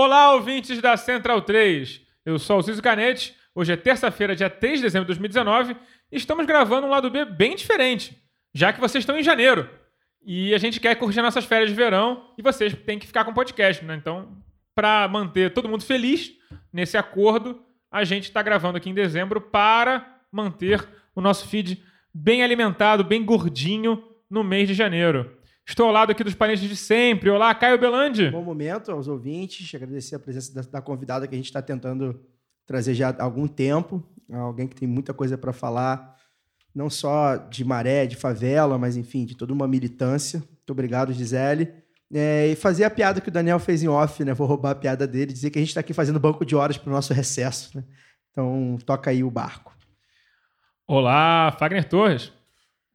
Olá, 0.00 0.32
ouvintes 0.32 0.80
da 0.80 0.96
Central 0.96 1.42
3. 1.42 2.00
Eu 2.24 2.38
sou 2.38 2.60
o 2.60 2.62
Ciso 2.62 2.80
Canete. 2.80 3.34
Hoje 3.52 3.72
é 3.72 3.76
terça-feira, 3.76 4.36
dia 4.36 4.48
3 4.48 4.78
de 4.78 4.82
dezembro 4.84 5.06
de 5.06 5.08
2019. 5.08 5.76
E 6.12 6.16
estamos 6.16 6.46
gravando 6.46 6.86
um 6.86 6.90
lado 6.90 7.10
B 7.10 7.24
bem 7.24 7.56
diferente, 7.56 8.16
já 8.54 8.72
que 8.72 8.80
vocês 8.80 9.02
estão 9.02 9.18
em 9.18 9.24
janeiro. 9.24 9.68
E 10.24 10.54
a 10.54 10.58
gente 10.58 10.78
quer 10.78 10.94
curtir 10.94 11.20
nossas 11.20 11.44
férias 11.44 11.68
de 11.68 11.74
verão 11.74 12.32
e 12.38 12.42
vocês 12.42 12.72
têm 12.86 12.96
que 12.96 13.08
ficar 13.08 13.24
com 13.24 13.32
o 13.32 13.34
podcast, 13.34 13.84
né? 13.84 13.96
Então, 13.96 14.40
para 14.72 15.08
manter 15.08 15.52
todo 15.52 15.68
mundo 15.68 15.82
feliz 15.82 16.30
nesse 16.72 16.96
acordo, 16.96 17.60
a 17.90 18.04
gente 18.04 18.26
está 18.26 18.40
gravando 18.40 18.78
aqui 18.78 18.88
em 18.88 18.94
dezembro 18.94 19.40
para 19.40 20.20
manter 20.30 20.88
o 21.12 21.20
nosso 21.20 21.48
feed 21.48 21.82
bem 22.14 22.44
alimentado, 22.44 23.02
bem 23.02 23.24
gordinho 23.24 24.04
no 24.30 24.44
mês 24.44 24.68
de 24.68 24.74
janeiro. 24.74 25.37
Estou 25.68 25.84
ao 25.84 25.92
lado 25.92 26.10
aqui 26.10 26.24
dos 26.24 26.34
parentes 26.34 26.66
de 26.66 26.74
sempre. 26.74 27.28
Olá, 27.28 27.54
Caio 27.54 27.78
Belandi. 27.78 28.30
Bom 28.30 28.42
momento 28.42 28.90
aos 28.90 29.06
ouvintes, 29.06 29.72
agradecer 29.74 30.16
a 30.16 30.18
presença 30.18 30.54
da, 30.54 30.62
da 30.62 30.80
convidada 30.80 31.28
que 31.28 31.34
a 31.34 31.36
gente 31.36 31.44
está 31.44 31.60
tentando 31.60 32.18
trazer 32.66 32.94
já 32.94 33.10
há 33.10 33.22
algum 33.22 33.46
tempo, 33.46 34.02
alguém 34.32 34.66
que 34.66 34.74
tem 34.74 34.88
muita 34.88 35.12
coisa 35.12 35.36
para 35.36 35.52
falar, 35.52 36.16
não 36.74 36.88
só 36.88 37.36
de 37.36 37.66
maré, 37.66 38.06
de 38.06 38.16
favela, 38.16 38.78
mas 38.78 38.96
enfim, 38.96 39.26
de 39.26 39.36
toda 39.36 39.52
uma 39.52 39.68
militância. 39.68 40.38
Muito 40.38 40.70
obrigado, 40.70 41.12
Gisele. 41.12 41.70
É, 42.14 42.46
e 42.46 42.56
fazer 42.56 42.84
a 42.84 42.90
piada 42.90 43.20
que 43.20 43.28
o 43.28 43.32
Daniel 43.32 43.58
fez 43.58 43.82
em 43.82 43.88
off, 43.88 44.24
né? 44.24 44.32
Vou 44.32 44.46
roubar 44.46 44.70
a 44.70 44.74
piada 44.74 45.06
dele, 45.06 45.34
dizer 45.34 45.50
que 45.50 45.58
a 45.58 45.60
gente 45.60 45.68
está 45.68 45.80
aqui 45.80 45.92
fazendo 45.92 46.18
banco 46.18 46.46
de 46.46 46.56
horas 46.56 46.78
para 46.78 46.88
o 46.88 46.94
nosso 46.94 47.12
recesso. 47.12 47.76
Né? 47.76 47.84
Então, 48.30 48.78
toca 48.86 49.10
aí 49.10 49.22
o 49.22 49.30
barco. 49.30 49.76
Olá, 50.86 51.54
Fagner 51.58 51.86
Torres. 51.86 52.32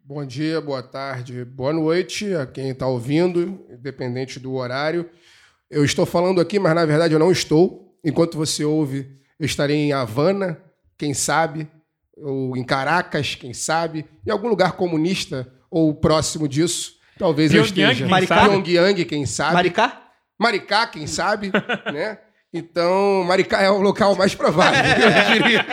Bom 0.06 0.26
dia, 0.26 0.60
boa 0.60 0.84
tarde, 0.84 1.46
boa 1.46 1.72
noite 1.72 2.36
a 2.36 2.46
quem 2.46 2.72
está 2.72 2.86
ouvindo, 2.86 3.66
independente 3.70 4.38
do 4.38 4.54
horário. 4.54 5.10
Eu 5.72 5.86
estou 5.86 6.06
falando 6.06 6.42
aqui, 6.42 6.60
mas 6.60 6.76
na 6.76 6.86
verdade 6.86 7.14
eu 7.14 7.20
não 7.20 7.32
estou. 7.32 7.98
Enquanto 8.04 8.38
você 8.38 8.66
ouve, 8.66 9.18
eu 9.40 9.46
estarei 9.46 9.78
em 9.78 9.94
Havana, 9.94 10.62
quem 10.98 11.14
sabe, 11.14 11.70
ou 12.18 12.58
em 12.58 12.66
Caracas, 12.66 13.36
quem 13.36 13.54
sabe, 13.54 14.06
em 14.28 14.30
algum 14.30 14.50
lugar 14.50 14.74
comunista 14.74 15.50
ou 15.72 15.96
próximo 15.96 16.50
disso. 16.50 16.96
Talvez 17.18 17.54
eu 17.54 17.64
esteja. 17.64 18.06
Maricá? 18.06 18.50
Pyongyang, 18.50 19.06
quem 19.06 19.26
sabe. 19.26 19.54
Maricá? 19.54 20.04
Maricá, 20.38 20.86
quem 20.86 21.08
sabe, 21.08 21.50
né? 21.94 22.20
Então, 22.54 23.24
Maricá 23.24 23.62
é 23.62 23.70
o 23.72 23.82
local 23.82 24.16
mais 24.16 24.36
provável, 24.36 24.80
eu 25.02 25.34
diria. 25.34 25.66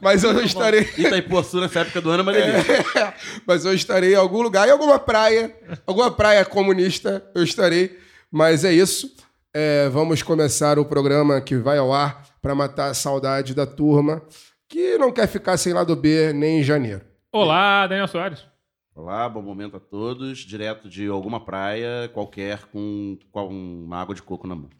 Mas 0.00 0.24
eu 0.24 0.42
estarei. 0.42 0.88
Itaipuaçu 0.96 1.60
nessa 1.60 1.80
época 1.80 2.00
do 2.00 2.10
ano 2.10 2.30
é 2.30 2.32
delícia. 2.32 2.74
É, 2.98 3.14
mas 3.46 3.64
eu 3.66 3.74
estarei 3.74 4.14
em 4.14 4.16
algum 4.16 4.40
lugar, 4.40 4.66
em 4.66 4.70
alguma 4.70 4.98
praia, 4.98 5.54
alguma 5.86 6.10
praia 6.10 6.46
comunista, 6.46 7.22
eu 7.34 7.42
estarei. 7.42 7.98
Mas 8.32 8.64
é 8.64 8.72
isso. 8.72 9.14
É, 9.52 9.88
vamos 9.90 10.22
começar 10.22 10.78
o 10.78 10.84
programa 10.84 11.40
que 11.42 11.56
vai 11.56 11.76
ao 11.76 11.92
ar 11.92 12.22
para 12.40 12.54
matar 12.54 12.90
a 12.90 12.94
saudade 12.94 13.54
da 13.54 13.66
turma 13.66 14.22
que 14.68 14.96
não 14.96 15.12
quer 15.12 15.28
ficar 15.28 15.56
sem 15.58 15.72
lado 15.72 15.94
B 15.94 16.32
nem 16.32 16.60
em 16.60 16.62
janeiro. 16.62 17.02
Olá, 17.30 17.86
Daniel 17.86 18.08
Soares. 18.08 18.46
Olá, 18.94 19.28
bom 19.28 19.42
momento 19.42 19.76
a 19.76 19.80
todos. 19.80 20.38
Direto 20.38 20.88
de 20.88 21.06
alguma 21.06 21.44
praia 21.44 22.08
qualquer 22.14 22.64
com, 22.72 23.18
com 23.30 23.48
uma 23.48 24.00
água 24.00 24.14
de 24.14 24.22
coco 24.22 24.46
na 24.46 24.54
mão. 24.54 24.70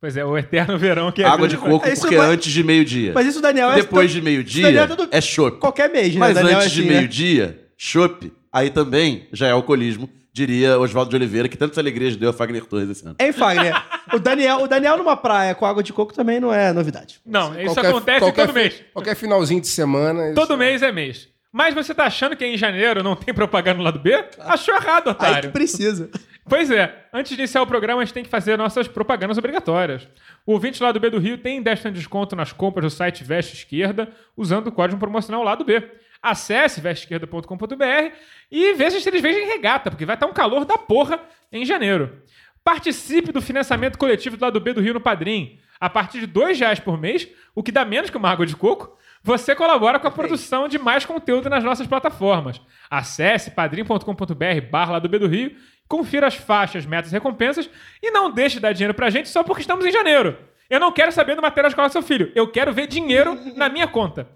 Pois 0.00 0.16
é, 0.16 0.24
o 0.24 0.38
eterno 0.38 0.78
verão 0.78 1.10
que 1.10 1.22
é 1.22 1.26
água 1.26 1.48
de 1.48 1.56
coco, 1.56 1.84
É 1.86 1.92
isso, 1.92 2.02
porque 2.02 2.16
mas- 2.16 2.28
antes 2.30 2.52
de 2.52 2.62
meio-dia. 2.62 3.12
Mas 3.14 3.26
isso, 3.26 3.40
Daniel, 3.40 3.70
é 3.72 3.76
Depois 3.76 4.10
de 4.10 4.20
meio-dia 4.22 4.68
é 4.68 4.86
tudo- 4.86 5.08
é 5.10 5.20
chopp. 5.20 5.58
qualquer 5.58 5.90
mês, 5.90 6.14
né? 6.14 6.20
Mas 6.20 6.34
Daniel 6.34 6.58
é 6.60 6.62
antes 6.62 6.70
de 6.72 6.80
assim, 6.80 6.88
né? 6.90 6.96
meio-dia, 6.96 7.60
chopp, 7.76 8.32
aí 8.52 8.70
também 8.70 9.26
já 9.32 9.48
é 9.48 9.50
alcoolismo, 9.50 10.08
diria 10.32 10.78
Oswaldo 10.78 11.10
de 11.10 11.16
Oliveira, 11.16 11.48
que 11.48 11.56
tantas 11.56 11.78
alegrias 11.78 12.14
deu 12.14 12.30
a 12.30 12.32
Fagner 12.32 12.64
Torres 12.64 12.88
esse 12.90 13.04
ano. 13.04 13.16
Hein, 13.18 13.32
Fagner? 13.32 13.74
o, 14.14 14.20
Daniel, 14.20 14.58
o 14.62 14.68
Daniel 14.68 14.96
numa 14.96 15.16
praia 15.16 15.52
com 15.54 15.66
água 15.66 15.82
de 15.82 15.92
coco 15.92 16.14
também 16.14 16.38
não 16.38 16.54
é 16.54 16.72
novidade. 16.72 17.18
Não, 17.26 17.52
isso 17.60 17.74
Qualquer- 17.74 17.88
acontece 17.90 18.20
qualquer 18.20 18.46
todo 18.46 18.54
mês. 18.54 18.74
Qualquer 18.92 19.16
finalzinho 19.16 19.60
de 19.60 19.66
semana. 19.66 20.32
Todo 20.34 20.50
isso- 20.50 20.56
mês 20.56 20.82
é 20.82 20.92
mês. 20.92 21.28
Mas 21.52 21.74
você 21.74 21.92
tá 21.94 22.04
achando 22.04 22.36
que 22.36 22.44
em 22.44 22.56
janeiro 22.58 23.02
não 23.02 23.16
tem 23.16 23.34
propaganda 23.34 23.78
no 23.78 23.82
lado 23.84 23.98
B? 23.98 24.14
Achou 24.38 24.74
errado, 24.74 25.08
Aí 25.08 25.14
que 25.16 25.24
otário. 25.24 25.50
precisa. 25.50 26.08
Pois 26.48 26.70
é, 26.70 27.06
antes 27.12 27.30
de 27.30 27.38
iniciar 27.38 27.62
o 27.62 27.66
programa, 27.66 28.00
a 28.00 28.04
gente 28.04 28.14
tem 28.14 28.24
que 28.24 28.30
fazer 28.30 28.56
nossas 28.56 28.88
propagandas 28.88 29.36
obrigatórias. 29.36 30.08
O 30.46 30.52
ouvinte 30.52 30.82
lá 30.82 30.90
do 30.90 30.98
B 30.98 31.10
do 31.10 31.18
Rio 31.18 31.36
tem 31.36 31.62
10% 31.62 31.84
de 31.84 31.98
desconto 31.98 32.34
nas 32.34 32.52
compras 32.52 32.84
do 32.84 32.90
site 32.90 33.22
Veste 33.22 33.54
Esquerda 33.54 34.08
usando 34.36 34.68
o 34.68 34.72
código 34.72 34.98
promocional 34.98 35.42
lá 35.42 35.54
do 35.54 35.64
B. 35.64 35.82
Acesse 36.22 36.80
vesteesquerda.com.br 36.80 38.14
e 38.50 38.72
veja 38.74 38.98
se 38.98 39.08
eles 39.08 39.20
vendem 39.20 39.46
regata, 39.46 39.90
porque 39.90 40.06
vai 40.06 40.16
estar 40.16 40.26
um 40.26 40.32
calor 40.32 40.64
da 40.64 40.78
porra 40.78 41.20
em 41.52 41.64
janeiro. 41.64 42.22
Participe 42.64 43.30
do 43.30 43.40
financiamento 43.40 43.98
coletivo 43.98 44.36
do 44.36 44.44
lado 44.44 44.60
B 44.60 44.72
do 44.72 44.80
Rio 44.80 44.94
no 44.94 45.00
Padrim. 45.00 45.58
A 45.80 45.88
partir 45.88 46.20
de 46.20 46.26
2 46.26 46.58
reais 46.58 46.80
por 46.80 46.98
mês, 46.98 47.28
o 47.54 47.62
que 47.62 47.70
dá 47.70 47.84
menos 47.84 48.10
que 48.10 48.16
uma 48.16 48.30
água 48.30 48.44
de 48.44 48.56
coco, 48.56 48.96
você 49.22 49.54
colabora 49.54 49.98
com 49.98 50.08
a 50.08 50.10
produção 50.10 50.66
de 50.66 50.78
mais 50.78 51.04
conteúdo 51.04 51.48
nas 51.48 51.62
nossas 51.62 51.86
plataformas. 51.86 52.60
Acesse 52.90 53.50
padrim.com.br 53.50 54.60
barra 54.70 54.98
B 55.00 55.18
do 55.18 55.26
Rio, 55.26 55.54
confira 55.88 56.26
as 56.26 56.34
faixas, 56.34 56.84
metas 56.84 57.10
e 57.10 57.14
recompensas 57.14 57.68
e 58.02 58.10
não 58.10 58.30
deixe 58.30 58.56
de 58.56 58.60
dar 58.60 58.72
dinheiro 58.72 58.94
pra 58.94 59.10
gente 59.10 59.28
só 59.28 59.42
porque 59.42 59.62
estamos 59.62 59.84
em 59.86 59.90
janeiro. 59.90 60.36
Eu 60.68 60.78
não 60.78 60.92
quero 60.92 61.10
saber 61.10 61.34
do 61.34 61.42
material 61.42 61.68
escolar 61.68 61.88
do 61.88 61.92
seu 61.92 62.02
filho, 62.02 62.30
eu 62.34 62.46
quero 62.46 62.72
ver 62.72 62.86
dinheiro 62.86 63.38
na 63.56 63.68
minha 63.68 63.86
conta. 63.86 64.28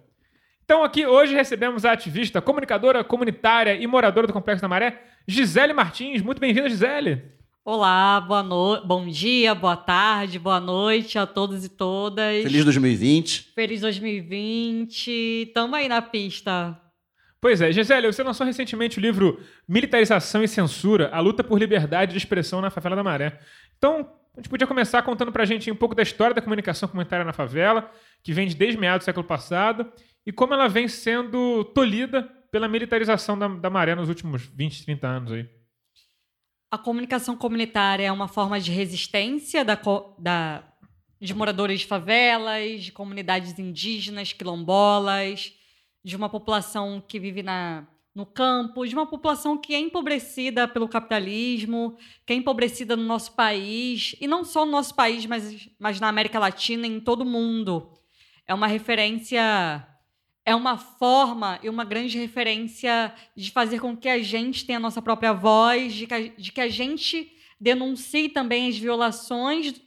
Então 0.65 0.83
aqui 0.83 1.05
hoje 1.05 1.35
recebemos 1.35 1.85
a 1.85 1.93
ativista, 1.93 2.41
comunicadora, 2.41 3.05
comunitária 3.05 3.75
e 3.75 3.87
moradora 3.87 4.27
do 4.27 4.33
Complexo 4.33 4.63
da 4.63 4.69
Maré, 4.69 5.03
Gisele 5.29 5.75
Martins. 5.75 6.23
Muito 6.23 6.41
bem-vinda, 6.41 6.69
Gisele. 6.69 7.23
Olá, 7.65 8.21
boa 8.21 8.43
no... 8.43 8.85
bom 8.85 9.07
dia, 9.07 9.55
boa 9.55 9.77
tarde, 9.77 10.39
boa 10.39 10.59
noite 10.59 11.19
a 11.19 11.27
todos 11.27 11.65
e 11.65 11.69
todas. 11.69 12.43
Feliz 12.43 12.65
2020. 12.65 13.53
Feliz 13.55 13.81
2020. 13.83 15.53
Tamo 15.55 15.77
aí 15.77 15.89
na 15.89 16.03
pista. 16.03 16.77
Pois 17.43 17.61
é, 17.61 17.73
Gisele, 17.73 18.07
você 18.07 18.23
lançou 18.23 18.47
recentemente 18.47 18.99
o 18.99 19.01
livro 19.01 19.43
Militarização 19.69 20.45
e 20.45 20.49
Censura, 20.49 21.11
a 21.13 21.19
luta 21.19 21.43
por 21.43 21.59
liberdade 21.59 22.13
de 22.13 22.19
expressão 22.19 22.61
na 22.61 22.71
favela 22.71 22.95
da 22.95 23.03
Maré. 23.03 23.41
Então, 23.77 24.09
a 24.37 24.41
gente 24.41 24.49
podia 24.49 24.65
começar 24.67 25.03
contando 25.03 25.33
pra 25.33 25.45
gente 25.45 25.69
um 25.69 25.75
pouco 25.75 25.93
da 25.93 26.05
história 26.05 26.33
da 26.33 26.41
comunicação 26.41 26.89
comunitária 26.89 27.25
na 27.25 27.33
favela, 27.33 27.91
que 28.23 28.33
vem 28.33 28.47
de 28.47 28.55
desde 28.55 28.79
meados 28.79 29.03
do 29.03 29.07
século 29.07 29.27
passado, 29.27 29.93
e 30.25 30.31
como 30.31 30.55
ela 30.55 30.69
vem 30.69 30.87
sendo 30.87 31.65
tolhida 31.75 32.23
pela 32.53 32.69
militarização 32.69 33.37
da, 33.37 33.49
da 33.49 33.69
Maré 33.69 33.97
nos 33.97 34.09
últimos 34.09 34.43
20, 34.47 34.85
30 34.85 35.07
anos 35.09 35.33
aí. 35.33 35.49
A 36.71 36.79
comunicação 36.79 37.37
comunitária 37.37 38.07
é 38.07 38.13
uma 38.13 38.29
forma 38.29 38.61
de 38.61 38.71
resistência 38.71 39.65
da, 39.65 39.77
da- 40.17 40.63
de 41.21 41.35
moradores 41.35 41.81
de 41.81 41.87
favelas, 41.87 42.85
de 42.85 42.93
comunidades 42.93 43.59
indígenas, 43.59 44.33
quilombolas, 44.33 45.53
de 46.05 46.17
uma 46.17 46.29
população 46.29 47.03
que 47.07 47.19
vive 47.19 47.43
na, 47.43 47.87
no 48.15 48.27
campo, 48.27 48.87
de 48.87 48.95
uma 48.95 49.07
população 49.07 49.57
que 49.57 49.75
é 49.75 49.79
empobrecida 49.79 50.69
pelo 50.69 50.89
capitalismo, 50.89 51.97
que 52.27 52.33
é 52.33 52.37
empobrecida 52.37 52.97
no 52.97 53.05
nosso 53.05 53.33
país, 53.33 54.15
e 54.21 54.27
não 54.27 54.45
só 54.45 54.67
no 54.67 54.73
nosso 54.73 54.95
país, 54.95 55.25
mas, 55.27 55.69
mas 55.79 56.01
na 56.01 56.09
América 56.09 56.39
Latina 56.39 56.87
e 56.87 56.91
em 56.91 57.01
todo 57.01 57.23
o 57.23 57.27
mundo. 57.27 57.93
É 58.47 58.53
uma 58.53 58.67
referência, 58.67 59.87
é 60.45 60.55
uma 60.55 60.77
forma 60.77 61.59
e 61.63 61.69
uma 61.69 61.85
grande 61.85 62.19
referência 62.19 63.15
de 63.35 63.51
fazer 63.51 63.81
com 63.81 63.97
que 63.97 64.09
a 64.09 64.23
gente 64.23 64.67
tenha 64.67 64.79
a 64.79 64.83
nossa 64.83 65.01
própria 65.01 65.33
voz, 65.33 65.95
de 65.95 66.07
que 66.07 66.15
a, 66.15 66.21
de 66.21 66.53
que 66.53 66.61
a 66.61 66.69
gente 66.69 67.33
denuncie 67.59 68.29
também 68.29 68.69
as 68.69 68.77
violações 68.77 69.81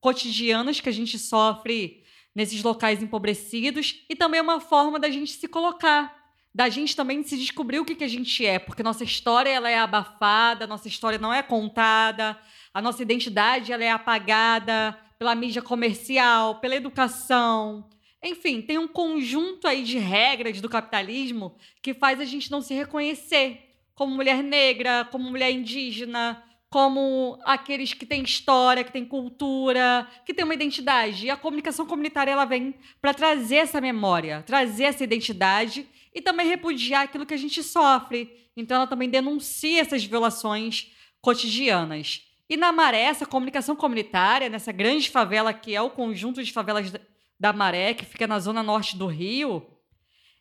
cotidianas 0.00 0.80
que 0.80 0.88
a 0.88 0.92
gente 0.92 1.18
sofre 1.18 1.99
nesses 2.34 2.62
locais 2.62 3.02
empobrecidos 3.02 4.04
e 4.08 4.14
também 4.14 4.38
é 4.38 4.42
uma 4.42 4.60
forma 4.60 4.98
da 4.98 5.10
gente 5.10 5.32
se 5.32 5.48
colocar, 5.48 6.14
da 6.54 6.68
gente 6.68 6.96
também 6.96 7.22
se 7.22 7.36
descobrir 7.36 7.78
o 7.78 7.84
que, 7.84 7.94
que 7.94 8.04
a 8.04 8.08
gente 8.08 8.44
é, 8.44 8.58
porque 8.58 8.82
nossa 8.82 9.04
história 9.04 9.50
ela 9.50 9.70
é 9.70 9.78
abafada, 9.78 10.66
nossa 10.66 10.88
história 10.88 11.18
não 11.18 11.32
é 11.32 11.42
contada, 11.42 12.38
a 12.72 12.82
nossa 12.82 13.02
identidade 13.02 13.72
ela 13.72 13.84
é 13.84 13.90
apagada 13.90 14.98
pela 15.18 15.34
mídia 15.34 15.62
comercial, 15.62 16.56
pela 16.56 16.76
educação. 16.76 17.88
Enfim, 18.22 18.60
tem 18.60 18.78
um 18.78 18.88
conjunto 18.88 19.66
aí 19.66 19.82
de 19.82 19.98
regras 19.98 20.60
do 20.60 20.68
capitalismo 20.68 21.56
que 21.82 21.94
faz 21.94 22.20
a 22.20 22.24
gente 22.24 22.50
não 22.50 22.60
se 22.60 22.74
reconhecer 22.74 23.70
como 23.94 24.14
mulher 24.14 24.42
negra, 24.42 25.06
como 25.10 25.30
mulher 25.30 25.50
indígena, 25.50 26.42
como 26.70 27.36
aqueles 27.44 27.92
que 27.92 28.06
têm 28.06 28.22
história, 28.22 28.84
que 28.84 28.92
têm 28.92 29.04
cultura, 29.04 30.06
que 30.24 30.32
têm 30.32 30.44
uma 30.44 30.54
identidade. 30.54 31.26
E 31.26 31.30
a 31.30 31.36
comunicação 31.36 31.84
comunitária 31.84 32.30
ela 32.30 32.44
vem 32.44 32.74
para 33.02 33.12
trazer 33.12 33.56
essa 33.56 33.80
memória, 33.80 34.42
trazer 34.46 34.84
essa 34.84 35.02
identidade 35.02 35.86
e 36.14 36.22
também 36.22 36.46
repudiar 36.46 37.02
aquilo 37.02 37.26
que 37.26 37.34
a 37.34 37.36
gente 37.36 37.60
sofre. 37.62 38.32
Então 38.56 38.76
ela 38.76 38.86
também 38.86 39.08
denuncia 39.10 39.80
essas 39.80 40.04
violações 40.04 40.92
cotidianas. 41.20 42.22
E 42.48 42.56
na 42.56 42.72
Maré, 42.72 43.02
essa 43.02 43.26
comunicação 43.26 43.74
comunitária, 43.74 44.48
nessa 44.48 44.70
grande 44.72 45.10
favela 45.10 45.52
que 45.52 45.74
é 45.74 45.82
o 45.82 45.90
conjunto 45.90 46.42
de 46.42 46.52
favelas 46.52 46.92
da- 47.38 47.52
Maré, 47.52 47.94
que 47.94 48.04
fica 48.04 48.26
na 48.28 48.38
zona 48.38 48.62
norte 48.62 48.96
do 48.96 49.06
Rio, 49.06 49.66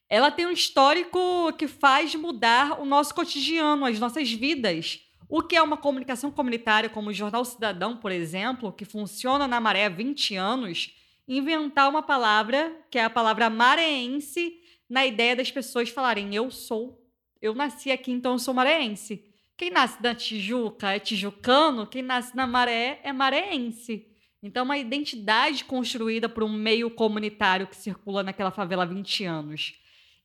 ela 0.08 0.30
tem 0.30 0.46
um 0.46 0.52
histórico 0.52 1.54
que 1.58 1.68
faz 1.68 2.14
mudar 2.14 2.80
o 2.80 2.86
nosso 2.86 3.16
cotidiano, 3.16 3.86
as 3.86 4.00
nossas 4.00 4.32
vidas. 4.32 5.00
O 5.32 5.44
que 5.44 5.56
é 5.56 5.62
uma 5.62 5.78
comunicação 5.78 6.32
comunitária, 6.32 6.90
como 6.90 7.12
o 7.12 7.14
Jornal 7.14 7.46
Cidadão, 7.46 7.96
por 7.96 8.12
exemplo, 8.12 8.74
que 8.74 8.84
funciona 8.84 9.48
na 9.48 9.62
maré 9.62 9.86
há 9.86 9.90
20 9.90 10.36
anos, 10.36 10.92
inventar 11.28 11.88
uma 11.88 12.02
palavra, 12.02 12.76
que 12.90 12.98
é 12.98 13.04
a 13.04 13.12
palavra 13.12 13.48
mareense, 13.48 14.60
na 14.90 15.06
ideia 15.06 15.36
das 15.36 15.52
pessoas 15.52 15.90
falarem: 15.90 16.34
eu 16.34 16.50
sou, 16.50 17.00
eu 17.40 17.54
nasci 17.54 17.92
aqui, 17.92 18.12
então 18.12 18.32
eu 18.32 18.40
sou 18.40 18.56
mareense. 18.56 19.24
Quem 19.56 19.70
nasce 19.70 20.02
na 20.02 20.16
Tijuca 20.16 20.94
é 20.94 21.00
tijucano, 21.00 21.86
quem 21.86 22.02
nasce 22.02 22.36
na 22.36 22.48
Maré 22.48 23.00
é 23.04 23.14
mareense. 23.14 24.08
Então, 24.42 24.64
uma 24.64 24.78
identidade 24.78 25.66
construída 25.66 26.30
por 26.30 26.44
um 26.44 26.52
meio 26.52 26.90
comunitário 26.90 27.68
que 27.68 27.76
circula 27.76 28.24
naquela 28.24 28.52
favela 28.52 28.84
há 28.84 28.86
20 28.86 29.26
anos. 29.26 29.74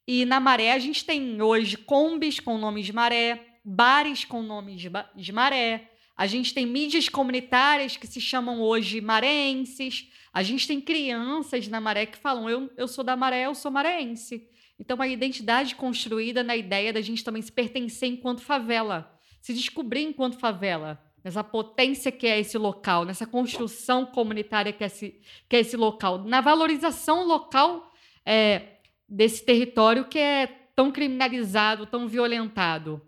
E 0.07 0.25
na 0.25 0.39
Maré, 0.39 0.73
a 0.73 0.79
gente 0.79 1.05
tem 1.05 1.43
hoje 1.43 1.77
combis 1.77 2.39
com 2.39 2.57
nomes 2.57 2.87
de 2.87 2.93
maré, 2.93 3.54
bares 3.65 4.25
com 4.25 4.43
nomes 4.43 4.81
de, 4.81 4.91
de 5.17 5.33
maré, 5.33 5.91
a 6.17 6.27
gente 6.27 6.53
tem 6.53 6.67
mídias 6.67 7.09
comunitárias 7.09 7.97
que 7.97 8.07
se 8.07 8.21
chamam 8.21 8.61
hoje 8.61 9.01
mareenses, 9.01 10.11
a 10.33 10.43
gente 10.43 10.67
tem 10.67 10.81
crianças 10.81 11.67
na 11.69 11.81
Maré 11.81 12.07
que 12.07 12.19
falam: 12.19 12.49
eu, 12.49 12.71
eu 12.77 12.87
sou 12.87 13.03
da 13.03 13.17
Maré, 13.17 13.47
eu 13.47 13.55
sou 13.55 13.71
mareense. 13.71 14.49
Então, 14.79 14.97
uma 14.97 15.07
identidade 15.07 15.75
construída 15.75 16.43
na 16.43 16.57
ideia 16.57 16.93
da 16.93 17.01
gente 17.01 17.25
também 17.25 17.43
se 17.43 17.51
pertencer 17.51 18.09
enquanto 18.09 18.43
favela 18.43 19.15
se 19.45 19.53
descobrir 19.53 20.05
enquanto 20.05 20.39
favela, 20.39 20.99
nessa 21.23 21.45
potência 21.45 22.11
que 22.11 22.27
é 22.27 22.41
esse 22.41 22.57
local, 22.57 23.05
nessa 23.05 23.27
construção 23.27 24.07
comunitária 24.07 24.73
que 24.73 24.83
é 24.83 24.87
esse, 24.87 25.21
que 25.47 25.57
é 25.57 25.61
esse 25.61 25.77
local, 25.77 26.25
na 26.25 26.41
valorização 26.41 27.27
local 27.27 27.93
é, 28.25 28.79
desse 29.07 29.45
território 29.45 30.07
que 30.07 30.19
é 30.19 30.47
tão 30.75 30.91
criminalizado, 30.91 31.85
tão 31.85 32.09
violentado. 32.09 33.03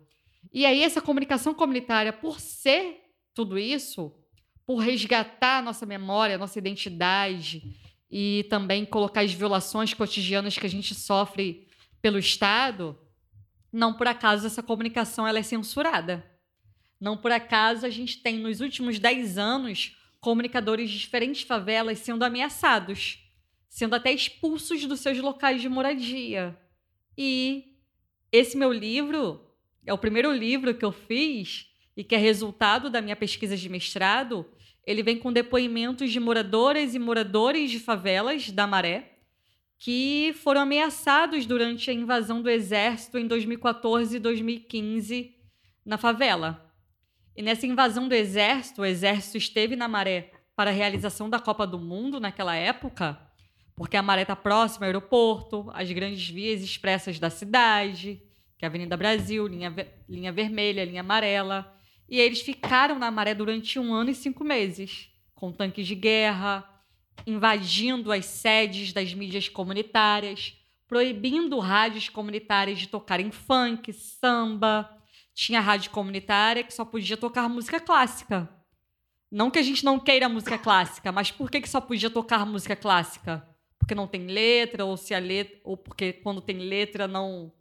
E 0.53 0.65
aí, 0.65 0.83
essa 0.83 1.01
comunicação 1.01 1.53
comunitária, 1.53 2.13
por 2.13 2.39
ser 2.39 3.01
tudo 3.33 3.57
isso, 3.57 4.13
por 4.65 4.77
resgatar 4.77 5.63
nossa 5.63 5.85
memória, 5.85 6.37
nossa 6.37 6.59
identidade 6.59 7.63
e 8.09 8.45
também 8.49 8.85
colocar 8.85 9.21
as 9.21 9.31
violações 9.31 9.93
cotidianas 9.93 10.57
que 10.57 10.65
a 10.65 10.69
gente 10.69 10.95
sofre 10.95 11.67
pelo 12.01 12.19
Estado, 12.19 12.97
não 13.71 13.93
por 13.93 14.07
acaso 14.07 14.45
essa 14.45 14.63
comunicação 14.63 15.27
ela 15.27 15.39
é 15.39 15.43
censurada. 15.43 16.25
Não 16.99 17.15
por 17.15 17.31
acaso 17.31 17.85
a 17.85 17.89
gente 17.89 18.21
tem 18.21 18.39
nos 18.39 18.59
últimos 18.59 18.97
10 18.99 19.37
anos 19.37 19.95
comunicadores 20.19 20.89
de 20.89 20.97
diferentes 20.97 21.43
favelas 21.43 21.99
sendo 21.99 22.23
ameaçados, 22.23 23.19
sendo 23.69 23.95
até 23.95 24.11
expulsos 24.11 24.85
dos 24.85 24.99
seus 24.99 25.19
locais 25.19 25.61
de 25.61 25.69
moradia. 25.69 26.57
E 27.17 27.77
esse 28.31 28.57
meu 28.57 28.73
livro 28.73 29.46
é 29.87 29.93
o 29.93 29.97
primeiro 29.97 30.31
livro 30.33 30.75
que 30.75 30.83
eu 30.83 30.91
fiz 30.91 31.71
e 31.95 32.03
que 32.03 32.13
é 32.13 32.17
resultado 32.17 32.89
da 32.89 33.01
minha 33.01 33.15
pesquisa 33.15 33.55
de 33.55 33.69
mestrado. 33.69 34.45
Ele 34.85 35.01
vem 35.01 35.17
com 35.17 35.31
depoimentos 35.31 36.11
de 36.11 36.19
moradoras 36.19 36.93
e 36.93 36.99
moradores 36.99 37.71
de 37.71 37.79
favelas 37.79 38.51
da 38.51 38.67
Maré 38.67 39.13
que 39.79 40.35
foram 40.43 40.61
ameaçados 40.61 41.45
durante 41.45 41.89
a 41.89 41.93
invasão 41.93 42.41
do 42.41 42.49
exército 42.49 43.17
em 43.17 43.27
2014 43.27 44.17
e 44.17 44.19
2015 44.19 45.35
na 45.85 45.97
favela. 45.97 46.69
E 47.35 47.41
nessa 47.41 47.65
invasão 47.65 48.07
do 48.07 48.15
exército, 48.15 48.81
o 48.81 48.85
exército 48.85 49.37
esteve 49.37 49.75
na 49.75 49.87
Maré 49.87 50.31
para 50.55 50.71
a 50.71 50.73
realização 50.73 51.29
da 51.29 51.39
Copa 51.39 51.65
do 51.65 51.79
Mundo 51.79 52.19
naquela 52.19 52.55
época, 52.55 53.17
porque 53.75 53.95
a 53.95 54.01
Maré 54.01 54.23
está 54.23 54.35
próxima 54.35 54.85
ao 54.85 54.87
aeroporto, 54.87 55.69
as 55.73 55.89
grandes 55.91 56.27
vias 56.27 56.61
expressas 56.61 57.19
da 57.19 57.29
cidade, 57.29 58.21
que 58.57 58.65
é 58.65 58.67
a 58.67 58.69
Avenida 58.69 58.97
Brasil, 58.97 59.45
linha, 59.47 59.73
linha 60.09 60.31
vermelha, 60.31 60.83
linha 60.83 61.01
amarela. 61.01 61.73
E 62.09 62.19
eles 62.19 62.41
ficaram 62.41 62.97
na 62.97 63.11
Maré 63.11 63.33
durante 63.33 63.77
um 63.77 63.93
ano 63.93 64.09
e 64.09 64.15
cinco 64.15 64.43
meses, 64.43 65.09
com 65.35 65.51
tanques 65.51 65.85
de 65.85 65.93
guerra, 65.93 66.67
invadindo 67.25 68.11
as 68.11 68.25
sedes 68.25 68.93
das 68.93 69.13
mídias 69.13 69.47
comunitárias, 69.47 70.53
proibindo 70.87 71.59
rádios 71.59 72.09
comunitárias 72.09 72.79
de 72.79 72.87
tocarem 72.87 73.31
funk, 73.31 73.91
samba. 73.93 74.89
Tinha 75.35 75.59
rádio 75.59 75.91
comunitária 75.91 76.63
que 76.63 76.73
só 76.73 76.83
podia 76.83 77.17
tocar 77.17 77.47
música 77.47 77.79
clássica. 77.79 78.49
Não 79.29 79.51
que 79.51 79.59
a 79.59 79.63
gente 79.63 79.83
não 79.83 79.99
queira 79.99 80.29
música 80.29 80.57
clássica, 80.57 81.11
mas 81.11 81.29
por 81.29 81.51
que, 81.51 81.61
que 81.61 81.69
só 81.69 81.81
podia 81.81 82.09
tocar 82.09 82.45
música 82.45 82.75
clássica? 82.75 83.45
Porque 83.77 83.93
não 83.93 84.07
tem 84.07 84.25
letra, 84.25 84.85
ou 84.85 84.95
se 84.95 85.13
a 85.13 85.19
letra, 85.19 85.59
ou 85.63 85.75
porque 85.75 86.13
quando 86.13 86.41
tem 86.41 86.57
letra 86.57 87.07
não 87.07 87.51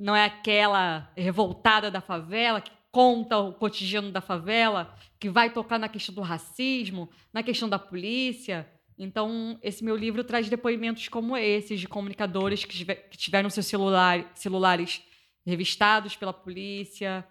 não 0.00 0.16
é 0.16 0.24
aquela 0.24 1.12
revoltada 1.14 1.90
da 1.90 2.00
favela 2.00 2.60
que 2.62 2.72
conta 2.90 3.36
o 3.36 3.52
cotidiano 3.52 4.10
da 4.10 4.22
favela, 4.22 4.96
que 5.18 5.28
vai 5.28 5.50
tocar 5.50 5.78
na 5.78 5.90
questão 5.90 6.14
do 6.14 6.22
racismo, 6.22 7.10
na 7.32 7.42
questão 7.42 7.68
da 7.68 7.78
polícia. 7.78 8.66
Então, 8.98 9.58
esse 9.62 9.84
meu 9.84 9.94
livro 9.94 10.24
traz 10.24 10.48
depoimentos 10.48 11.06
como 11.08 11.36
esses, 11.36 11.78
de 11.78 11.86
comunicadores 11.86 12.64
que, 12.64 12.84
que 12.84 13.18
tiveram 13.18 13.50
seus 13.50 13.66
celular, 13.66 14.30
celulares 14.34 15.02
revistados 15.46 16.16
pela 16.16 16.32
polícia, 16.32 17.24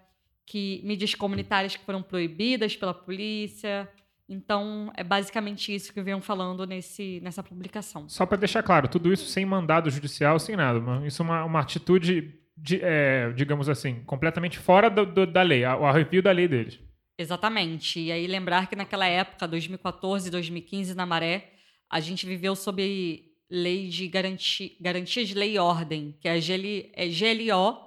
que 0.46 0.82
mídias 0.84 1.16
comunitárias 1.16 1.76
que 1.76 1.84
foram 1.84 2.04
proibidas 2.04 2.76
pela 2.76 2.94
polícia. 2.94 3.90
Então, 4.28 4.92
é 4.96 5.04
basicamente 5.04 5.74
isso 5.74 5.92
que 5.92 6.02
venham 6.04 6.22
falando 6.22 6.66
nesse, 6.68 7.20
nessa 7.22 7.42
publicação. 7.42 8.08
Só 8.08 8.28
para 8.28 8.38
deixar 8.38 8.62
claro, 8.62 8.88
tudo 8.88 9.12
isso 9.12 9.26
sem 9.26 9.44
mandado 9.44 9.90
judicial, 9.90 10.38
sem 10.38 10.56
nada. 10.56 10.80
Isso 11.06 11.24
é 11.24 11.26
uma, 11.26 11.44
uma 11.44 11.60
atitude, 11.60 12.39
de, 12.62 12.80
é, 12.82 13.32
digamos 13.34 13.70
assim, 13.70 14.04
completamente 14.06 14.58
fora 14.58 14.90
do, 14.90 15.06
do, 15.06 15.26
da 15.26 15.42
lei, 15.42 15.64
o 15.66 15.86
arrepio 15.86 16.22
da 16.22 16.32
lei 16.32 16.48
deles. 16.48 16.80
Exatamente. 17.18 18.00
E 18.00 18.12
aí 18.12 18.28
lembrar 18.28 18.68
que 18.68 18.76
naquela 18.76 19.06
época, 19.06 19.48
2014, 19.48 20.30
2015, 20.30 20.96
na 20.96 21.06
Maré, 21.06 21.52
a 21.90 22.00
gente 22.00 22.26
viveu 22.26 22.56
sob 22.56 23.26
lei 23.50 23.90
de 23.90 24.08
garantia, 24.08 24.70
garantia 24.80 25.26
de 25.26 25.34
lei 25.34 25.56
e 25.56 25.60
ordem, 25.60 26.16
que 26.22 26.28
é 26.28 26.34
a 26.34 26.40
GL, 26.40 26.92
é 26.94 27.08
GLO, 27.08 27.78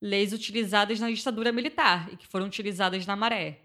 leis 0.00 0.32
utilizadas 0.32 0.98
na 0.98 1.10
ditadura 1.10 1.52
militar 1.52 2.08
e 2.12 2.16
que 2.16 2.26
foram 2.26 2.46
utilizadas 2.46 3.06
na 3.06 3.14
maré. 3.14 3.60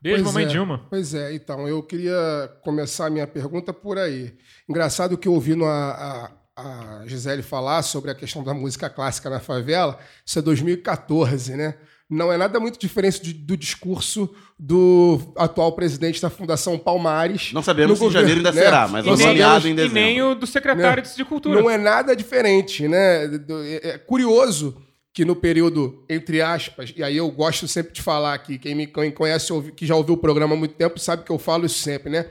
Desde 0.00 0.22
pois 0.22 0.34
mamãe 0.34 0.44
é, 0.44 0.48
Dilma. 0.48 0.86
Pois 0.90 1.14
é, 1.14 1.34
então, 1.34 1.68
eu 1.68 1.82
queria 1.82 2.14
começar 2.62 3.06
a 3.06 3.10
minha 3.10 3.26
pergunta 3.26 3.72
por 3.72 3.98
aí. 3.98 4.36
Engraçado 4.68 5.16
que 5.16 5.28
ouvindo 5.28 5.64
a, 5.64 5.90
a, 5.90 6.32
a 6.56 7.02
Gisele 7.06 7.42
falar 7.42 7.82
sobre 7.82 8.10
a 8.10 8.14
questão 8.14 8.42
da 8.42 8.54
música 8.54 8.88
clássica 8.88 9.28
na 9.28 9.40
favela, 9.40 9.98
isso 10.24 10.38
é 10.38 10.42
2014, 10.42 11.54
né? 11.54 11.74
não 12.08 12.32
é 12.32 12.36
nada 12.36 12.60
muito 12.60 12.78
diferente 12.78 13.20
de, 13.20 13.32
do 13.32 13.56
discurso 13.56 14.32
do 14.58 15.20
atual 15.36 15.72
presidente 15.72 16.22
da 16.22 16.30
Fundação 16.30 16.78
Palmares. 16.78 17.52
Não 17.52 17.62
sabemos 17.62 17.98
se 17.98 18.04
em 18.04 18.10
janeiro 18.10 18.38
ainda 18.38 18.52
né? 18.52 18.62
será, 18.62 18.88
mas 18.88 19.04
nomeado 19.04 19.68
em 19.68 19.74
dezembro. 19.74 19.98
E 19.98 20.02
nem 20.02 20.22
o 20.22 20.34
do 20.34 20.46
secretário 20.46 21.02
né? 21.02 21.10
de 21.14 21.24
Cultura. 21.24 21.60
Não 21.60 21.68
é 21.68 21.76
nada 21.76 22.14
diferente, 22.14 22.86
né? 22.86 23.24
É, 23.24 23.90
é 23.90 23.98
curioso 23.98 24.80
que 25.12 25.24
no 25.24 25.34
período, 25.34 26.04
entre 26.08 26.40
aspas, 26.40 26.92
e 26.94 27.02
aí 27.02 27.16
eu 27.16 27.28
gosto 27.30 27.66
sempre 27.66 27.92
de 27.92 28.02
falar 28.02 28.34
aqui, 28.34 28.58
quem 28.58 28.74
me 28.74 28.86
conhece, 28.86 29.52
que 29.74 29.86
já 29.86 29.96
ouviu 29.96 30.14
o 30.14 30.18
programa 30.18 30.54
há 30.54 30.58
muito 30.58 30.74
tempo, 30.74 30.98
sabe 31.00 31.24
que 31.24 31.32
eu 31.32 31.38
falo 31.38 31.66
isso 31.66 31.78
sempre, 31.78 32.10
né? 32.10 32.26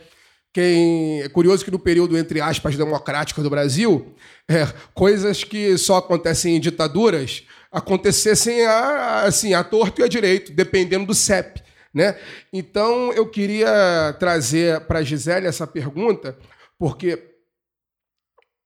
Quem, 0.55 1.21
é 1.21 1.27
curioso 1.27 1.65
que 1.65 1.69
no 1.69 1.77
período, 1.77 2.17
entre 2.17 2.39
aspas, 2.39 2.77
democrático 2.77 3.43
do 3.43 3.49
Brasil, 3.49 4.15
é, 4.47 4.65
coisas 4.93 5.43
que 5.43 5.77
só 5.77 5.97
acontecem 5.97 6.55
em 6.55 6.61
ditaduras 6.61 7.43
acontecessem 7.69 8.65
a, 8.65 9.23
assim, 9.23 9.53
a 9.53 9.65
torto 9.65 9.99
e 9.99 10.03
a 10.05 10.07
direito, 10.07 10.53
dependendo 10.53 11.07
do 11.07 11.13
CEP. 11.13 11.61
Né? 11.93 12.17
Então, 12.53 13.11
eu 13.11 13.29
queria 13.29 14.15
trazer 14.17 14.79
para 14.85 15.03
Gisele 15.03 15.45
essa 15.45 15.67
pergunta, 15.67 16.37
porque 16.79 17.21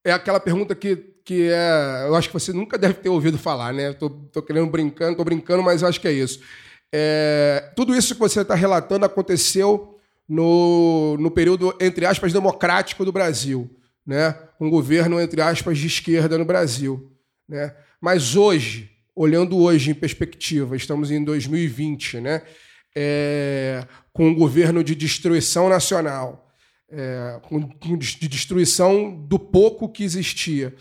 é 0.06 0.12
aquela 0.12 0.40
pergunta 0.40 0.76
que, 0.76 0.96
que 1.26 1.50
é, 1.50 2.06
eu 2.06 2.16
acho 2.16 2.28
que 2.28 2.36
você 2.36 2.54
nunca 2.54 2.78
deve 2.78 2.94
ter 2.94 3.10
ouvido 3.10 3.40
falar, 3.40 3.74
né? 3.74 3.94
Tô, 3.94 4.12
tô 4.12 4.44
querendo 4.44 4.68
brincando, 4.68 5.18
tô 5.18 5.24
brincando, 5.24 5.64
mas 5.64 5.84
acho 5.84 6.00
que 6.00 6.08
é 6.08 6.14
isso. 6.14 6.40
É, 6.94 7.74
tudo 7.76 7.96
isso 7.96 8.14
que 8.14 8.20
você 8.20 8.42
está 8.42 8.54
relatando 8.54 9.06
aconteceu 9.06 9.99
no, 10.30 11.18
no 11.18 11.32
período, 11.32 11.76
entre 11.82 12.06
aspas, 12.06 12.32
democrático 12.32 13.04
do 13.04 13.12
Brasil, 13.12 13.68
né? 14.06 14.38
Um 14.62 14.70
governo, 14.70 15.20
entre 15.20 15.42
aspas, 15.42 15.80
de 15.80 15.88
esquerda 15.88 16.38
no 16.38 16.46
Brasil. 16.46 17.12
Né? 17.48 17.76
Mas 18.00 18.36
hoje, 18.36 18.92
olhando 19.16 19.58
hoje 19.58 19.90
em 19.90 19.96
perspectiva, 19.96 20.76
estamos 20.76 21.10
em 21.10 21.24
2020, 21.24 22.20
né? 22.20 22.44
É, 22.96 23.86
com 24.14 24.28
um 24.28 24.36
governo 24.36 24.84
de 24.84 24.94
destruição 24.94 25.68
nacional, 25.68 26.52
é, 26.92 27.40
de 27.98 28.28
destruição 28.28 29.26
do 29.28 29.40
pouco 29.40 29.90
que 29.90 30.04
existia. 30.04 30.76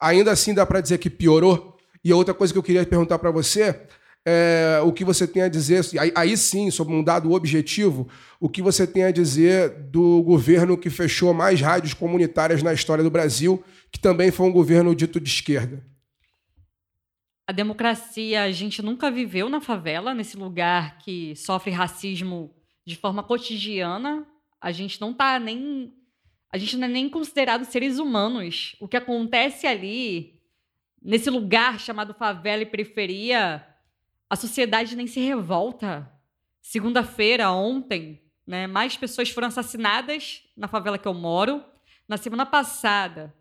Ainda 0.00 0.30
assim, 0.30 0.54
dá 0.54 0.64
para 0.64 0.80
dizer 0.80 0.98
que 0.98 1.10
piorou? 1.10 1.76
E 2.04 2.12
outra 2.12 2.34
coisa 2.34 2.52
que 2.52 2.58
eu 2.58 2.62
queria 2.62 2.84
perguntar 2.84 3.18
para 3.18 3.30
você 3.30 3.80
é 4.26 4.80
o 4.82 4.92
que 4.92 5.04
você 5.04 5.26
tem 5.26 5.42
a 5.42 5.48
dizer, 5.48 5.84
aí, 5.98 6.12
aí 6.14 6.36
sim, 6.36 6.70
sobre 6.70 6.94
um 6.94 7.02
dado 7.04 7.32
objetivo, 7.32 8.08
o 8.40 8.48
que 8.48 8.62
você 8.62 8.86
tem 8.86 9.04
a 9.04 9.10
dizer 9.10 9.70
do 9.90 10.22
governo 10.22 10.78
que 10.78 10.88
fechou 10.88 11.34
mais 11.34 11.60
rádios 11.60 11.94
comunitárias 11.94 12.62
na 12.62 12.72
história 12.72 13.04
do 13.04 13.10
Brasil, 13.10 13.62
que 13.90 13.98
também 13.98 14.30
foi 14.30 14.46
um 14.46 14.52
governo 14.52 14.94
dito 14.94 15.20
de 15.20 15.28
esquerda? 15.28 15.82
a 17.46 17.52
democracia 17.52 18.42
a 18.42 18.50
gente 18.50 18.82
nunca 18.82 19.10
viveu 19.10 19.48
na 19.48 19.60
favela, 19.60 20.14
nesse 20.14 20.36
lugar 20.36 20.98
que 20.98 21.36
sofre 21.36 21.70
racismo 21.70 22.54
de 22.86 22.96
forma 22.96 23.22
cotidiana. 23.22 24.26
A 24.60 24.72
gente 24.72 25.00
não 25.00 25.12
tá 25.12 25.38
nem. 25.38 25.92
A 26.50 26.56
gente 26.56 26.76
não 26.76 26.86
é 26.86 26.90
nem 26.90 27.08
considerado 27.08 27.64
seres 27.64 27.98
humanos. 27.98 28.76
O 28.80 28.88
que 28.88 28.96
acontece 28.96 29.66
ali, 29.66 30.40
nesse 31.02 31.28
lugar 31.28 31.78
chamado 31.78 32.14
favela 32.14 32.62
e 32.62 32.66
periferia, 32.66 33.66
a 34.34 34.36
sociedade 34.36 34.96
nem 34.96 35.06
se 35.06 35.20
revolta. 35.20 36.10
Segunda-feira, 36.60 37.52
ontem, 37.52 38.20
né, 38.44 38.66
mais 38.66 38.96
pessoas 38.96 39.30
foram 39.30 39.46
assassinadas 39.46 40.42
na 40.56 40.66
favela 40.66 40.98
que 40.98 41.06
eu 41.06 41.14
moro. 41.14 41.62
Na 42.08 42.16
semana 42.16 42.44
passada, 42.44 43.32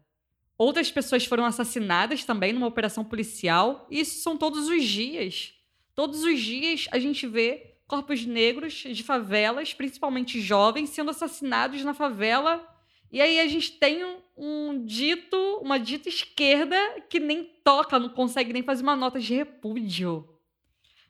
outras 0.55 0.91
pessoas 0.91 1.25
foram 1.25 1.45
assassinadas 1.45 2.23
também 2.23 2.53
numa 2.53 2.67
operação 2.67 3.03
policial. 3.03 3.88
E 3.89 4.01
isso 4.01 4.21
são 4.21 4.38
todos 4.38 4.69
os 4.69 4.83
dias. 4.83 5.55
Todos 5.95 6.23
os 6.23 6.39
dias 6.39 6.88
a 6.91 7.00
gente 7.00 7.25
vê 7.25 7.75
corpos 7.88 8.23
negros 8.23 8.73
de 8.73 9.01
favelas, 9.01 9.73
principalmente 9.73 10.39
jovens, 10.39 10.91
sendo 10.91 11.09
assassinados 11.09 11.83
na 11.83 11.95
favela. 11.95 12.63
E 13.12 13.19
aí 13.19 13.39
a 13.39 13.47
gente 13.47 13.71
tem 13.79 14.05
um, 14.05 14.17
um 14.38 14.85
dito, 14.85 15.38
uma 15.59 15.79
dita 15.79 16.07
esquerda 16.07 16.77
que 17.09 17.19
nem 17.19 17.45
toca, 17.63 17.97
não 17.97 18.09
consegue 18.09 18.53
nem 18.53 18.62
fazer 18.62 18.83
uma 18.83 18.95
nota 18.95 19.19
de 19.19 19.33
repúdio. 19.33 20.32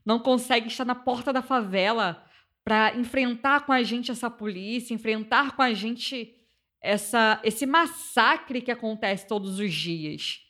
Não 0.05 0.19
consegue 0.19 0.67
estar 0.67 0.85
na 0.85 0.95
porta 0.95 1.31
da 1.31 1.41
favela 1.41 2.23
para 2.63 2.95
enfrentar 2.95 3.65
com 3.65 3.71
a 3.71 3.83
gente 3.83 4.11
essa 4.11 4.29
polícia, 4.29 4.93
enfrentar 4.93 5.55
com 5.55 5.61
a 5.61 5.73
gente 5.73 6.33
essa, 6.81 7.39
esse 7.43 7.65
massacre 7.65 8.61
que 8.61 8.71
acontece 8.71 9.27
todos 9.27 9.59
os 9.59 9.73
dias. 9.73 10.41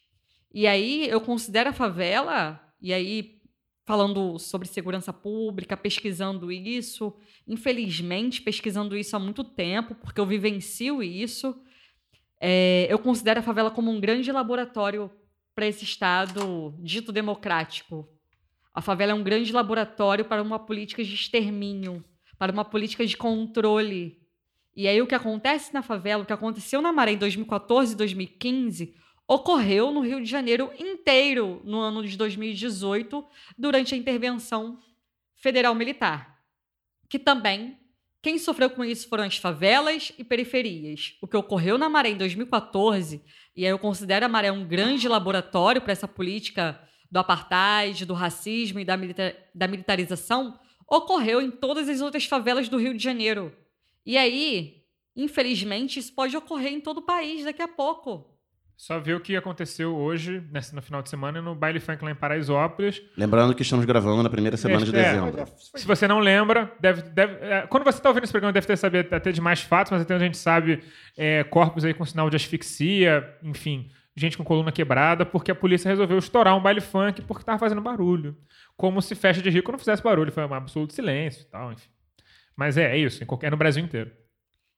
E 0.53 0.67
aí 0.67 1.07
eu 1.07 1.19
considero 1.19 1.69
a 1.69 1.73
favela, 1.73 2.61
e 2.81 2.93
aí 2.93 3.41
falando 3.85 4.39
sobre 4.39 4.67
segurança 4.67 5.11
pública, 5.11 5.75
pesquisando 5.75 6.51
isso, 6.51 7.13
infelizmente 7.47 8.41
pesquisando 8.41 8.95
isso 8.95 9.15
há 9.15 9.19
muito 9.19 9.43
tempo, 9.43 9.95
porque 9.95 10.19
eu 10.19 10.25
vivencio 10.25 11.03
isso, 11.03 11.59
é, 12.39 12.87
eu 12.89 12.99
considero 12.99 13.39
a 13.39 13.43
favela 13.43 13.71
como 13.71 13.91
um 13.91 13.99
grande 13.99 14.31
laboratório 14.31 15.11
para 15.55 15.67
esse 15.67 15.83
Estado 15.83 16.73
dito 16.79 17.11
democrático. 17.11 18.07
A 18.73 18.81
favela 18.81 19.11
é 19.11 19.15
um 19.15 19.23
grande 19.23 19.51
laboratório 19.51 20.25
para 20.25 20.41
uma 20.41 20.59
política 20.59 21.03
de 21.03 21.13
extermínio, 21.13 22.03
para 22.37 22.51
uma 22.51 22.65
política 22.65 23.05
de 23.05 23.15
controle 23.15 24.23
e 24.75 24.87
aí 24.87 25.01
o 25.01 25.07
que 25.07 25.13
acontece 25.13 25.73
na 25.73 25.83
favela, 25.83 26.23
o 26.23 26.25
que 26.25 26.33
aconteceu 26.33 26.81
na 26.81 26.91
Maré 26.91 27.11
em 27.11 27.17
2014 27.17 27.93
e 27.93 27.95
2015, 27.95 28.95
ocorreu 29.27 29.91
no 29.91 30.01
Rio 30.01 30.21
de 30.21 30.29
Janeiro 30.29 30.71
inteiro 30.79 31.61
no 31.63 31.79
ano 31.79 32.05
de 32.05 32.17
2018, 32.17 33.23
durante 33.57 33.93
a 33.93 33.97
intervenção 33.97 34.79
federal 35.35 35.75
militar. 35.75 36.39
Que 37.07 37.19
também 37.19 37.77
quem 38.21 38.39
sofreu 38.39 38.69
com 38.69 38.83
isso 38.83 39.07
foram 39.07 39.25
as 39.25 39.37
favelas 39.37 40.11
e 40.17 40.23
periferias. 40.23 41.15
O 41.21 41.27
que 41.27 41.37
ocorreu 41.37 41.77
na 41.77 41.87
Maré 41.87 42.09
em 42.09 42.17
2014, 42.17 43.23
e 43.55 43.65
aí 43.65 43.71
eu 43.71 43.77
considero 43.77 44.25
a 44.25 44.29
Maré 44.29 44.51
um 44.51 44.65
grande 44.65 45.07
laboratório 45.07 45.81
para 45.81 45.91
essa 45.91 46.07
política 46.07 46.81
do 47.13 47.19
apartheid, 47.19 48.07
do 48.07 48.15
racismo 48.15 48.79
e 48.79 48.83
da, 48.83 48.97
militar, 48.97 49.35
da 49.53 49.67
militarização, 49.67 50.57
ocorreu 50.89 51.43
em 51.43 51.51
todas 51.51 51.87
as 51.87 52.01
outras 52.01 52.25
favelas 52.25 52.67
do 52.67 52.77
Rio 52.77 52.97
de 52.97 53.03
Janeiro. 53.03 53.53
E 54.03 54.17
aí, 54.17 54.81
infelizmente, 55.15 55.99
isso 55.99 56.11
pode 56.11 56.35
ocorrer 56.35 56.73
em 56.73 56.81
todo 56.81 56.97
o 56.97 57.01
país 57.03 57.45
daqui 57.45 57.61
a 57.61 57.67
pouco. 57.67 58.27
Só 58.75 58.99
ver 58.99 59.13
o 59.15 59.19
que 59.19 59.35
aconteceu 59.35 59.95
hoje, 59.95 60.43
nesse, 60.51 60.73
no 60.73 60.81
final 60.81 61.03
de 61.03 61.09
semana, 61.11 61.39
no 61.39 61.53
baile 61.53 61.79
funk 61.79 62.03
lá 62.03 62.09
em 62.09 62.15
Paraisópolis. 62.15 62.99
Lembrando 63.15 63.53
que 63.53 63.61
estamos 63.61 63.85
gravando 63.85 64.23
na 64.23 64.29
primeira 64.29 64.57
semana 64.57 64.83
de 64.83 64.89
É, 64.89 65.03
dezembro. 65.03 65.45
Se 65.55 65.85
você 65.85 66.07
não 66.07 66.17
lembra, 66.17 66.73
deve, 66.79 67.03
deve, 67.03 67.33
é, 67.45 67.67
quando 67.67 67.83
você 67.83 67.99
está 67.99 68.09
ouvindo 68.09 68.23
esse 68.23 68.33
programa, 68.33 68.51
deve 68.51 68.65
ter 68.65 68.75
sabido 68.75 69.13
até 69.13 69.31
de 69.31 69.39
mais 69.39 69.61
fatos, 69.61 69.91
mas 69.91 70.01
até 70.01 70.15
a 70.15 70.19
gente 70.19 70.35
sabe 70.35 70.83
é, 71.15 71.43
corpos 71.43 71.85
aí 71.85 71.93
com 71.93 72.03
sinal 72.03 72.27
de 72.27 72.35
asfixia, 72.35 73.37
enfim, 73.43 73.91
gente 74.15 74.37
com 74.37 74.43
coluna 74.43 74.71
quebrada, 74.71 75.25
porque 75.25 75.51
a 75.51 75.55
polícia 75.55 75.89
resolveu 75.89 76.17
estourar 76.17 76.55
um 76.55 76.61
baile 76.61 76.81
funk 76.81 77.21
porque 77.23 77.41
estava 77.41 77.59
fazendo 77.59 77.81
barulho. 77.81 78.37
Como 78.77 79.01
se 79.01 79.15
festa 79.15 79.41
de 79.41 79.49
rico 79.49 79.71
não 79.71 79.79
fizesse 79.79 80.03
barulho, 80.03 80.31
foi 80.31 80.45
um 80.45 80.53
absoluto 80.53 80.93
silêncio 80.93 81.41
e 81.41 81.45
tal, 81.45 81.71
enfim. 81.71 81.89
Mas 82.55 82.77
é, 82.77 82.95
é 82.95 82.97
isso, 82.97 83.23
em 83.23 83.25
qualquer, 83.25 83.49
no 83.49 83.57
Brasil 83.57 83.83
inteiro. 83.83 84.11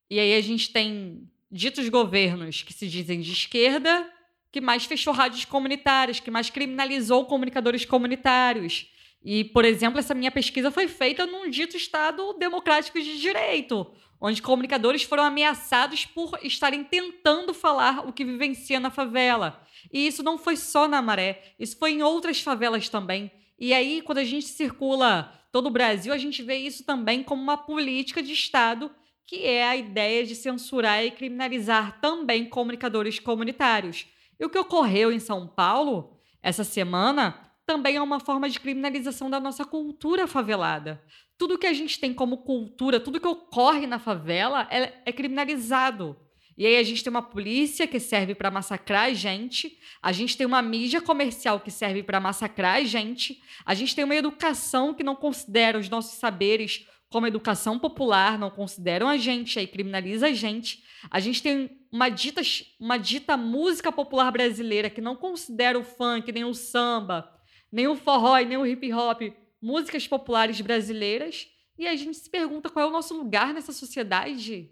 E 0.09 0.19
aí 0.19 0.33
a 0.35 0.41
gente 0.41 0.71
tem 0.71 1.29
ditos 1.51 1.89
governos 1.89 2.63
que 2.63 2.73
se 2.73 2.87
dizem 2.87 3.19
de 3.19 3.31
esquerda, 3.31 4.09
que 4.51 4.61
mais 4.61 4.85
fechou 4.85 5.13
rádios 5.13 5.43
comunitárias, 5.43 6.19
que 6.19 6.31
mais 6.31 6.49
criminalizou 6.49 7.25
comunicadores 7.25 7.83
comunitários. 7.83 8.89
E, 9.23 9.43
por 9.43 9.65
exemplo, 9.65 9.99
essa 9.99 10.13
minha 10.13 10.31
pesquisa 10.31 10.69
foi 10.69 10.87
feita 10.87 11.25
num 11.25 11.49
dito 11.49 11.75
Estado 11.75 12.33
democrático 12.33 13.01
de 13.01 13.19
direito, 13.19 13.91
onde 14.21 14.41
comunicadores 14.41 15.03
foram 15.03 15.23
ameaçados 15.23 16.05
por 16.05 16.37
estarem 16.43 16.83
tentando 16.83 17.53
falar 17.53 18.07
o 18.07 18.13
que 18.13 18.23
vivencia 18.23 18.79
na 18.79 18.89
favela. 18.89 19.61
E 19.91 20.05
isso 20.07 20.23
não 20.23 20.37
foi 20.37 20.55
só 20.55 20.87
na 20.87 21.01
Maré, 21.01 21.53
isso 21.59 21.77
foi 21.77 21.93
em 21.93 22.03
outras 22.03 22.39
favelas 22.39 22.89
também. 22.89 23.31
E 23.57 23.73
aí, 23.73 24.01
quando 24.01 24.19
a 24.19 24.23
gente 24.23 24.47
circula 24.47 25.33
todo 25.51 25.67
o 25.67 25.71
Brasil, 25.71 26.13
a 26.13 26.17
gente 26.17 26.43
vê 26.43 26.57
isso 26.57 26.83
também 26.83 27.23
como 27.23 27.41
uma 27.41 27.57
política 27.57 28.21
de 28.21 28.33
Estado, 28.33 28.91
que 29.25 29.45
é 29.45 29.65
a 29.65 29.75
ideia 29.75 30.25
de 30.25 30.35
censurar 30.35 31.03
e 31.03 31.11
criminalizar 31.11 31.99
também 31.99 32.45
comunicadores 32.47 33.19
comunitários. 33.19 34.05
E 34.39 34.45
o 34.45 34.49
que 34.49 34.59
ocorreu 34.59 35.11
em 35.11 35.19
São 35.19 35.47
Paulo 35.47 36.19
essa 36.43 36.63
semana 36.63 37.44
também 37.65 37.95
é 37.95 38.01
uma 38.01 38.19
forma 38.19 38.49
de 38.49 38.59
criminalização 38.59 39.29
da 39.29 39.39
nossa 39.39 39.65
cultura 39.65 40.27
favelada. 40.27 41.01
Tudo 41.37 41.57
que 41.57 41.67
a 41.67 41.73
gente 41.73 41.99
tem 41.99 42.13
como 42.13 42.37
cultura, 42.37 42.99
tudo 42.99 43.19
que 43.19 43.27
ocorre 43.27 43.87
na 43.87 43.99
favela 43.99 44.67
é, 44.69 45.01
é 45.05 45.11
criminalizado. 45.11 46.15
E 46.57 46.65
aí 46.65 46.77
a 46.77 46.83
gente 46.83 47.03
tem 47.03 47.11
uma 47.11 47.21
polícia 47.21 47.85
que 47.85 47.99
serve 47.99 48.33
para 48.33 48.49
massacrar 48.49 49.05
a 49.05 49.13
gente, 49.13 49.77
a 50.01 50.13
gente 50.13 50.37
tem 50.37 50.47
uma 50.47 50.61
mídia 50.61 51.01
comercial 51.01 51.59
que 51.59 51.69
serve 51.69 52.01
para 52.01 52.19
massacrar 52.19 52.77
a 52.77 52.83
gente, 52.83 53.41
a 53.65 53.73
gente 53.73 53.93
tem 53.93 54.05
uma 54.05 54.15
educação 54.15 54.93
que 54.93 55.03
não 55.03 55.15
considera 55.15 55.77
os 55.77 55.89
nossos 55.89 56.17
saberes 56.17 56.87
como 57.09 57.27
educação 57.27 57.77
popular, 57.77 58.39
não 58.39 58.49
consideram 58.49 59.07
a 59.07 59.17
gente, 59.17 59.59
aí 59.59 59.67
criminaliza 59.67 60.27
a 60.27 60.33
gente. 60.33 60.83
A 61.11 61.19
gente 61.19 61.43
tem 61.43 61.69
uma 61.91 62.09
dita, 62.09 62.41
uma 62.79 62.97
dita 62.97 63.35
música 63.35 63.91
popular 63.91 64.31
brasileira 64.31 64.89
que 64.89 65.01
não 65.01 65.15
considera 65.15 65.77
o 65.77 65.83
funk, 65.83 66.31
nem 66.31 66.45
o 66.45 66.53
samba, 66.53 67.34
nem 67.71 67.87
o 67.87 67.95
forró 67.95 68.37
e 68.37 68.45
nem 68.45 68.57
o 68.57 68.65
hip 68.65 68.91
hop, 68.93 69.21
músicas 69.61 70.07
populares 70.07 70.61
brasileiras, 70.61 71.47
e 71.77 71.87
a 71.87 71.95
gente 71.95 72.17
se 72.17 72.29
pergunta 72.29 72.69
qual 72.69 72.85
é 72.85 72.89
o 72.89 72.91
nosso 72.91 73.15
lugar 73.17 73.53
nessa 73.53 73.73
sociedade. 73.73 74.71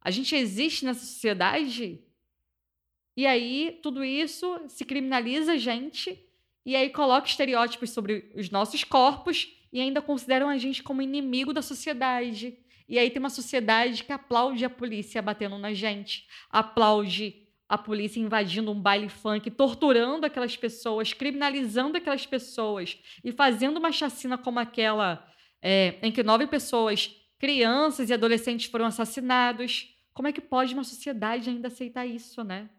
A 0.00 0.10
gente 0.10 0.34
existe 0.34 0.84
nessa 0.84 1.04
sociedade? 1.04 2.02
E 3.16 3.26
aí, 3.26 3.78
tudo 3.82 4.04
isso 4.04 4.60
se 4.68 4.84
criminaliza 4.84 5.52
a 5.52 5.56
gente, 5.56 6.22
e 6.64 6.74
aí 6.74 6.90
coloca 6.90 7.28
estereótipos 7.28 7.90
sobre 7.90 8.30
os 8.34 8.50
nossos 8.50 8.84
corpos 8.84 9.48
e 9.72 9.80
ainda 9.80 10.02
consideram 10.02 10.48
a 10.48 10.58
gente 10.58 10.82
como 10.82 11.00
inimigo 11.00 11.52
da 11.52 11.62
sociedade. 11.62 12.58
E 12.88 12.98
aí 12.98 13.08
tem 13.08 13.20
uma 13.20 13.30
sociedade 13.30 14.04
que 14.04 14.12
aplaude 14.12 14.64
a 14.64 14.70
polícia 14.70 15.22
batendo 15.22 15.58
na 15.58 15.72
gente, 15.72 16.26
aplaude 16.50 17.45
a 17.68 17.76
polícia 17.76 18.20
invadindo 18.20 18.70
um 18.70 18.80
baile 18.80 19.08
funk, 19.08 19.50
torturando 19.50 20.24
aquelas 20.24 20.56
pessoas, 20.56 21.12
criminalizando 21.12 21.96
aquelas 21.96 22.24
pessoas 22.26 22.98
e 23.24 23.32
fazendo 23.32 23.78
uma 23.78 23.90
chacina 23.90 24.38
como 24.38 24.58
aquela 24.58 25.26
é, 25.60 25.98
em 26.02 26.12
que 26.12 26.22
nove 26.22 26.46
pessoas, 26.46 27.14
crianças 27.38 28.08
e 28.08 28.14
adolescentes, 28.14 28.70
foram 28.70 28.86
assassinados. 28.86 29.92
Como 30.14 30.28
é 30.28 30.32
que 30.32 30.40
pode 30.40 30.74
uma 30.74 30.84
sociedade 30.84 31.50
ainda 31.50 31.68
aceitar 31.68 32.06
isso, 32.06 32.44
né? 32.44 32.70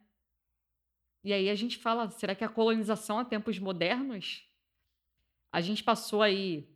E 1.24 1.34
aí 1.34 1.50
a 1.50 1.56
gente 1.56 1.78
fala, 1.78 2.10
será 2.10 2.34
que 2.34 2.44
a 2.44 2.50
colonização 2.50 3.20
a 3.20 3.26
tempos 3.26 3.60
modernos? 3.60 4.44
A 5.52 5.60
gente 5.60 5.84
passou 5.84 6.22
aí 6.22 6.70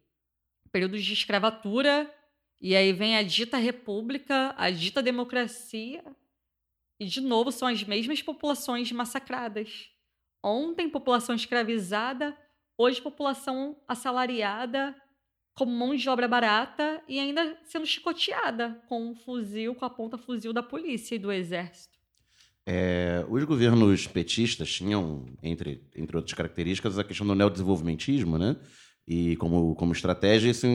períodos 0.72 1.04
de 1.04 1.14
escravatura, 1.14 2.14
e 2.60 2.76
aí 2.76 2.94
vem 2.94 3.18
a 3.18 3.24
dita 3.24 3.58
república, 3.58 4.54
a 4.58 4.70
dita 4.70 5.02
democracia, 5.02 6.04
e 7.02 7.06
de 7.08 7.20
novo 7.20 7.52
são 7.52 7.68
as 7.68 7.84
mesmas 7.84 8.22
populações 8.22 8.92
massacradas. 8.92 9.90
Ontem, 10.44 10.88
população 10.88 11.34
escravizada, 11.34 12.38
hoje, 12.78 13.02
população 13.02 13.76
assalariada, 13.88 14.96
como 15.56 15.72
mão 15.72 15.96
de 15.96 16.08
obra 16.08 16.28
barata 16.28 17.02
e 17.08 17.20
ainda 17.20 17.58
sendo 17.64 17.88
chicoteada 17.88 18.80
com 18.88 19.10
um 19.10 19.16
fuzil, 19.16 19.74
com 19.74 19.84
a 19.84 19.90
ponta 19.90 20.16
fuzil 20.16 20.54
da 20.54 20.62
polícia 20.62 21.16
e 21.16 21.20
do 21.20 21.32
exército. 21.32 21.98
É, 22.68 23.26
os 23.28 23.44
governos 23.46 24.06
petistas 24.06 24.72
tinham, 24.72 25.26
entre, 25.42 25.84
entre 25.96 26.16
outras 26.16 26.36
características, 26.36 27.00
a 27.00 27.04
questão 27.04 27.26
do 27.26 27.34
neodesenvolvimentismo, 27.34 28.38
né? 28.38 28.56
E 29.08 29.36
como, 29.38 29.74
como 29.74 29.92
estratégia, 29.92 30.52
isso 30.52 30.68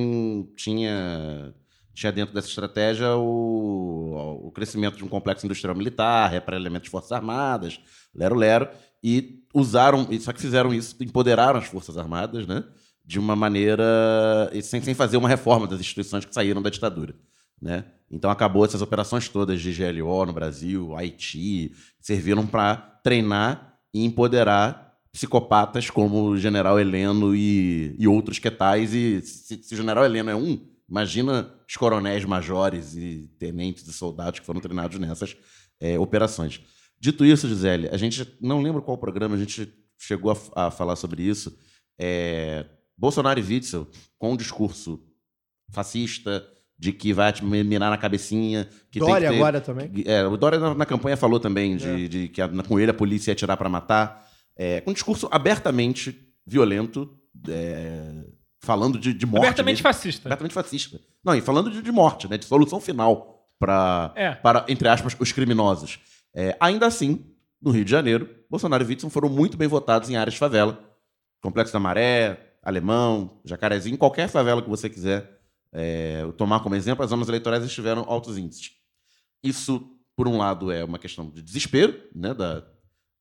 tinha, 0.56 1.54
tinha 1.96 2.12
dentro 2.12 2.34
dessa 2.34 2.48
estratégia 2.48 3.16
o, 3.16 4.46
o 4.46 4.52
crescimento 4.52 4.98
de 4.98 5.04
um 5.04 5.08
complexo 5.08 5.46
industrial 5.46 5.74
militar, 5.74 6.30
reaparelhamento 6.30 6.84
de 6.84 6.90
forças 6.90 7.10
armadas, 7.10 7.80
lero-lero, 8.14 8.68
e 9.02 9.42
usaram, 9.54 10.06
só 10.20 10.32
que 10.32 10.40
fizeram 10.40 10.74
isso, 10.74 10.94
empoderaram 11.00 11.58
as 11.58 11.66
Forças 11.66 11.96
Armadas, 11.96 12.46
né? 12.46 12.64
De 13.04 13.18
uma 13.18 13.34
maneira. 13.34 13.84
sem, 14.62 14.82
sem 14.82 14.94
fazer 14.94 15.16
uma 15.16 15.28
reforma 15.28 15.66
das 15.66 15.80
instituições 15.80 16.24
que 16.24 16.34
saíram 16.34 16.60
da 16.60 16.70
ditadura. 16.70 17.14
Né? 17.60 17.84
Então 18.10 18.30
acabou 18.30 18.64
essas 18.64 18.82
operações 18.82 19.28
todas 19.28 19.60
de 19.62 19.72
GLO 19.72 20.26
no 20.26 20.32
Brasil, 20.32 20.94
Haiti, 20.94 21.72
serviram 22.00 22.46
para 22.46 22.76
treinar 23.02 23.78
e 23.94 24.04
empoderar 24.04 24.94
psicopatas 25.10 25.88
como 25.88 26.24
o 26.24 26.36
General 26.36 26.78
Heleno 26.78 27.34
e, 27.34 27.96
e 27.98 28.06
outros 28.06 28.38
que 28.38 28.50
tais. 28.50 28.92
E 28.92 29.22
se, 29.22 29.62
se, 29.62 29.74
o 29.74 29.76
General 29.76 30.04
Heleno 30.04 30.30
é 30.30 30.36
um, 30.36 30.60
imagina 30.88 31.52
os 31.68 31.76
coronéis 31.76 32.24
majores 32.24 32.96
e 32.96 33.30
tenentes 33.38 33.86
e 33.86 33.92
soldados 33.92 34.40
que 34.40 34.46
foram 34.46 34.60
treinados 34.60 34.98
nessas 34.98 35.36
é, 35.80 35.98
operações. 35.98 36.60
Dito 36.98 37.24
isso, 37.24 37.48
Gisele, 37.48 37.88
a 37.88 37.96
gente 37.96 38.36
não 38.40 38.62
lembra 38.62 38.80
qual 38.80 38.96
programa 38.96 39.34
a 39.34 39.38
gente 39.38 39.72
chegou 39.98 40.32
a, 40.54 40.66
a 40.66 40.70
falar 40.70 40.96
sobre 40.96 41.22
isso. 41.22 41.56
É, 41.98 42.64
Bolsonaro 42.96 43.38
e 43.38 43.42
Witzel, 43.42 43.86
com 44.18 44.32
um 44.32 44.36
discurso 44.36 45.02
fascista, 45.70 46.46
de 46.78 46.92
que 46.92 47.12
vai 47.12 47.32
te 47.32 47.44
mirar 47.44 47.90
na 47.90 47.96
cabecinha. 47.96 48.68
Que 48.90 48.98
Dória 48.98 49.30
ter, 49.30 49.36
agora 49.36 49.60
também. 49.60 49.90
É, 50.04 50.26
o 50.26 50.36
Dória 50.36 50.58
na, 50.58 50.74
na 50.74 50.86
campanha 50.86 51.16
falou 51.16 51.40
também 51.40 51.76
de, 51.76 52.04
é. 52.04 52.08
de 52.08 52.28
que 52.28 52.40
a, 52.40 52.48
com 52.48 52.78
ele 52.78 52.90
a 52.90 52.94
polícia 52.94 53.30
ia 53.30 53.32
atirar 53.32 53.56
para 53.56 53.68
matar. 53.68 54.26
É, 54.56 54.82
um 54.86 54.92
discurso 54.92 55.28
abertamente 55.30 56.18
violento, 56.46 57.10
é, 57.48 58.24
falando 58.66 58.98
de, 58.98 59.14
de 59.14 59.24
morte. 59.24 59.44
Abertamente 59.44 59.82
mesmo. 59.82 59.94
fascista. 59.94 60.28
Abertamente 60.28 60.52
fascista. 60.52 61.00
Não, 61.24 61.34
e 61.34 61.40
falando 61.40 61.70
de, 61.70 61.80
de 61.80 61.92
morte, 61.92 62.28
né, 62.28 62.36
de 62.36 62.44
solução 62.44 62.80
final 62.80 63.48
pra, 63.58 64.12
é. 64.14 64.32
para, 64.34 64.66
entre 64.68 64.88
aspas, 64.88 65.16
os 65.18 65.32
criminosos. 65.32 66.00
É, 66.34 66.56
ainda 66.60 66.86
assim, 66.86 67.24
no 67.62 67.70
Rio 67.70 67.84
de 67.84 67.90
Janeiro, 67.90 68.28
Bolsonaro 68.50 68.84
e 68.84 68.86
Witzel 68.86 69.08
foram 69.08 69.28
muito 69.28 69.56
bem 69.56 69.68
votados 69.68 70.10
em 70.10 70.16
áreas 70.16 70.34
de 70.34 70.40
favela. 70.40 70.78
Complexo 71.40 71.72
da 71.72 71.80
Maré, 71.80 72.56
Alemão, 72.62 73.40
Jacarezinho, 73.44 73.96
qualquer 73.96 74.28
favela 74.28 74.60
que 74.60 74.68
você 74.68 74.90
quiser 74.90 75.40
é, 75.72 76.26
tomar 76.36 76.60
como 76.60 76.74
exemplo, 76.74 77.04
as 77.04 77.10
zonas 77.10 77.28
eleitorais 77.28 77.70
tiveram 77.72 78.04
altos 78.08 78.36
índices. 78.36 78.72
Isso, 79.42 79.88
por 80.16 80.26
um 80.26 80.36
lado, 80.36 80.72
é 80.72 80.82
uma 80.84 80.98
questão 80.98 81.30
de 81.30 81.42
desespero 81.42 82.02
né, 82.14 82.34
da, 82.34 82.64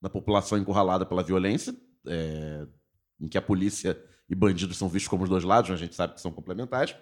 da 0.01 0.09
população 0.09 0.57
encurralada 0.57 1.05
pela 1.05 1.21
violência, 1.21 1.75
é, 2.07 2.65
em 3.19 3.27
que 3.27 3.37
a 3.37 3.41
polícia 3.41 4.01
e 4.29 4.35
bandidos 4.35 4.77
são 4.77 4.89
vistos 4.89 5.09
como 5.09 5.23
os 5.23 5.29
dois 5.29 5.43
lados, 5.43 5.71
a 5.71 5.75
gente 5.75 5.95
sabe 5.95 6.15
que 6.15 6.21
são 6.21 6.31
complementares, 6.31 6.95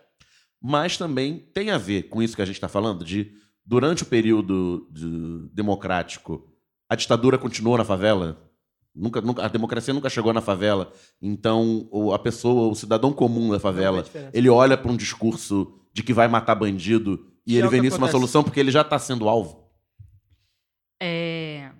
mas 0.62 0.98
também 0.98 1.40
tem 1.54 1.72
a 1.72 1.78
ver 1.78 2.04
com 2.04 2.22
isso 2.22 2.36
que 2.36 2.42
a 2.42 2.46
gente 2.46 2.56
está 2.56 2.68
falando, 2.68 3.04
de 3.04 3.32
durante 3.66 4.04
o 4.04 4.06
período 4.06 4.88
de, 4.92 5.50
democrático, 5.54 6.50
a 6.90 6.96
ditadura 6.96 7.38
continuou 7.38 7.78
na 7.78 7.86
favela, 7.86 8.52
Nunca, 8.96 9.22
nunca, 9.22 9.44
a 9.44 9.48
democracia 9.48 9.94
nunca 9.94 10.10
chegou 10.10 10.32
na 10.32 10.42
favela. 10.42 10.94
Então, 11.20 11.90
a 12.14 12.20
pessoa, 12.20 12.70
o 12.70 12.76
cidadão 12.76 13.12
comum 13.12 13.52
da 13.52 13.60
favela, 13.60 14.06
ele 14.32 14.50
olha 14.50 14.78
para 14.78 14.92
um 14.92 14.96
discurso 14.96 15.80
de 15.92 16.04
que 16.04 16.14
vai 16.14 16.28
matar 16.28 16.54
bandido 16.54 17.28
e, 17.46 17.54
e 17.54 17.58
ele 17.58 17.68
é 17.68 17.70
vê 17.70 17.82
nisso 17.82 17.98
uma 17.98 18.10
solução 18.10 18.44
porque 18.44 18.60
ele 18.60 18.72
já 18.72 18.82
está 18.82 19.00
sendo 19.00 19.28
alvo. 19.28 19.68
É... 21.02 21.72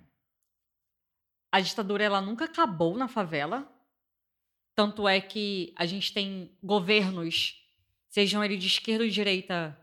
A 1.52 1.60
ditadura 1.60 2.02
ela 2.02 2.20
nunca 2.20 2.46
acabou 2.46 2.96
na 2.96 3.06
favela. 3.06 3.64
Tanto 4.74 5.06
é 5.06 5.20
que 5.20 5.72
a 5.76 5.86
gente 5.86 6.12
tem 6.12 6.50
governos, 6.62 7.62
sejam 8.08 8.42
eles 8.42 8.60
de 8.60 8.66
esquerda 8.66 9.04
ou 9.04 9.08
de 9.08 9.14
direita, 9.14 9.78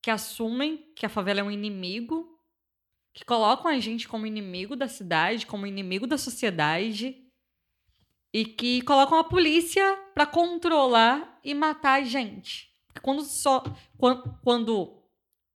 que 0.00 0.10
assumem 0.10 0.92
que 0.96 1.06
a 1.06 1.08
favela 1.08 1.40
é 1.40 1.42
um 1.44 1.50
inimigo 1.50 2.28
que 3.12 3.24
colocam 3.24 3.70
a 3.70 3.78
gente 3.78 4.08
como 4.08 4.26
inimigo 4.26 4.74
da 4.74 4.88
cidade, 4.88 5.46
como 5.46 5.66
inimigo 5.66 6.06
da 6.06 6.18
sociedade 6.18 7.22
e 8.32 8.44
que 8.44 8.80
colocam 8.82 9.18
a 9.18 9.24
polícia 9.24 9.96
para 10.14 10.26
controlar 10.26 11.38
e 11.44 11.54
matar 11.54 12.00
a 12.00 12.04
gente. 12.04 12.70
Quando 13.02 13.22
só 13.22 13.62
quando 14.42 15.02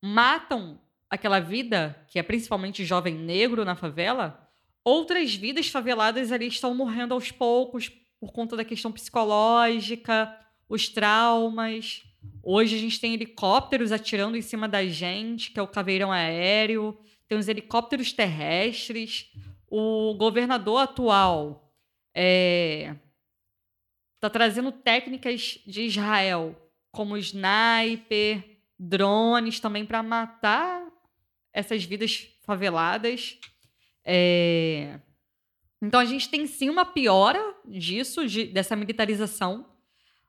matam 0.02 0.80
aquela 1.10 1.40
vida, 1.40 2.04
que 2.08 2.18
é 2.18 2.22
principalmente 2.22 2.84
jovem 2.84 3.14
negro 3.14 3.64
na 3.64 3.74
favela, 3.74 4.48
outras 4.84 5.34
vidas 5.34 5.68
faveladas 5.68 6.30
ali 6.30 6.46
estão 6.46 6.74
morrendo 6.74 7.14
aos 7.14 7.30
poucos 7.30 7.90
por 8.20 8.32
conta 8.32 8.56
da 8.56 8.64
questão 8.64 8.92
psicológica, 8.92 10.34
os 10.68 10.88
traumas. 10.88 12.02
Hoje 12.42 12.76
a 12.76 12.78
gente 12.78 13.00
tem 13.00 13.14
helicópteros 13.14 13.92
atirando 13.92 14.36
em 14.36 14.42
cima 14.42 14.68
da 14.68 14.84
gente, 14.86 15.50
que 15.50 15.58
é 15.60 15.62
o 15.62 15.68
caveirão 15.68 16.10
aéreo 16.10 16.98
tem 17.28 17.38
os 17.38 17.46
helicópteros 17.46 18.12
terrestres. 18.12 19.30
O 19.68 20.14
governador 20.14 20.80
atual 20.80 21.70
está 22.08 22.20
é, 22.20 22.96
tá 24.18 24.30
trazendo 24.30 24.72
técnicas 24.72 25.58
de 25.66 25.82
Israel, 25.82 26.56
como 26.90 27.18
sniper, 27.18 28.58
drones 28.78 29.60
também 29.60 29.84
para 29.84 30.02
matar 30.02 30.88
essas 31.52 31.84
vidas 31.84 32.26
faveladas. 32.40 33.38
É... 34.02 34.98
Então 35.80 36.00
a 36.00 36.04
gente 36.04 36.28
tem 36.28 36.46
sim 36.46 36.68
uma 36.68 36.84
piora 36.84 37.54
disso, 37.64 38.26
de, 38.26 38.46
dessa 38.46 38.74
militarização, 38.74 39.66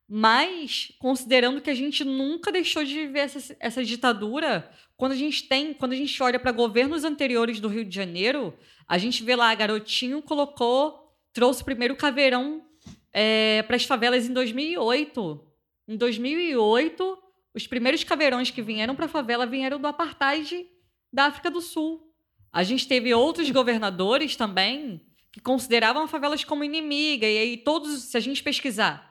mas 0.07 0.91
considerando 0.99 1.61
que 1.61 1.69
a 1.69 1.75
gente 1.75 2.03
nunca 2.03 2.51
deixou 2.51 2.83
de 2.83 2.93
viver 2.93 3.19
essa, 3.19 3.55
essa 3.59 3.83
ditadura, 3.83 4.69
quando 4.97 5.13
a 5.13 5.15
gente 5.15 5.47
tem, 5.47 5.73
quando 5.73 5.93
a 5.93 5.95
gente 5.95 6.21
olha 6.21 6.39
para 6.39 6.51
governos 6.51 7.03
anteriores 7.03 7.59
do 7.59 7.67
Rio 7.67 7.85
de 7.85 7.95
Janeiro, 7.95 8.53
a 8.87 8.97
gente 8.97 9.23
vê 9.23 9.35
lá, 9.35 9.53
Garotinho 9.53 10.21
colocou, 10.21 11.13
trouxe 11.31 11.61
o 11.61 11.65
primeiro 11.65 11.95
caveirão 11.95 12.65
é, 13.13 13.63
para 13.63 13.75
as 13.75 13.83
favelas 13.85 14.27
em 14.27 14.33
2008. 14.33 15.47
Em 15.87 15.97
2008, 15.97 17.17
os 17.53 17.67
primeiros 17.67 18.03
caveirões 18.03 18.51
que 18.51 18.61
vieram 18.61 18.95
para 18.95 19.05
a 19.05 19.09
favela 19.09 19.45
vieram 19.45 19.79
do 19.79 19.87
apartheid 19.87 20.67
da 21.11 21.25
África 21.25 21.49
do 21.49 21.61
Sul. 21.61 22.11
A 22.51 22.63
gente 22.63 22.87
teve 22.87 23.13
outros 23.13 23.49
governadores 23.51 24.35
também 24.35 25.01
que 25.39 25.43
consideravam 25.43 26.03
as 26.03 26.11
favelas 26.11 26.43
como 26.43 26.63
inimiga, 26.63 27.25
e 27.25 27.37
aí 27.37 27.57
todos, 27.57 28.03
se 28.03 28.17
a 28.17 28.19
gente 28.19 28.43
pesquisar 28.43 29.09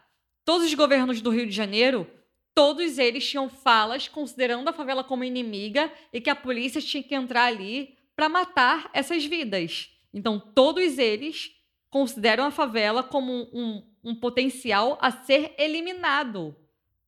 Todos 0.49 0.67
os 0.67 0.73
governos 0.73 1.21
do 1.21 1.29
Rio 1.29 1.47
de 1.47 1.53
Janeiro, 1.53 2.11
todos 2.55 2.97
eles 2.97 3.29
tinham 3.29 3.51
falas 3.51 4.09
considerando 4.09 4.67
a 4.67 4.73
favela 4.73 5.05
como 5.05 5.23
inimiga 5.23 5.93
e 6.11 6.23
que 6.23 6.31
a 6.31 6.35
polícia 6.35 6.81
tinha 6.81 7.03
que 7.03 7.15
entrar 7.15 7.45
ali 7.45 7.99
para 8.17 8.31
matar 8.31 8.89
essas 8.95 9.27
vidas. 9.27 9.91
Então, 10.11 10.41
todos 10.41 10.97
eles 10.97 11.51
consideram 11.91 12.47
a 12.47 12.51
favela 12.51 13.03
como 13.03 13.47
um, 13.53 13.83
um, 14.03 14.15
potencial 14.15 14.97
a 15.03 15.11
ser 15.11 15.55
eliminado 15.59 16.57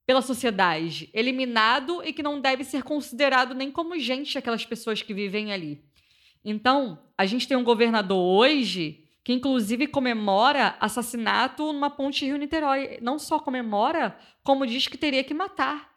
pela 0.05 0.21
sociedade. 0.21 1.09
Eliminado 1.15 2.03
e 2.05 2.13
que 2.13 2.23
não 2.23 2.43
deve 2.43 2.63
ser 2.63 2.83
considerado 2.83 3.55
nem 3.55 3.71
como 3.71 3.99
gente 3.99 4.37
aquelas 4.37 4.67
pessoas 4.67 5.01
que 5.01 5.15
vivem 5.15 5.51
ali. 5.51 5.83
Então, 6.45 6.99
a 7.17 7.25
gente 7.25 7.49
tem 7.49 7.57
um 7.57 7.65
governador 7.65 8.19
hoje 8.19 9.09
que 9.23 9.33
inclusive 9.33 9.87
comemora 9.87 10.77
assassinato 10.81 11.73
numa 11.73 11.91
ponte 11.91 12.25
Rio-Niterói. 12.25 12.99
Não 13.03 13.19
só 13.19 13.39
comemora, 13.39 14.17
como 14.43 14.67
diz 14.67 14.87
que 14.87 14.97
teria 14.97 15.23
que 15.23 15.35
matar. 15.35 15.91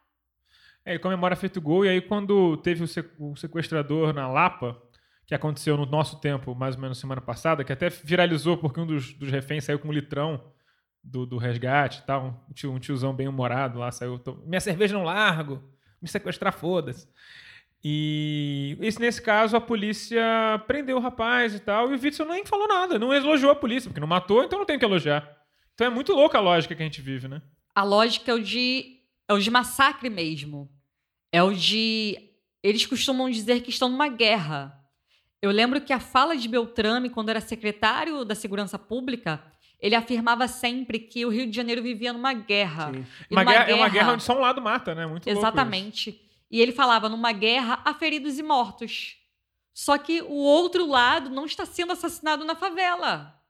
É, 0.86 0.92
ele 0.92 1.00
comemora 1.00 1.36
feito 1.36 1.62
gol, 1.62 1.86
e 1.86 1.90
aí 1.90 2.02
quando 2.02 2.58
teve 2.58 2.84
o 3.18 3.36
sequestrador 3.36 4.14
na 4.14 4.28
Lapa, 4.28 4.82
que 5.26 5.34
aconteceu 5.34 5.78
no 5.78 5.86
nosso 5.86 6.20
tempo, 6.20 6.54
mais 6.54 6.76
ou 6.76 6.82
menos 6.82 6.98
semana 6.98 7.22
passada, 7.22 7.64
que 7.64 7.72
até 7.72 7.90
viralizou 7.90 8.58
porque 8.58 8.80
um 8.80 8.86
dos, 8.86 9.14
dos 9.14 9.32
reféns 9.32 9.64
saiu 9.64 9.80
com 9.80 9.88
um 9.88 9.94
litrão 9.94 10.52
do, 11.02 11.26
do 11.26 11.38
resgate 11.38 12.00
e 12.00 12.06
tal, 12.06 12.46
um, 12.50 12.54
tio, 12.54 12.72
um 12.74 12.80
tiozão 12.80 13.14
bem 13.14 13.28
humorado 13.28 13.80
lá, 13.80 13.92
saiu, 13.92 14.22
minha 14.46 14.60
cerveja 14.60 14.94
não 14.94 15.04
largo, 15.04 15.64
me 16.02 16.08
sequestrar, 16.08 16.54
foda-se. 16.54 17.08
E 17.84 18.78
esse, 18.80 19.00
nesse 19.00 19.22
caso, 19.22 19.58
a 19.58 19.62
polícia 19.62 20.24
prendeu 20.68 20.98
o 20.98 21.02
rapaz 21.02 21.54
e 21.54 21.60
tal, 21.60 21.92
e 21.92 21.96
o 21.96 22.02
Witzel 22.02 22.26
nem 22.26 22.46
falou 22.46 22.68
nada, 22.68 22.98
não 22.98 23.14
elogiou 23.14 23.52
a 23.52 23.56
polícia, 23.56 23.90
porque 23.90 24.00
não 24.00 24.08
matou, 24.08 24.44
então 24.44 24.58
não 24.58 24.66
tem 24.66 24.80
que 24.80 24.86
elogiar. 24.86 25.30
Então 25.74 25.88
é 25.88 25.90
muito 25.90 26.14
louca 26.14 26.38
a 26.38 26.42
lógica 26.42 26.74
que 26.74 26.82
a 26.82 26.86
gente 26.86 27.02
vive, 27.02 27.28
né? 27.28 27.42
A 27.76 27.84
lógica 27.84 28.32
é 28.32 28.34
o 28.34 28.42
de, 28.42 29.00
é 29.28 29.34
o 29.34 29.40
de 29.40 29.52
massacre 29.52 30.10
mesmo. 30.10 30.70
É 31.32 31.44
o 31.44 31.52
de. 31.52 32.18
Eles 32.62 32.86
costumam 32.86 33.30
dizer 33.30 33.62
que 33.62 33.72
estão 33.72 33.90
numa 33.90 34.08
guerra. 34.08 34.80
Eu 35.42 35.52
lembro 35.52 35.82
que 35.82 35.92
a 35.92 36.00
fala 36.00 36.38
de 36.38 36.48
Beltrame, 36.48 37.10
quando 37.10 37.30
era 37.30 37.42
secretário 37.42 38.24
da 38.24 38.34
Segurança 38.34 38.80
Pública, 38.80 39.44
ele 39.78 39.96
afirmava 39.96 40.48
sempre 40.48 41.00
que 41.00 41.26
o 41.26 41.30
Rio 41.30 41.50
de 41.50 41.54
Janeiro 41.54 41.84
vivia 41.84 42.14
numa 42.14 42.32
guerra. 42.32 42.94
Uma 43.30 43.44
guerra, 43.44 43.66
guerra, 43.66 43.70
É 43.70 43.76
uma 43.76 43.90
guerra 43.90 44.14
onde 44.14 44.24
só 44.24 44.38
um 44.38 44.40
lado 44.40 44.62
mata, 44.62 44.96
né? 44.96 45.06
Muito 45.06 45.28
Exatamente. 45.28 46.22
E 46.54 46.62
ele 46.62 46.72
falava: 46.72 47.10
numa 47.10 47.32
guerra 47.32 47.82
há 47.84 47.96
feridos 47.96 48.38
e 48.38 48.44
mortos. 48.44 49.18
Só 49.74 49.98
que 49.98 50.22
o 50.22 50.36
outro 50.36 50.86
lado 50.86 51.32
não 51.32 51.48
está 51.48 51.66
sendo 51.66 51.94
assassinado 51.94 52.46
na 52.46 52.54
favela. 52.54 53.42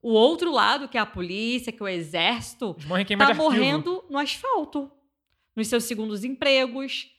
O 0.00 0.12
outro 0.12 0.52
lado, 0.52 0.88
que 0.88 0.96
é 0.96 1.00
a 1.00 1.04
polícia, 1.04 1.72
que 1.72 1.82
é 1.82 1.84
o 1.84 1.88
exército, 1.88 2.76
está 3.00 3.34
morrendo 3.34 4.04
no 4.08 4.16
asfalto, 4.16 4.88
nos 5.56 5.66
seus 5.66 5.82
segundos 5.82 6.22
empregos. 6.22 7.10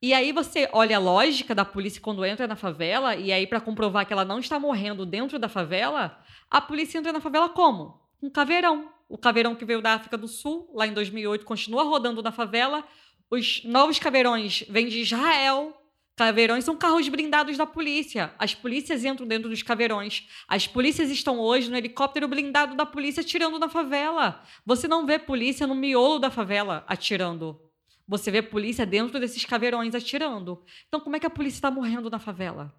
E 0.00 0.14
aí 0.14 0.32
você 0.32 0.70
olha 0.72 0.96
a 0.96 1.00
lógica 1.00 1.54
da 1.54 1.64
polícia 1.64 2.00
quando 2.00 2.24
entra 2.24 2.48
na 2.48 2.56
favela, 2.56 3.14
e 3.14 3.30
aí 3.30 3.46
para 3.46 3.60
comprovar 3.60 4.06
que 4.06 4.12
ela 4.12 4.24
não 4.24 4.38
está 4.38 4.58
morrendo 4.58 5.04
dentro 5.04 5.38
da 5.38 5.50
favela, 5.50 6.18
a 6.50 6.62
polícia 6.62 6.98
entra 6.98 7.12
na 7.12 7.20
favela 7.20 7.50
como? 7.50 8.00
Um 8.22 8.30
caveirão. 8.30 8.90
O 9.06 9.18
caveirão 9.18 9.54
que 9.54 9.66
veio 9.66 9.82
da 9.82 9.92
África 9.92 10.16
do 10.16 10.26
Sul, 10.26 10.70
lá 10.74 10.86
em 10.86 10.94
2008, 10.94 11.44
continua 11.44 11.84
rodando 11.84 12.22
na 12.22 12.32
favela. 12.32 12.82
Os 13.30 13.62
novos 13.64 13.98
caveirões 13.98 14.64
vêm 14.68 14.86
de 14.88 15.00
Israel. 15.00 15.76
Caveirões 16.16 16.64
são 16.64 16.76
carros 16.76 17.08
blindados 17.08 17.58
da 17.58 17.66
polícia. 17.66 18.34
As 18.38 18.54
polícias 18.54 19.04
entram 19.04 19.26
dentro 19.26 19.50
dos 19.50 19.62
caveirões. 19.62 20.26
As 20.48 20.66
polícias 20.66 21.10
estão 21.10 21.38
hoje 21.38 21.68
no 21.68 21.76
helicóptero 21.76 22.28
blindado 22.28 22.74
da 22.74 22.86
polícia 22.86 23.20
atirando 23.20 23.58
na 23.58 23.68
favela. 23.68 24.42
Você 24.64 24.88
não 24.88 25.04
vê 25.04 25.18
polícia 25.18 25.66
no 25.66 25.74
miolo 25.74 26.18
da 26.18 26.30
favela 26.30 26.84
atirando. 26.88 27.60
Você 28.08 28.30
vê 28.30 28.40
polícia 28.40 28.86
dentro 28.86 29.18
desses 29.18 29.44
caveirões 29.44 29.94
atirando. 29.94 30.64
Então, 30.86 31.00
como 31.00 31.16
é 31.16 31.20
que 31.20 31.26
a 31.26 31.30
polícia 31.30 31.58
está 31.58 31.70
morrendo 31.70 32.08
na 32.08 32.20
favela? 32.20 32.74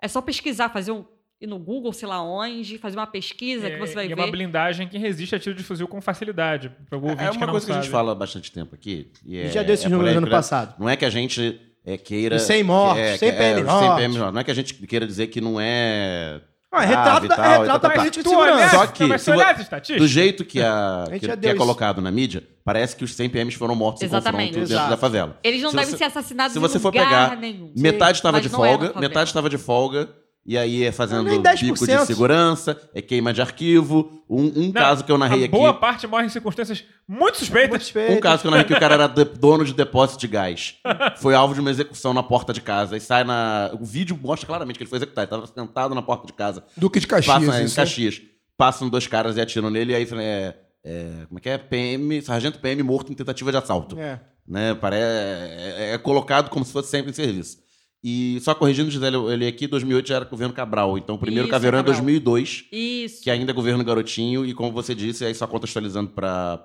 É 0.00 0.06
só 0.08 0.22
pesquisar, 0.22 0.68
fazer 0.68 0.92
um. 0.92 1.04
Ir 1.42 1.46
no 1.46 1.58
Google, 1.58 1.92
sei 1.92 2.08
lá 2.08 2.22
onde, 2.22 2.78
fazer 2.78 2.96
uma 2.96 3.06
pesquisa 3.06 3.68
que 3.70 3.76
você 3.78 3.94
vai 3.94 4.04
e 4.04 4.08
ver. 4.08 4.14
é 4.14 4.16
uma 4.16 4.30
blindagem 4.30 4.86
que 4.88 4.96
resiste 4.98 5.34
a 5.34 5.38
tiro 5.38 5.54
de 5.54 5.62
fuzil 5.62 5.88
com 5.88 6.00
facilidade. 6.00 6.70
Para 6.88 6.98
o 6.98 7.02
ouvinte 7.02 7.22
É 7.24 7.30
que 7.30 7.36
uma 7.36 7.46
não 7.46 7.52
coisa 7.52 7.66
que 7.66 7.72
a 7.72 7.74
gente 7.76 7.84
sabe. 7.84 7.92
fala 7.92 8.12
há 8.12 8.14
bastante 8.14 8.50
tempo 8.52 8.74
aqui. 8.74 9.10
E 9.26 9.38
é, 9.38 9.48
Já 9.48 9.62
deu 9.62 9.74
esses 9.74 9.86
é 9.86 9.88
números 9.88 10.10
polêmico, 10.12 10.18
ano 10.26 10.26
né? 10.26 10.36
passado. 10.38 10.74
Não 10.78 10.88
é 10.88 10.96
que 10.96 11.04
a 11.04 11.10
gente 11.10 11.60
é, 11.84 11.96
queira. 11.96 12.36
E 12.36 12.38
sem 12.38 12.62
mortes, 12.62 13.02
é, 13.02 13.16
sem 13.16 13.30
que- 13.30 13.36
PM 13.36 13.60
é, 13.60 13.64
sem 13.78 13.96
PM. 13.96 14.18
Não 14.32 14.38
é 14.40 14.44
que 14.44 14.50
a 14.50 14.54
gente 14.54 14.74
queira 14.74 15.06
dizer 15.06 15.26
que 15.28 15.40
não 15.40 15.60
é. 15.60 16.40
Ah, 16.74 16.84
é 16.84 16.86
retrato 16.86 17.28
da- 17.28 17.34
é 17.34 17.58
retrato 17.58 17.82
da 17.82 17.88
tá, 17.90 17.90
política 17.90 18.22
de 18.22 18.28
segurança. 18.30 18.68
Só 18.70 18.86
que, 18.86 19.04
mas 19.04 19.20
se. 19.22 19.96
Do 19.98 20.08
jeito 20.08 20.42
que, 20.42 20.58
a, 20.62 21.04
A 21.10 21.18
que, 21.18 21.36
que 21.36 21.48
é 21.48 21.54
colocado 21.54 22.00
na 22.00 22.10
mídia, 22.10 22.42
parece 22.64 22.96
que 22.96 23.04
os 23.04 23.14
100 23.14 23.28
PMs 23.28 23.54
foram 23.56 23.74
mortos 23.74 24.02
Exatamente. 24.02 24.52
em 24.56 24.60
confronto 24.60 24.68
dentro 24.70 24.88
da 24.90 24.96
favela. 24.96 25.38
Eles 25.44 25.60
não 25.60 25.68
Se 25.68 25.76
devem 25.76 25.90
você- 25.90 25.98
ser 25.98 26.04
assassinados 26.04 26.52
se 26.54 26.58
em 26.58 26.62
você 26.62 26.78
for 26.78 26.90
pegar, 26.90 27.36
nenhum. 27.36 27.72
Metade 27.76 28.16
estava 28.16 28.40
de 28.40 28.46
é 28.46 28.50
folga, 28.50 28.92
metade 28.98 29.28
estava 29.28 29.50
de 29.50 29.58
folga, 29.58 30.08
e 30.44 30.58
aí 30.58 30.82
é 30.84 30.90
fazendo 30.90 31.22
Nem 31.22 31.40
bico 31.40 31.74
10%. 31.84 32.00
de 32.00 32.06
segurança, 32.06 32.76
é 32.94 33.00
queima 33.00 33.32
de 33.32 33.40
arquivo. 33.40 34.24
Um, 34.28 34.44
um 34.46 34.66
Não, 34.66 34.72
caso 34.72 35.04
que 35.04 35.12
eu 35.12 35.16
narrei 35.18 35.42
a 35.42 35.44
aqui. 35.44 35.52
boa 35.52 35.72
parte 35.74 36.06
morre 36.06 36.26
em 36.26 36.28
circunstâncias 36.28 36.84
muito 37.06 37.38
suspeitas. 37.38 37.70
Muito 37.70 37.82
suspeito. 37.82 38.12
Um 38.14 38.20
caso 38.20 38.42
que 38.42 38.46
eu 38.48 38.50
narrei 38.50 38.66
que 38.66 38.72
o 38.74 38.80
cara 38.80 38.94
era 38.94 39.06
de- 39.06 39.24
dono 39.24 39.64
de 39.64 39.72
depósito 39.72 40.18
de 40.20 40.26
gás. 40.26 40.74
Foi 41.20 41.34
alvo 41.34 41.54
de 41.54 41.60
uma 41.60 41.70
execução 41.70 42.12
na 42.12 42.22
porta 42.22 42.52
de 42.52 42.60
casa. 42.60 42.96
E 42.96 43.00
sai 43.00 43.22
na. 43.24 43.70
O 43.80 43.84
vídeo 43.84 44.18
mostra 44.20 44.46
claramente 44.46 44.78
que 44.78 44.82
ele 44.82 44.90
foi 44.90 44.98
executado. 44.98 45.32
Ele 45.34 45.44
estava 45.44 45.66
sentado 45.66 45.94
na 45.94 46.02
porta 46.02 46.26
de 46.26 46.32
casa. 46.32 46.64
Duque 46.76 46.98
de 46.98 47.06
Caxias. 47.06 47.34
Passa 47.34 47.60
em 47.60 47.64
isso, 47.64 47.76
né? 47.78 47.84
Caxias. 47.84 48.22
Passam 48.56 48.88
dois 48.88 49.06
caras 49.06 49.36
e 49.36 49.40
atiram 49.40 49.70
nele. 49.70 49.92
E 49.92 49.94
aí 49.96 50.08
é, 50.12 50.54
é, 50.84 51.12
como 51.28 51.38
é 51.38 51.40
que 51.40 51.48
é? 51.50 51.58
PM, 51.58 52.20
Sargento 52.22 52.58
PM 52.58 52.82
morto 52.82 53.12
em 53.12 53.14
tentativa 53.14 53.50
de 53.52 53.58
assalto. 53.58 53.98
É. 53.98 54.20
Né? 54.48 54.74
Pare- 54.74 54.96
é, 54.98 55.92
é 55.94 55.98
colocado 55.98 56.48
como 56.50 56.64
se 56.64 56.72
fosse 56.72 56.88
sempre 56.90 57.10
em 57.10 57.14
serviço. 57.14 57.58
E 58.04 58.40
só 58.40 58.52
corrigindo, 58.54 58.90
Gisele, 58.90 59.16
ele 59.32 59.46
aqui, 59.46 59.66
2008 59.68 60.08
já 60.08 60.16
era 60.16 60.24
governo 60.24 60.52
Cabral. 60.52 60.98
Então 60.98 61.14
o 61.14 61.18
primeiro 61.18 61.44
Isso, 61.46 61.52
caveirão 61.52 61.78
é 61.78 61.82
Cabral. 61.82 61.94
2002 61.94 62.64
Isso. 62.72 63.22
que 63.22 63.30
ainda 63.30 63.52
é 63.52 63.54
governo 63.54 63.84
garotinho, 63.84 64.44
e 64.44 64.52
como 64.54 64.72
você 64.72 64.94
disse, 64.94 65.24
aí 65.24 65.34
só 65.34 65.46
contextualizando 65.46 66.10
para 66.10 66.58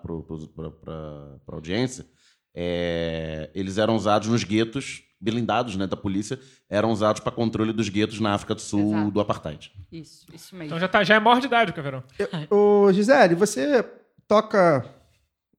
a 1.48 1.56
audiência, 1.56 2.06
é, 2.56 3.50
eles 3.54 3.78
eram 3.78 3.96
usados 3.96 4.28
nos 4.28 4.44
guetos, 4.44 5.04
blindados 5.22 5.76
né, 5.76 5.86
da 5.86 5.96
polícia, 5.96 6.40
eram 6.70 6.92
usados 6.92 7.22
para 7.22 7.32
controle 7.32 7.72
dos 7.72 7.88
guetos 7.90 8.20
na 8.20 8.34
África 8.34 8.56
do 8.56 8.62
Sul 8.62 8.94
Exato. 8.94 9.12
do 9.12 9.20
Apartheid. 9.20 9.72
Isso, 9.92 10.26
isso 10.34 10.56
mesmo. 10.56 10.66
Então 10.68 10.80
já, 10.80 10.88
tá, 10.88 11.04
já 11.04 11.16
é 11.16 11.20
maior 11.20 11.40
de 11.40 11.46
idade 11.48 11.72
o 11.72 11.74
caveirão. 11.74 12.04
Ô, 12.50 12.92
Gisele, 12.92 13.36
você 13.36 13.86
toca 14.28 14.86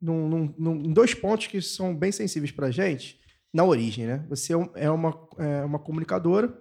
num, 0.01 0.29
num- 0.29 0.55
num- 0.59 0.77
em 0.87 0.93
dois 0.93 1.15
pontos 1.15 1.47
que 1.47 1.61
são 1.63 1.95
bem 1.95 2.11
sensíveis 2.13 2.51
pra 2.53 2.71
gente 2.71 3.18
na 3.53 3.65
origem, 3.65 4.07
né? 4.07 4.25
Você 4.29 4.55
é 4.55 4.71
é 4.75 4.91
uma, 4.91 5.29
é 5.39 5.65
uma 5.65 5.79
comunicadora 5.79 6.57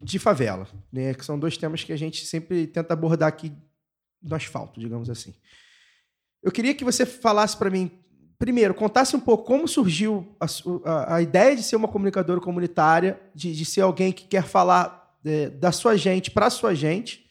de 0.00 0.18
favela, 0.18 0.66
né? 0.92 1.14
Que 1.14 1.24
são 1.24 1.38
dois 1.38 1.56
temas 1.56 1.82
que 1.84 1.92
a 1.92 1.96
gente 1.96 2.26
sempre 2.26 2.66
tenta 2.66 2.92
abordar 2.92 3.28
aqui 3.28 3.52
no 4.22 4.34
asfalto, 4.34 4.78
digamos 4.80 5.08
assim. 5.08 5.34
Eu 6.42 6.52
queria 6.52 6.74
que 6.74 6.84
você 6.84 7.06
falasse 7.06 7.56
pra 7.56 7.70
mim, 7.70 7.90
primeiro, 8.38 8.74
contasse 8.74 9.16
um 9.16 9.20
pouco 9.20 9.44
como 9.44 9.66
surgiu 9.66 10.36
a, 10.38 10.46
a- 10.84 11.16
a 11.16 11.22
ideia 11.22 11.56
de 11.56 11.62
ser 11.62 11.76
uma 11.76 11.88
comunicadora 11.88 12.40
comunitária, 12.40 13.18
de, 13.34 13.54
de 13.54 13.64
ser 13.64 13.80
alguém 13.80 14.12
que 14.12 14.26
quer 14.26 14.44
falar 14.44 15.18
é, 15.24 15.48
da 15.48 15.72
sua 15.72 15.96
gente 15.96 16.30
para 16.30 16.50
sua 16.50 16.74
gente, 16.74 17.24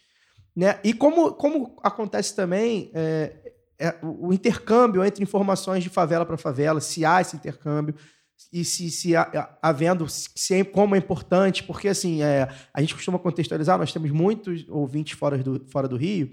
né? 0.56 0.80
E 0.82 0.92
como, 0.92 1.32
como 1.34 1.76
acontece 1.82 2.34
também 2.34 2.90
é, 2.92 3.52
é, 3.78 3.94
o 4.02 4.32
intercâmbio 4.32 5.04
entre 5.04 5.22
informações 5.22 5.82
de 5.84 5.88
favela 5.90 6.26
para 6.26 6.36
favela, 6.36 6.80
se 6.80 7.04
há 7.04 7.20
esse 7.20 7.36
intercâmbio 7.36 7.94
e 8.52 8.64
se, 8.64 8.90
se 8.90 9.12
havendo, 9.60 10.06
se 10.08 10.54
é, 10.54 10.64
como 10.64 10.94
é 10.94 10.98
importante, 10.98 11.62
porque 11.62 11.88
assim, 11.88 12.22
é, 12.22 12.48
a 12.72 12.80
gente 12.80 12.94
costuma 12.94 13.18
contextualizar, 13.18 13.78
nós 13.78 13.92
temos 13.92 14.10
muitos 14.10 14.64
ouvintes 14.68 15.18
fora 15.18 15.38
do, 15.38 15.64
fora 15.70 15.88
do 15.88 15.96
Rio, 15.96 16.26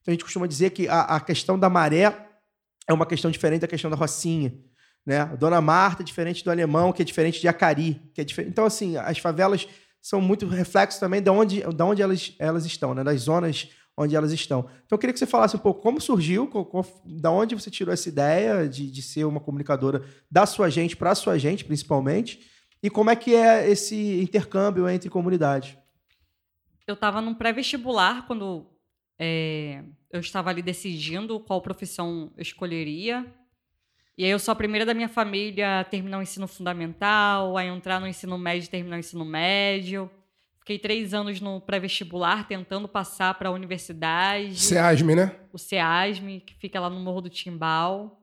então 0.00 0.08
a 0.08 0.10
gente 0.12 0.24
costuma 0.24 0.46
dizer 0.46 0.70
que 0.70 0.88
a, 0.88 1.02
a 1.02 1.20
questão 1.20 1.58
da 1.58 1.68
maré 1.68 2.28
é 2.88 2.92
uma 2.92 3.06
questão 3.06 3.30
diferente 3.30 3.60
da 3.60 3.68
questão 3.68 3.90
da 3.90 3.96
Rocinha. 3.96 4.52
Né? 5.06 5.24
Dona 5.38 5.60
Marta 5.60 6.02
é 6.02 6.04
diferente 6.04 6.44
do 6.44 6.50
alemão, 6.50 6.92
que 6.92 7.02
é 7.02 7.04
diferente 7.04 7.40
de 7.40 7.48
Acari. 7.48 8.00
Que 8.14 8.20
é 8.20 8.24
diferente. 8.24 8.50
Então, 8.50 8.64
assim, 8.64 8.96
as 8.96 9.18
favelas 9.18 9.68
são 10.02 10.20
muito 10.20 10.46
reflexo 10.46 10.98
também 10.98 11.22
de 11.22 11.30
onde, 11.30 11.62
de 11.62 11.82
onde 11.82 12.02
elas, 12.02 12.34
elas 12.38 12.64
estão, 12.64 12.94
né? 12.94 13.04
das 13.04 13.22
zonas 13.22 13.68
onde 13.96 14.16
elas 14.16 14.32
estão. 14.32 14.60
Então, 14.60 14.96
eu 14.96 14.98
queria 14.98 15.12
que 15.12 15.18
você 15.18 15.26
falasse 15.26 15.56
um 15.56 15.60
pouco 15.60 15.82
como 15.82 16.00
surgiu, 16.00 16.46
co- 16.46 16.64
co- 16.64 16.86
da 17.04 17.30
onde 17.30 17.54
você 17.54 17.70
tirou 17.70 17.92
essa 17.92 18.08
ideia 18.08 18.68
de, 18.68 18.90
de 18.90 19.02
ser 19.02 19.24
uma 19.24 19.40
comunicadora 19.40 20.02
da 20.30 20.46
sua 20.46 20.70
gente 20.70 20.96
para 20.96 21.10
a 21.10 21.14
sua 21.14 21.38
gente, 21.38 21.64
principalmente, 21.64 22.40
e 22.82 22.88
como 22.88 23.10
é 23.10 23.16
que 23.16 23.34
é 23.34 23.68
esse 23.70 24.20
intercâmbio 24.22 24.88
entre 24.88 25.10
comunidades. 25.10 25.76
Eu 26.86 26.94
estava 26.94 27.20
num 27.20 27.34
pré-vestibular 27.34 28.26
quando 28.26 28.66
é, 29.18 29.84
eu 30.10 30.20
estava 30.20 30.48
ali 30.50 30.62
decidindo 30.62 31.38
qual 31.40 31.60
profissão 31.60 32.32
eu 32.36 32.42
escolheria. 32.42 33.26
E 34.16 34.24
aí 34.24 34.30
eu 34.30 34.38
sou 34.38 34.52
a 34.52 34.56
primeira 34.56 34.84
da 34.84 34.92
minha 34.94 35.08
família 35.08 35.80
a 35.80 35.84
terminar 35.84 36.18
o 36.18 36.22
ensino 36.22 36.46
fundamental, 36.48 37.56
a 37.56 37.64
entrar 37.64 38.00
no 38.00 38.06
ensino 38.06 38.36
médio 38.38 38.66
e 38.66 38.70
terminar 38.70 38.96
o 38.96 39.00
ensino 39.00 39.24
médio. 39.24 40.10
Fiquei 40.60 40.78
três 40.78 41.12
anos 41.14 41.40
no 41.40 41.60
pré-vestibular 41.60 42.46
tentando 42.46 42.86
passar 42.86 43.34
para 43.34 43.48
a 43.48 43.52
universidade 43.52 44.60
SEASME, 44.60 45.14
né? 45.16 45.36
o 45.52 45.58
SEASME, 45.58 46.40
que 46.40 46.54
fica 46.54 46.78
lá 46.78 46.88
no 46.88 47.00
Morro 47.00 47.22
do 47.22 47.30
Timbal. 47.30 48.22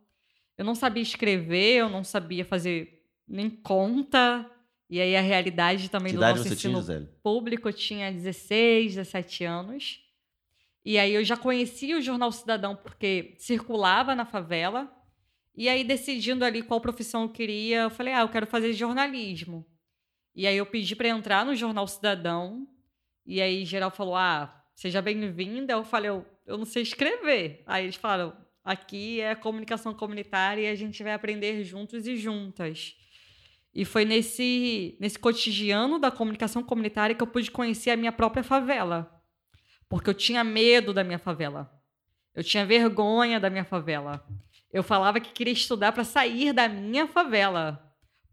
Eu 0.58 0.64
não 0.64 0.76
sabia 0.76 1.04
escrever, 1.04 1.78
eu 1.78 1.90
não 1.90 2.04
sabia 2.04 2.46
fazer 2.46 3.04
nem 3.28 3.50
conta. 3.50 4.50
E 4.90 5.02
aí 5.02 5.16
a 5.16 5.22
realidade 5.22 5.90
também 5.90 6.14
Que 6.14 6.18
do 6.18 6.22
nosso 6.22 6.44
você 6.44 6.56
tinha, 6.56 6.72
ensino 6.72 6.80
Gisele? 6.80 7.10
público, 7.22 7.68
eu 7.68 7.74
tinha 7.74 8.12
16, 8.12 8.96
17 8.96 9.44
anos. 9.44 10.00
E 10.86 10.98
aí 10.98 11.14
eu 11.14 11.24
já 11.26 11.36
conhecia 11.36 11.98
o 11.98 12.02
Jornal 12.02 12.32
Cidadão 12.32 12.76
porque 12.76 13.36
circulava 13.38 14.16
na 14.16 14.26
favela. 14.26 14.90
E 15.56 15.68
aí 15.68 15.84
decidindo 15.84 16.46
ali 16.46 16.62
qual 16.62 16.80
profissão 16.80 17.24
eu 17.24 17.30
queria, 17.30 17.82
eu 17.82 17.90
falei: 17.90 18.14
"Ah, 18.14 18.22
eu 18.22 18.30
quero 18.30 18.46
fazer 18.48 18.72
jornalismo". 18.74 19.66
E 20.38 20.46
aí 20.46 20.56
eu 20.56 20.68
pedi 20.68 20.96
para 20.96 21.08
entrar 21.08 21.44
no 21.44 21.56
Jornal 21.56 21.88
Cidadão. 21.88 22.68
E 23.26 23.42
aí 23.42 23.66
geral 23.66 23.90
falou: 23.90 24.16
"Ah, 24.16 24.64
seja 24.76 25.02
bem-vinda". 25.02 25.74
Eu 25.74 25.84
falei: 25.84 26.12
eu, 26.12 26.24
"Eu 26.46 26.60
não 26.60 26.66
sei 26.66 26.84
escrever". 26.84 27.64
Aí 27.66 27.86
eles 27.86 27.96
falaram: 27.96 28.38
"Aqui 28.64 29.20
é 29.20 29.34
comunicação 29.34 29.96
comunitária 29.96 30.62
e 30.62 30.68
a 30.68 30.76
gente 30.76 31.02
vai 31.02 31.14
aprender 31.14 31.64
juntos 31.64 32.06
e 32.06 32.16
juntas". 32.16 32.96
E 33.74 33.84
foi 33.84 34.06
nesse, 34.06 34.96
nesse 35.00 35.18
cotidiano 35.18 35.98
da 35.98 36.12
comunicação 36.12 36.62
comunitária 36.62 37.16
que 37.16 37.24
eu 37.24 37.28
pude 37.28 37.50
conhecer 37.50 37.90
a 37.90 37.98
minha 37.98 38.12
própria 38.12 38.44
favela. 38.44 39.12
Porque 39.90 40.08
eu 40.08 40.14
tinha 40.14 40.44
medo 40.44 40.94
da 40.94 41.04
minha 41.04 41.20
favela. 41.20 41.72
Eu 42.36 42.44
tinha 42.44 42.64
vergonha 42.64 43.40
da 43.40 43.50
minha 43.50 43.66
favela. 43.66 44.24
Eu 44.72 44.84
falava 44.84 45.20
que 45.20 45.32
queria 45.32 45.54
estudar 45.54 45.94
para 45.94 46.04
sair 46.04 46.54
da 46.54 46.70
minha 46.70 47.08
favela. 47.08 47.87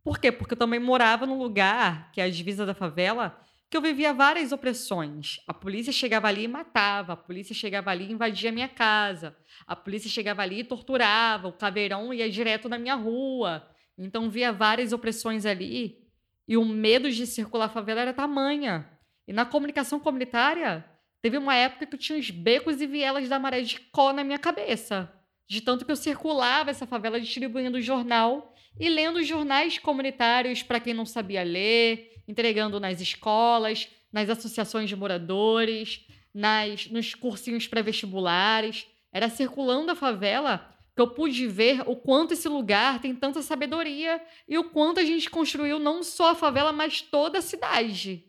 Por 0.05 0.19
quê? 0.19 0.31
Porque 0.31 0.53
eu 0.53 0.59
também 0.59 0.79
morava 0.79 1.25
num 1.25 1.39
lugar, 1.39 2.13
que 2.13 2.21
é 2.21 2.25
a 2.25 2.31
divisa 2.31 2.67
da 2.67 2.75
favela, 2.75 3.41
que 3.71 3.77
eu 3.77 3.81
vivia 3.81 4.13
várias 4.13 4.53
opressões. 4.53 5.41
A 5.49 5.55
polícia 5.55 5.93
chegava 5.93 6.29
ali 6.29 6.45
e 6.45 6.49
matava, 6.49 7.15
a 7.15 7.17
polícia 7.17 7.55
chegava 7.55 7.91
ali 7.91 8.05
e 8.05 8.13
invadia 8.13 8.51
a 8.51 8.53
minha 8.53 8.69
casa, 8.69 9.35
a 9.67 9.75
polícia 9.75 10.11
chegava 10.11 10.43
ali 10.43 10.61
e 10.61 10.65
torturava, 10.65 11.49
o 11.49 11.53
caveirão 11.53 12.13
ia 12.13 12.31
direto 12.31 12.69
na 12.69 12.79
minha 12.79 12.95
rua. 12.95 13.67
Então 13.97 14.29
via 14.29 14.53
várias 14.53 14.93
opressões 14.93 15.47
ali 15.47 16.05
e 16.47 16.57
o 16.57 16.65
medo 16.67 17.11
de 17.11 17.27
circular 17.27 17.65
a 17.65 17.71
favela 17.71 18.03
era 18.03 18.13
tamanha. 18.13 18.89
E 19.27 19.33
na 19.33 19.47
comunicação 19.47 19.99
comunitária, 19.99 20.85
teve 21.23 21.39
uma 21.39 21.55
época 21.55 21.87
que 21.87 21.95
eu 21.95 21.99
tinha 21.99 22.19
os 22.19 22.31
becos 22.31 22.81
e 22.83 22.87
vielas 22.87 23.27
da 23.27 23.39
maré 23.39 23.63
de 23.63 23.81
có 23.81 24.13
na 24.13 24.23
minha 24.23 24.39
cabeça. 24.39 25.11
De 25.49 25.63
tanto 25.63 25.85
que 25.85 25.91
eu 25.91 25.97
circulava 25.97 26.71
essa 26.71 26.87
favela 26.87 27.21
distribuindo 27.21 27.81
jornal 27.81 28.54
e 28.79 28.89
lendo 28.89 29.23
jornais 29.23 29.79
comunitários 29.79 30.63
para 30.63 30.81
quem 30.81 30.95
não 30.95 31.07
sabia 31.07 31.43
ler, 31.43 32.13
entregando 32.27 32.81
nas 32.81 33.01
escolas, 33.01 33.89
nas 34.13 34.29
associações 34.29 34.89
de 34.89 34.97
moradores, 34.97 36.07
nas, 36.33 36.87
nos 36.89 37.15
cursinhos 37.15 37.67
pré-vestibulares. 37.67 38.87
Era 39.13 39.29
circulando 39.29 39.93
a 39.93 39.95
favela 39.95 40.71
que 40.95 41.01
eu 41.01 41.09
pude 41.09 41.47
ver 41.47 41.83
o 41.87 41.97
quanto 41.97 42.35
esse 42.35 42.49
lugar 42.49 43.01
tem 43.01 43.15
tanta 43.15 43.43
sabedoria 43.43 44.21
e 44.49 44.57
o 44.57 44.65
quanto 44.65 45.01
a 45.01 45.05
gente 45.05 45.29
construiu 45.29 45.79
não 45.79 46.03
só 46.03 46.31
a 46.31 46.35
favela, 46.35 46.73
mas 46.73 47.01
toda 47.01 47.39
a 47.39 47.43
cidade. 47.43 48.25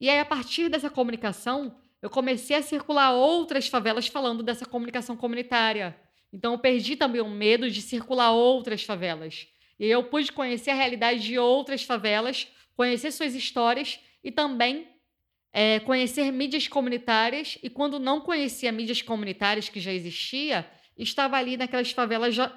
E 0.00 0.10
aí, 0.10 0.18
a 0.18 0.24
partir 0.24 0.68
dessa 0.68 0.90
comunicação, 0.90 1.76
eu 2.02 2.10
comecei 2.10 2.56
a 2.56 2.62
circular 2.62 3.12
outras 3.12 3.68
favelas 3.68 4.08
falando 4.08 4.42
dessa 4.42 4.66
comunicação 4.66 5.16
comunitária. 5.16 5.96
Então, 6.32 6.52
eu 6.52 6.58
perdi 6.58 6.96
também 6.96 7.20
o 7.20 7.30
medo 7.30 7.70
de 7.70 7.80
circular 7.80 8.32
outras 8.32 8.82
favelas. 8.82 9.46
E 9.82 9.90
eu 9.90 10.04
pude 10.04 10.30
conhecer 10.30 10.70
a 10.70 10.76
realidade 10.76 11.18
de 11.18 11.36
outras 11.40 11.82
favelas, 11.82 12.46
conhecer 12.76 13.10
suas 13.10 13.34
histórias 13.34 13.98
e 14.22 14.30
também 14.30 14.86
é, 15.52 15.80
conhecer 15.80 16.30
mídias 16.30 16.68
comunitárias. 16.68 17.58
E 17.64 17.68
quando 17.68 17.98
não 17.98 18.20
conhecia 18.20 18.70
mídias 18.70 19.02
comunitárias 19.02 19.68
que 19.68 19.80
já 19.80 19.92
existia, 19.92 20.64
estava 20.96 21.36
ali 21.36 21.56
naquelas 21.56 21.90
favelas 21.90 22.32
já 22.32 22.56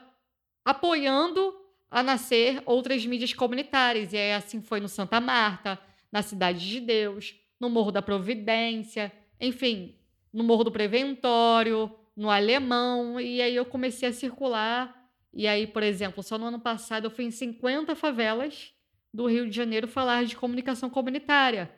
apoiando 0.63 1.51
a 1.89 2.03
nascer 2.03 2.61
outras 2.63 3.03
mídias 3.07 3.33
comunitárias. 3.33 4.13
E 4.13 4.17
aí, 4.17 4.33
assim 4.33 4.61
foi 4.61 4.79
no 4.79 4.87
Santa 4.87 5.19
Marta, 5.19 5.79
na 6.11 6.21
Cidade 6.21 6.69
de 6.69 6.79
Deus, 6.79 7.33
no 7.59 7.71
Morro 7.71 7.91
da 7.91 8.03
Providência, 8.03 9.11
enfim, 9.41 9.95
no 10.31 10.43
Morro 10.43 10.65
do 10.65 10.71
Preventório, 10.71 11.91
no 12.15 12.29
Alemão. 12.29 13.19
E 13.19 13.41
aí 13.41 13.55
eu 13.55 13.65
comecei 13.65 14.09
a 14.09 14.13
circular. 14.13 15.04
E 15.35 15.47
aí, 15.47 15.67
por 15.67 15.83
exemplo, 15.83 16.23
só 16.23 16.37
no 16.37 16.45
ano 16.45 16.59
passado 16.61 17.07
eu 17.07 17.11
fui 17.11 17.25
em 17.25 17.31
50 17.31 17.93
favelas 17.93 18.73
do 19.13 19.27
Rio 19.27 19.49
de 19.49 19.55
Janeiro 19.55 19.85
falar 19.85 20.23
de 20.23 20.37
comunicação 20.37 20.89
comunitária. 20.89 21.69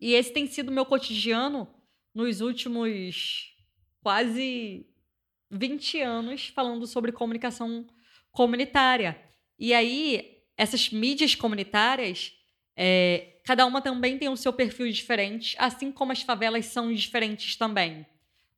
E 0.00 0.12
esse 0.14 0.32
tem 0.32 0.46
sido 0.48 0.72
meu 0.72 0.84
cotidiano 0.84 1.72
nos 2.12 2.40
últimos 2.40 3.54
quase 4.02 4.86
20 5.50 6.00
anos 6.00 6.48
falando 6.48 6.84
sobre 6.84 7.12
comunicação 7.12 7.86
comunitária. 8.32 9.20
E 9.56 9.72
aí, 9.72 10.38
essas 10.56 10.90
mídias 10.90 11.34
comunitárias, 11.36 12.32
é, 12.76 13.40
cada 13.44 13.66
uma 13.66 13.80
também 13.80 14.18
tem 14.18 14.28
o 14.28 14.36
seu 14.36 14.52
perfil 14.52 14.90
diferente, 14.90 15.54
assim 15.58 15.92
como 15.92 16.10
as 16.10 16.22
favelas 16.22 16.66
são 16.66 16.92
diferentes 16.92 17.54
também. 17.54 18.04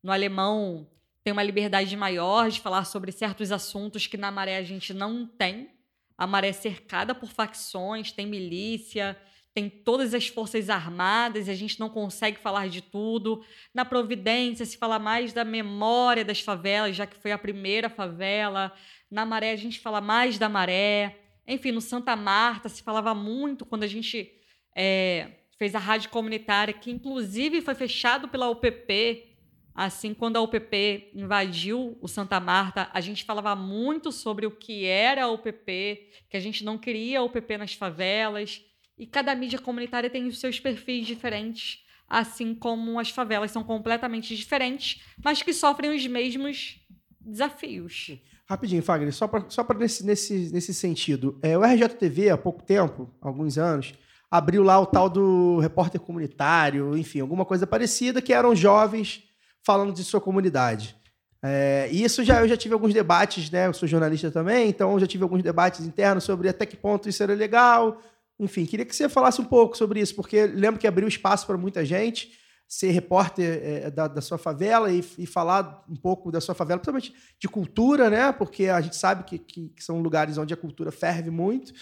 No 0.03 0.11
alemão, 0.11 0.88
tem 1.24 1.32
uma 1.32 1.42
liberdade 1.42 1.96
maior 1.96 2.50
de 2.50 2.61
falar 2.61 2.85
sobre 2.85 3.12
certos 3.12 3.52
assuntos 3.52 4.06
que 4.06 4.16
na 4.16 4.30
maré 4.30 4.56
a 4.56 4.62
gente 4.62 4.92
não 4.92 5.26
tem. 5.26 5.70
A 6.16 6.26
maré 6.26 6.48
é 6.48 6.52
cercada 6.52 7.14
por 7.14 7.30
facções, 7.30 8.12
tem 8.12 8.26
milícia, 8.26 9.16
tem 9.54 9.68
todas 9.68 10.14
as 10.14 10.28
forças 10.28 10.70
armadas 10.70 11.48
a 11.48 11.54
gente 11.54 11.78
não 11.78 11.90
consegue 11.90 12.38
falar 12.38 12.68
de 12.68 12.80
tudo. 12.80 13.44
Na 13.74 13.85
Providência 13.85 14.64
se 14.64 14.78
fala 14.78 14.98
mais 14.98 15.32
da 15.32 15.44
memória 15.44 16.24
das 16.24 16.40
favelas, 16.40 16.96
já 16.96 17.06
que 17.06 17.18
foi 17.18 17.32
a 17.32 17.38
primeira 17.38 17.90
favela. 17.90 18.72
Na 19.11 19.26
Maré 19.26 19.52
a 19.52 19.56
gente 19.56 19.78
fala 19.78 20.00
mais 20.00 20.38
da 20.38 20.48
Maré. 20.48 21.18
Enfim, 21.46 21.70
no 21.70 21.82
Santa 21.82 22.16
Marta 22.16 22.68
se 22.68 22.82
falava 22.82 23.14
muito 23.14 23.66
quando 23.66 23.82
a 23.82 23.87
gente 23.87 24.32
é, 24.74 25.28
fez 25.58 25.74
a 25.74 25.78
rádio 25.78 26.08
comunitária, 26.08 26.72
que 26.72 26.90
inclusive 26.90 27.61
foi 27.61 27.74
fechado 27.74 28.28
pela 28.28 28.48
UPP. 28.48 29.32
Assim, 29.74 30.12
quando 30.12 30.37
a 30.37 30.42
UPP 30.42 31.11
invadiu 31.14 31.96
o 32.00 32.06
Santa 32.06 32.38
Marta, 32.38 32.90
a 32.92 33.00
gente 33.00 33.24
falava 33.24 33.56
muito 33.56 34.12
sobre 34.12 34.46
o 34.46 34.50
que 34.50 34.85
era 34.85 35.24
a 35.24 35.30
UPP, 35.30 36.11
que 36.28 36.37
a 36.37 36.40
gente 36.40 36.62
não 36.62 36.76
queria 36.76 37.20
a 37.20 37.22
UPP 37.22 37.56
nas 37.56 37.72
favelas. 37.72 38.62
E 38.98 39.06
cada 39.06 39.35
mídia 39.35 39.58
comunitária 39.58 40.11
tem 40.11 40.26
os 40.26 40.38
seus 40.38 40.61
perfis 40.61 41.06
diferentes, 41.06 41.78
assim 42.06 42.54
como 42.54 43.00
as 43.00 43.08
favelas 43.08 43.50
são 43.50 43.64
completamente 43.64 44.37
diferentes, 44.37 45.02
mas 45.24 45.42
que 45.42 45.54
sofrem 45.54 45.96
os 45.96 46.06
mesmos 46.06 46.78
desafios. 47.18 48.18
Rapidinho, 48.46 48.82
Fagner, 48.82 49.14
só 49.14 49.26
para 49.26 49.48
só 49.48 49.66
nesse, 49.78 50.04
nesse, 50.04 50.52
nesse 50.52 50.74
sentido. 50.74 51.38
É, 51.42 51.56
o 51.56 51.64
RJTV, 51.64 52.28
há 52.28 52.37
pouco 52.37 52.62
tempo, 52.62 53.11
alguns 53.22 53.56
anos, 53.56 53.94
abriu 54.30 54.62
lá 54.62 54.78
o 54.78 54.85
tal 54.85 55.08
do 55.08 55.58
repórter 55.61 55.98
comunitário, 55.98 56.94
enfim, 56.94 57.20
alguma 57.20 57.46
coisa 57.46 57.66
parecida, 57.66 58.20
que 58.20 58.35
eram 58.35 58.54
jovens 58.54 59.32
falando 59.64 59.92
de 59.92 60.05
sua 60.05 60.20
comunidade. 60.20 60.96
É, 61.42 61.88
e 61.90 62.05
isso 62.05 62.22
já 62.22 62.40
eu 62.40 62.48
já 62.48 62.57
tive 62.57 62.75
alguns 62.75 62.94
debates, 62.94 63.51
né? 63.51 63.66
Eu 63.66 63.75
sou 63.75 63.88
jornalista 63.88 64.31
também, 64.31 64.68
então 64.68 64.98
já 64.98 65.07
tive 65.07 65.25
alguns 65.25 65.42
debates 65.42 65.81
internos 65.81 66.25
sobre 66.25 66.48
até 66.48 66.64
que 66.64 66.77
ponto 66.77 67.09
isso 67.09 67.22
era 67.22 67.35
legal, 67.35 68.01
enfim, 68.42 68.64
queria 68.66 68.85
que 68.85 68.94
você 68.94 69.09
falasse 69.09 69.40
um 69.40 69.44
pouco 69.44 69.77
sobre 69.77 70.01
isso, 70.01 70.14
porque 70.16 70.46
lembro 70.46 70.81
que 70.81 70.87
abriu 70.87 71.07
espaço 71.07 71.46
para 71.46 71.57
muita 71.57 71.85
gente 71.85 72.33
ser 72.66 72.90
repórter 72.90 73.61
é, 73.62 73.90
da, 73.90 74.09
da, 74.09 74.20
sua 74.20 74.38
favela 74.38 74.90
e, 74.90 75.05
e, 75.18 75.27
falar 75.27 75.85
um 75.88 75.94
pouco 75.94 76.33
da 76.33 76.40
sua 76.40 76.55
favela, 76.55 76.81
principalmente 76.81 77.14
de 77.38 77.46
cultura, 77.46 78.09
né? 78.09 78.33
Porque 78.33 78.66
a 78.66 78.81
gente 78.81 78.96
sabe 78.96 79.25
que, 79.25 79.38
que, 79.38 79.68
que 79.68 79.85
são 79.85 80.01
lugares 80.01 80.38
onde 80.38 80.55
a 80.55 80.57
cultura 80.57 80.90
ferve 80.90 81.31
muito. 81.31 81.72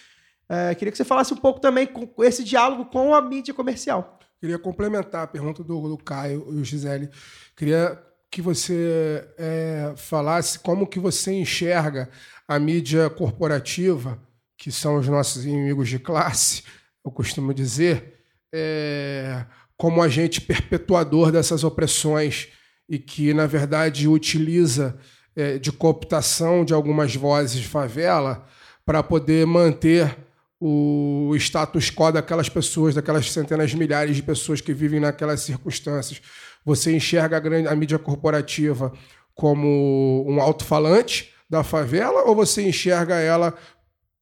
É, 0.49 0.75
queria 0.75 0.91
que 0.91 0.99
você 0.99 1.05
falasse 1.05 1.33
um 1.33 1.37
pouco 1.37 1.61
também 1.61 1.87
com, 1.87 2.07
com, 2.07 2.25
esse 2.25 2.43
diálogo 2.43 2.87
com 2.87 3.15
a 3.15 3.23
mídia 3.23 3.55
comercial. 3.55 4.19
Queria 4.41 4.59
complementar 4.59 5.25
a 5.25 5.27
pergunta 5.27 5.63
do, 5.63 5.89
do 5.89 5.99
Caio 5.99 6.47
e 6.53 6.65
Gisele. 6.65 7.11
Queria 7.55 8.01
que 8.31 8.41
você 8.41 9.29
é, 9.37 9.93
falasse 9.97 10.59
como 10.59 10.87
que 10.87 10.99
você 10.99 11.33
enxerga 11.33 12.09
a 12.49 12.59
mídia 12.59 13.11
corporativa 13.11 14.19
que 14.61 14.71
são 14.71 14.97
os 14.97 15.09
nossos 15.09 15.47
inimigos 15.47 15.89
de 15.89 15.99
classe, 15.99 16.63
eu 17.03 17.11
costumo 17.11 17.55
dizer, 17.55 18.21
é, 18.53 19.47
como 19.75 20.03
agente 20.03 20.39
perpetuador 20.39 21.33
dessas 21.33 21.65
opressões 21.65 22.49
e 22.87 22.99
que, 22.99 23.33
na 23.33 23.47
verdade, 23.47 24.07
utiliza 24.07 24.99
é, 25.35 25.59
de 25.59 25.73
cooptação 25.73 26.63
de 26.63 26.75
algumas 26.75 27.15
vozes 27.17 27.63
de 27.63 27.69
favela 27.69 28.47
para 28.85 29.03
poder 29.03 29.47
manter 29.47 30.15
o 30.61 31.35
status 31.37 31.91
quo 31.91 32.13
daquelas 32.13 32.51
pessoas, 32.51 32.95
daquelas 32.95 33.31
centenas 33.31 33.71
de 33.71 33.79
milhares 33.79 34.15
de 34.15 34.23
pessoas 34.23 34.61
que 34.61 34.75
vivem 34.75 35.01
naquelas 35.01 35.41
circunstâncias. 35.41 36.21
Você 36.65 36.95
enxerga 36.95 37.39
a, 37.39 37.41
grande, 37.41 37.67
a 37.67 37.75
mídia 37.75 37.99
corporativa 37.99 38.93
como 39.35 40.25
um 40.29 40.39
alto-falante 40.39 41.33
da 41.49 41.65
favela 41.65 42.25
ou 42.25 42.35
você 42.37 42.69
enxerga 42.69 43.15
ela 43.15 43.57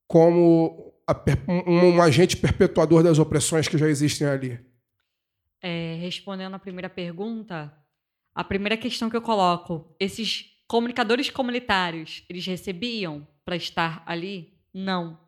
como 0.06 0.94
a, 1.04 1.14
um, 1.48 1.96
um, 1.96 2.02
agente 2.02 2.36
perpetuador 2.36 3.02
das 3.02 3.18
opressões 3.18 3.66
que 3.66 3.76
já 3.76 3.88
existem 3.88 4.28
ali? 4.28 4.60
É, 5.60 5.98
respondendo 6.00 6.54
à 6.54 6.58
primeira 6.58 6.88
pergunta, 6.88 7.74
a 8.32 8.44
primeira 8.44 8.76
questão 8.76 9.10
que 9.10 9.16
eu 9.16 9.22
coloco: 9.22 9.92
esses 9.98 10.44
comunicadores 10.68 11.30
comunitários, 11.30 12.22
eles 12.28 12.46
recebiam 12.46 13.26
para 13.44 13.56
estar 13.56 14.04
ali? 14.06 14.56
Não. 14.72 15.18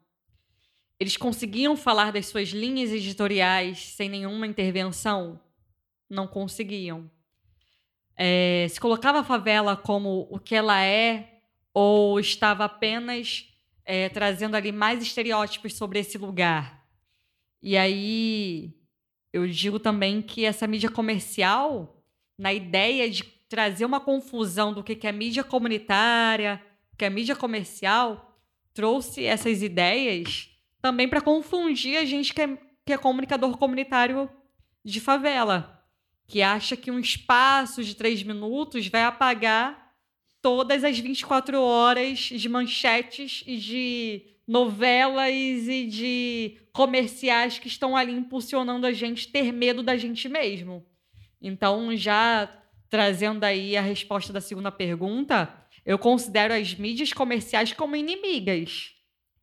Eles 1.01 1.17
conseguiam 1.17 1.79
falar 1.79 2.13
das 2.13 2.27
suas 2.27 2.51
linhas 2.51 2.91
editoriais 2.91 3.95
sem 3.95 4.07
nenhuma 4.07 4.47
intervenção? 4.47 5.41
Não 6.11 6.27
conseguiam. 6.27 7.11
É, 8.15 8.67
se 8.69 8.79
colocava 8.79 9.21
a 9.21 9.25
favela 9.25 9.75
como 9.75 10.29
o 10.31 10.39
que 10.39 10.55
ela 10.55 10.85
é 10.85 11.41
ou 11.73 12.21
estava 12.21 12.67
apenas 12.67 13.47
é, 13.83 14.11
trazendo 14.11 14.55
ali 14.55 14.71
mais 14.71 15.03
estereótipos 15.03 15.73
sobre 15.73 16.01
esse 16.01 16.19
lugar. 16.19 16.87
E 17.63 17.79
aí 17.79 18.75
eu 19.33 19.47
digo 19.47 19.79
também 19.79 20.21
que 20.21 20.45
essa 20.45 20.67
mídia 20.67 20.91
comercial, 20.91 22.05
na 22.37 22.53
ideia 22.53 23.09
de 23.09 23.23
trazer 23.49 23.87
uma 23.87 24.01
confusão 24.01 24.75
do 24.75 24.85
que 24.85 25.07
é 25.07 25.13
mídia 25.13 25.43
comunitária, 25.43 26.63
que 26.99 27.07
é 27.07 27.11
mídia 27.11 27.35
comercial, 27.35 28.39
trouxe 28.75 29.25
essas 29.25 29.63
ideias 29.63 30.51
também 30.81 31.09
para 31.09 31.21
confundir 31.21 31.97
a 31.97 32.05
gente 32.05 32.33
que 32.33 32.43
é, 32.43 32.59
que 32.85 32.93
é 32.93 32.99
comunicador 32.99 33.57
comunitário 33.57 34.31
de 34.85 35.01
favela, 35.01 35.85
que 36.27 36.43
acha 36.43 36.77
que 36.77 36.91
um 36.91 36.99
espaço 36.99 37.85
de 37.85 37.95
três 37.95 38.23
minutos 38.23 38.87
vai 38.87 39.03
apagar 39.03 39.95
todas 40.41 40.85
as 40.85 40.99
24 40.99 41.61
horas 41.61 42.19
de 42.19 42.49
manchetes 42.49 43.43
e 43.47 43.57
de 43.57 44.23
novelas 44.47 45.33
e 45.33 45.87
de 45.87 46.59
comerciais 46.73 47.59
que 47.59 47.69
estão 47.69 47.97
ali 47.97 48.13
impulsionando 48.13 48.87
a 48.87 48.93
gente 48.93 49.29
ter 49.29 49.53
medo 49.53 49.83
da 49.83 49.97
gente 49.97 50.29
mesmo. 50.29 50.85
Então, 51.41 51.95
já 51.97 52.49
trazendo 52.89 53.45
aí 53.45 53.77
a 53.77 53.81
resposta 53.81 54.33
da 54.33 54.41
segunda 54.41 54.73
pergunta, 54.73 55.55
eu 55.87 55.99
considero 55.99 56.53
as 56.53 56.75
mídias 56.75 57.13
comerciais 57.13 57.73
como 57.73 57.95
inimigas. 57.95 58.95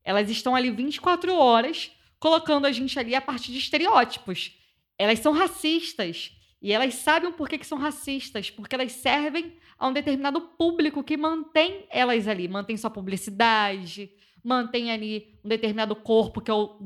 Elas 0.07 0.29
estão 0.29 0.55
ali 0.55 0.71
24 0.71 1.35
horas 1.35 1.91
colocando 2.17 2.65
a 2.65 2.71
gente 2.71 2.97
ali 2.97 3.13
a 3.13 3.19
partir 3.19 3.51
de 3.51 3.57
estereótipos. 3.57 4.53
Elas 4.97 5.19
são 5.19 5.33
racistas 5.33 6.31
e 6.61 6.71
elas 6.71 6.93
sabem 6.93 7.29
por 7.29 7.49
que, 7.49 7.57
que 7.57 7.67
são 7.67 7.77
racistas, 7.77 8.49
porque 8.49 8.73
elas 8.73 8.93
servem 8.93 9.57
a 9.77 9.85
um 9.85 9.91
determinado 9.91 10.39
público 10.39 11.03
que 11.03 11.17
mantém 11.17 11.85
elas 11.89 12.25
ali, 12.25 12.47
mantém 12.47 12.77
sua 12.77 12.89
publicidade, 12.89 14.09
mantém 14.41 14.93
ali 14.93 15.37
um 15.43 15.49
determinado 15.49 15.93
corpo 15.93 16.39
que 16.39 16.49
é, 16.49 16.53
o 16.53 16.77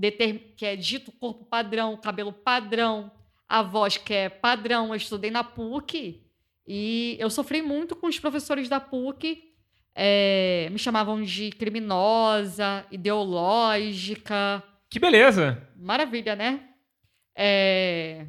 que 0.58 0.66
é 0.66 0.76
dito 0.76 1.12
corpo 1.12 1.46
padrão, 1.46 1.96
cabelo 1.98 2.34
padrão, 2.34 3.12
a 3.48 3.62
voz 3.62 3.98
que 3.98 4.16
é 4.16 4.30
padrão. 4.30 4.88
Eu 4.88 4.96
estudei 4.96 5.30
na 5.30 5.44
PUC 5.44 6.26
e 6.66 7.18
eu 7.20 7.30
sofri 7.30 7.62
muito 7.62 7.96
com 7.96 8.08
os 8.08 8.18
professores 8.18 8.68
da 8.68 8.80
PUC 8.80 9.51
É, 9.96 10.68
me 10.72 10.80
chamavam 10.80 11.22
de 11.22 11.52
criminosa, 11.52 12.86
ideológica. 12.92 14.64
Que 14.90 15.00
beleza! 15.00 15.68
Maravilha, 15.76 16.36
né? 16.36 16.62
É, 17.36 18.26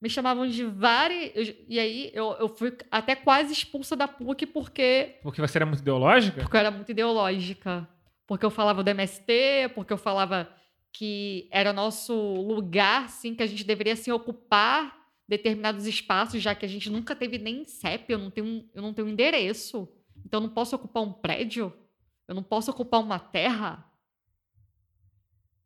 me 0.00 0.08
chamavam 0.10 0.46
de 0.46 0.64
várias. 0.64 1.54
E 1.68 1.78
aí 1.78 2.10
eu, 2.14 2.32
eu 2.38 2.48
fui 2.48 2.76
até 2.90 3.14
quase 3.14 3.52
expulsa 3.52 3.96
da 3.96 4.06
PUC 4.08 4.46
porque, 4.46 5.16
Porque 5.22 5.40
você 5.40 5.58
era 5.58 5.66
muito 5.66 5.80
ideológica? 5.80 6.40
porque 6.42 6.56
eu 6.56 6.60
era 6.60 6.70
muito 6.70 6.90
ideológica. 6.90 7.88
Porque 8.26 8.44
eu 8.44 8.50
falava 8.50 8.82
do 8.82 8.88
MST, 8.90 9.70
porque 9.74 9.92
eu 9.92 9.98
falava 9.98 10.48
que 10.92 11.48
era 11.50 11.72
nosso 11.72 12.14
lugar, 12.14 13.08
sim, 13.10 13.34
que 13.34 13.42
a 13.42 13.46
gente 13.46 13.64
deveria 13.64 13.92
assim, 13.94 14.10
ocupar 14.12 14.96
determinados 15.28 15.86
espaços, 15.86 16.40
já 16.40 16.54
que 16.54 16.64
a 16.64 16.68
gente 16.68 16.88
nunca 16.88 17.16
teve 17.16 17.38
nem 17.38 17.64
CEP, 17.66 18.12
eu 18.12 18.18
não 18.18 18.30
tenho, 18.30 18.64
eu 18.74 18.82
não 18.82 18.94
tenho 18.94 19.08
endereço. 19.08 19.88
Então 20.34 20.42
eu 20.42 20.48
não 20.48 20.52
posso 20.52 20.74
ocupar 20.74 21.00
um 21.00 21.12
prédio, 21.12 21.72
eu 22.26 22.34
não 22.34 22.42
posso 22.42 22.68
ocupar 22.68 23.00
uma 23.00 23.20
terra. 23.20 23.88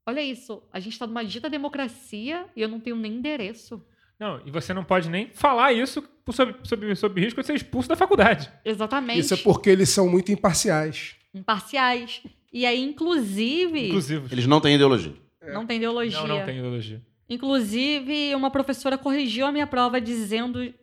Olha 0.06 0.20
isso, 0.20 0.62
a 0.70 0.78
gente 0.78 0.92
está 0.92 1.06
numa 1.06 1.24
dita 1.24 1.48
democracia 1.48 2.44
e 2.54 2.60
eu 2.60 2.68
não 2.68 2.78
tenho 2.78 2.96
nem 2.96 3.14
endereço. 3.14 3.82
Não, 4.20 4.42
e 4.44 4.50
você 4.50 4.74
não 4.74 4.84
pode 4.84 5.08
nem 5.08 5.30
falar 5.30 5.72
isso 5.72 6.06
sob, 6.30 6.54
sob, 6.64 6.94
sob 6.96 7.18
risco 7.18 7.40
de 7.40 7.46
ser 7.46 7.54
expulso 7.54 7.88
da 7.88 7.96
faculdade. 7.96 8.52
Exatamente. 8.62 9.20
Isso 9.20 9.32
é 9.32 9.38
porque 9.38 9.70
eles 9.70 9.88
são 9.88 10.06
muito 10.06 10.30
imparciais. 10.30 11.16
Imparciais. 11.32 12.22
E 12.52 12.66
aí, 12.66 12.82
inclusive, 12.82 13.86
Inclusive. 13.86 14.28
Eles 14.30 14.46
não 14.46 14.60
têm 14.60 14.74
ideologia. 14.74 15.14
não 15.50 15.66
tem 15.66 15.78
ideologia. 15.78 16.20
Não, 16.20 16.28
não 16.28 16.44
tem 16.44 16.58
ideologia. 16.58 17.02
Inclusive, 17.26 18.34
uma 18.34 18.50
professora 18.50 18.98
corrigiu 18.98 19.46
a 19.46 19.52
minha 19.52 19.66
prova 19.66 19.98
dizendo: 19.98 20.74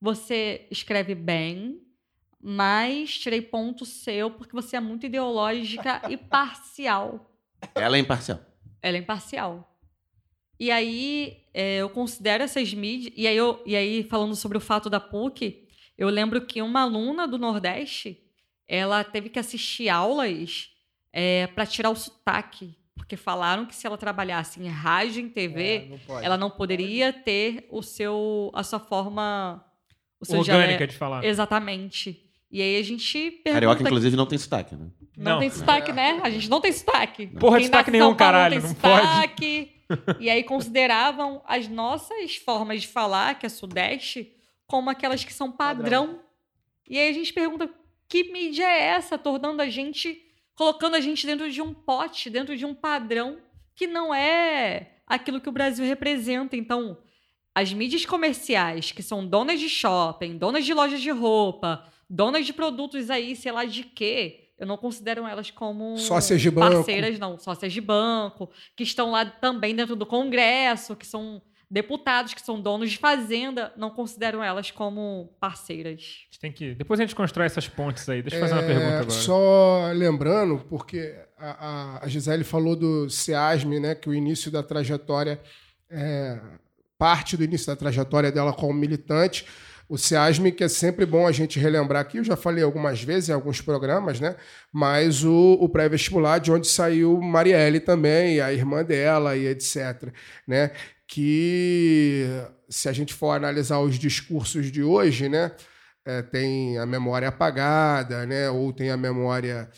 você 0.00 0.64
escreve 0.70 1.16
bem, 1.16 1.80
mas 2.42 3.16
tirei 3.18 3.40
ponto 3.40 3.86
seu 3.86 4.30
porque 4.30 4.52
você 4.52 4.76
é 4.76 4.80
muito 4.80 5.06
ideológica 5.06 6.02
e 6.10 6.16
parcial. 6.16 7.30
Ela 7.74 7.96
é 7.96 8.00
imparcial. 8.00 8.40
Ela 8.82 8.96
é 8.96 9.00
imparcial. 9.00 9.68
E 10.58 10.70
aí, 10.70 11.44
é, 11.54 11.76
eu 11.76 11.88
considero 11.90 12.42
essas 12.42 12.74
mídias. 12.74 13.12
E 13.16 13.26
aí, 13.26 13.36
eu, 13.36 13.62
e 13.64 13.76
aí, 13.76 14.02
falando 14.04 14.34
sobre 14.34 14.58
o 14.58 14.60
fato 14.60 14.90
da 14.90 15.00
PUC, 15.00 15.68
eu 15.96 16.08
lembro 16.08 16.44
que 16.46 16.60
uma 16.60 16.82
aluna 16.82 17.26
do 17.26 17.38
Nordeste 17.38 18.18
ela 18.66 19.04
teve 19.04 19.28
que 19.28 19.38
assistir 19.38 19.88
aulas 19.88 20.70
para 21.54 21.66
tirar 21.66 21.90
o 21.90 21.96
sotaque. 21.96 22.74
Porque 22.94 23.16
falaram 23.16 23.66
que 23.66 23.74
se 23.74 23.86
ela 23.86 23.98
trabalhasse 23.98 24.60
em 24.60 24.68
rádio 24.68 25.20
e 25.20 25.24
em 25.24 25.28
TV, 25.28 25.62
É, 25.62 25.98
não 26.08 26.20
ela 26.20 26.36
não 26.36 26.50
poderia 26.50 27.12
ter 27.12 27.66
o 27.70 27.82
seu, 27.82 28.50
a 28.54 28.62
sua 28.62 28.78
forma. 28.78 29.64
O 30.20 30.24
seu 30.24 30.38
Orgânica 30.38 30.68
dialeto. 30.68 30.92
de 30.92 30.98
falar. 30.98 31.24
Exatamente. 31.24 32.30
E 32.52 32.60
aí 32.60 32.76
a 32.76 32.82
gente 32.84 33.30
pergunta. 33.30 33.52
Carioca, 33.52 33.82
inclusive, 33.82 34.14
não 34.14 34.26
tem 34.26 34.38
sotaque, 34.38 34.76
né? 34.76 34.86
Não, 35.16 35.32
Não. 35.32 35.40
tem 35.40 35.48
sotaque, 35.50 35.90
né? 35.90 36.20
A 36.22 36.28
gente 36.28 36.50
não 36.50 36.60
tem 36.60 36.70
sotaque. 36.70 37.26
Porra 37.28 37.56
de 37.56 37.62
Quem 37.64 37.66
sotaque 37.72 37.90
nenhum, 37.90 38.14
caralho, 38.14 38.60
Não, 38.60 38.68
não 38.68 38.74
tem 38.74 38.90
sotaque. 38.90 39.72
E 40.18 40.30
aí 40.30 40.42
consideravam 40.42 41.42
as 41.46 41.68
nossas 41.68 42.36
formas 42.36 42.80
de 42.80 42.88
falar, 42.88 43.38
que 43.38 43.44
é 43.44 43.48
Sudeste, 43.50 44.32
como 44.66 44.88
aquelas 44.88 45.22
que 45.22 45.34
são 45.34 45.52
padrão. 45.52 46.20
E 46.88 46.98
aí 46.98 47.10
a 47.10 47.12
gente 47.12 47.30
pergunta: 47.32 47.68
que 48.08 48.32
mídia 48.32 48.64
é 48.64 48.84
essa? 48.84 49.18
Tornando 49.18 49.60
a 49.60 49.68
gente. 49.68 50.18
colocando 50.54 50.94
a 50.96 51.00
gente 51.00 51.26
dentro 51.26 51.50
de 51.50 51.60
um 51.60 51.74
pote, 51.74 52.30
dentro 52.30 52.56
de 52.56 52.64
um 52.64 52.74
padrão 52.74 53.36
que 53.74 53.86
não 53.86 54.14
é 54.14 54.92
aquilo 55.06 55.40
que 55.40 55.48
o 55.48 55.52
Brasil 55.52 55.84
representa. 55.84 56.56
Então, 56.56 56.96
as 57.54 57.70
mídias 57.72 58.06
comerciais, 58.06 58.92
que 58.92 59.02
são 59.02 59.26
donas 59.26 59.60
de 59.60 59.68
shopping, 59.68 60.38
donas 60.38 60.64
de 60.64 60.72
lojas 60.72 61.02
de 61.02 61.10
roupa, 61.10 61.86
donas 62.14 62.44
de 62.46 62.52
produtos 62.52 63.08
aí, 63.10 63.34
sei 63.34 63.50
lá 63.52 63.64
de 63.64 63.84
quê, 63.84 64.50
eu 64.58 64.66
não 64.66 64.76
considero 64.76 65.26
elas 65.26 65.50
como 65.50 65.96
Sócias 65.96 66.40
de 66.40 66.50
banco. 66.50 66.76
parceiras, 66.76 67.18
não. 67.18 67.38
Sócias 67.38 67.72
de 67.72 67.80
banco, 67.80 68.50
que 68.76 68.82
estão 68.84 69.10
lá 69.10 69.24
também 69.24 69.74
dentro 69.74 69.96
do 69.96 70.04
Congresso, 70.06 70.94
que 70.94 71.06
são 71.06 71.40
deputados, 71.68 72.34
que 72.34 72.42
são 72.42 72.60
donos 72.60 72.90
de 72.90 72.98
fazenda, 72.98 73.72
não 73.78 73.88
consideram 73.88 74.44
elas 74.44 74.70
como 74.70 75.34
parceiras. 75.40 75.94
A 75.94 76.24
gente 76.26 76.38
tem 76.38 76.52
que... 76.52 76.74
Depois 76.74 77.00
a 77.00 77.02
gente 77.02 77.14
constrói 77.16 77.46
essas 77.46 77.66
pontes 77.66 78.06
aí. 78.10 78.20
Deixa 78.20 78.36
eu 78.36 78.40
fazer 78.40 78.52
uma 78.52 78.62
É, 78.62 78.66
pergunta 78.66 78.94
agora. 78.98 79.10
Só 79.10 79.90
lembrando, 79.94 80.58
porque 80.68 81.18
a, 81.38 81.50
a- 81.96 82.04
a 82.04 82.08
Gisele 82.08 82.44
falou 82.44 82.76
do 82.76 83.08
SEASME, 83.08 83.80
né, 83.80 83.94
que 83.94 84.08
o 84.08 84.14
início 84.14 84.50
da 84.50 84.62
trajetória, 84.62 85.40
é, 85.90 86.38
parte 86.98 87.36
do 87.38 87.42
início 87.42 87.66
da 87.68 87.74
trajetória 87.74 88.30
dela 88.30 88.52
como 88.52 88.74
militante, 88.74 89.46
o 89.92 89.98
SEASME, 89.98 90.50
que 90.52 90.64
é 90.64 90.68
sempre 90.68 91.04
bom 91.04 91.26
a 91.26 91.32
gente 91.32 91.60
relembrar 91.60 92.00
aqui, 92.00 92.16
eu 92.16 92.24
já 92.24 92.34
falei 92.34 92.64
algumas 92.64 93.02
vezes 93.02 93.28
em 93.28 93.32
alguns 93.34 93.60
programas, 93.60 94.18
né? 94.18 94.36
Mas 94.72 95.22
o, 95.22 95.58
o 95.60 95.68
pré-vestibular, 95.68 96.38
de 96.38 96.50
onde 96.50 96.66
saiu 96.66 97.20
Marielle 97.20 97.78
também, 97.78 98.40
a 98.40 98.50
irmã 98.54 98.82
dela 98.82 99.36
e 99.36 99.46
etc. 99.46 100.10
Né? 100.48 100.70
Que 101.06 102.26
se 102.70 102.88
a 102.88 102.92
gente 102.92 103.12
for 103.12 103.32
analisar 103.32 103.80
os 103.80 103.98
discursos 103.98 104.72
de 104.72 104.82
hoje, 104.82 105.28
né? 105.28 105.52
é, 106.06 106.22
tem 106.22 106.78
a 106.78 106.86
memória 106.86 107.28
apagada, 107.28 108.24
né? 108.24 108.48
ou 108.48 108.72
tem 108.72 108.90
a 108.90 108.96
memória 108.96 109.68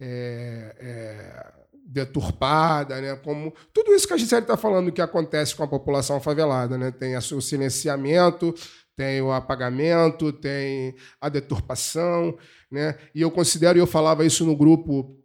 é, 0.00 0.76
é, 0.78 1.52
deturpada, 1.84 3.00
né? 3.00 3.16
como 3.16 3.52
tudo 3.72 3.92
isso 3.92 4.06
que 4.06 4.14
a 4.14 4.16
Gisele 4.16 4.42
está 4.42 4.56
falando 4.56 4.92
que 4.92 5.02
acontece 5.02 5.52
com 5.52 5.64
a 5.64 5.68
população 5.68 6.20
favelada. 6.20 6.78
Né? 6.78 6.92
Tem 6.92 7.16
o 7.16 7.40
silenciamento, 7.40 8.54
tem 8.96 9.20
o 9.20 9.32
apagamento, 9.32 10.32
tem 10.32 10.94
a 11.20 11.28
deturpação. 11.28 12.36
Né? 12.70 12.96
E 13.14 13.20
eu 13.20 13.30
considero, 13.30 13.78
e 13.78 13.80
eu 13.80 13.86
falava 13.86 14.24
isso 14.24 14.44
no 14.44 14.56
grupo 14.56 15.16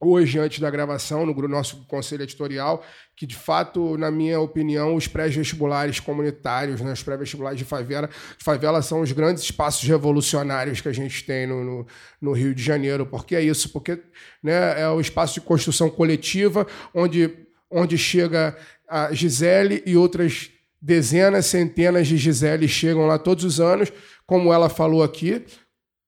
hoje, 0.00 0.38
antes 0.38 0.60
da 0.60 0.70
gravação, 0.70 1.26
no 1.26 1.48
nosso 1.48 1.84
conselho 1.86 2.22
editorial, 2.22 2.84
que 3.16 3.26
de 3.26 3.34
fato, 3.34 3.96
na 3.98 4.10
minha 4.10 4.38
opinião, 4.40 4.94
os 4.94 5.08
pré-vestibulares 5.08 5.98
comunitários, 5.98 6.80
né, 6.80 6.92
os 6.92 7.02
pré-vestibulares 7.02 7.58
de 7.58 7.64
favela, 7.64 8.08
favela 8.38 8.80
são 8.80 9.00
os 9.00 9.10
grandes 9.10 9.42
espaços 9.42 9.86
revolucionários 9.88 10.80
que 10.80 10.88
a 10.88 10.92
gente 10.92 11.24
tem 11.24 11.46
no, 11.46 11.64
no, 11.64 11.86
no 12.20 12.32
Rio 12.32 12.54
de 12.54 12.62
Janeiro. 12.62 13.06
Por 13.06 13.26
que 13.26 13.34
é 13.34 13.42
isso? 13.42 13.70
Porque 13.70 14.00
né, 14.42 14.80
é 14.80 14.88
o 14.88 15.00
espaço 15.00 15.34
de 15.34 15.40
construção 15.40 15.90
coletiva 15.90 16.66
onde, 16.94 17.34
onde 17.68 17.98
chega 17.98 18.56
a 18.88 19.12
Gisele 19.12 19.82
e 19.84 19.96
outras 19.96 20.50
dezenas, 20.80 21.46
centenas 21.46 22.06
de 22.06 22.16
Gisele 22.16 22.68
chegam 22.68 23.06
lá 23.06 23.18
todos 23.18 23.44
os 23.44 23.60
anos, 23.60 23.92
como 24.26 24.52
ela 24.52 24.68
falou 24.68 25.02
aqui, 25.02 25.44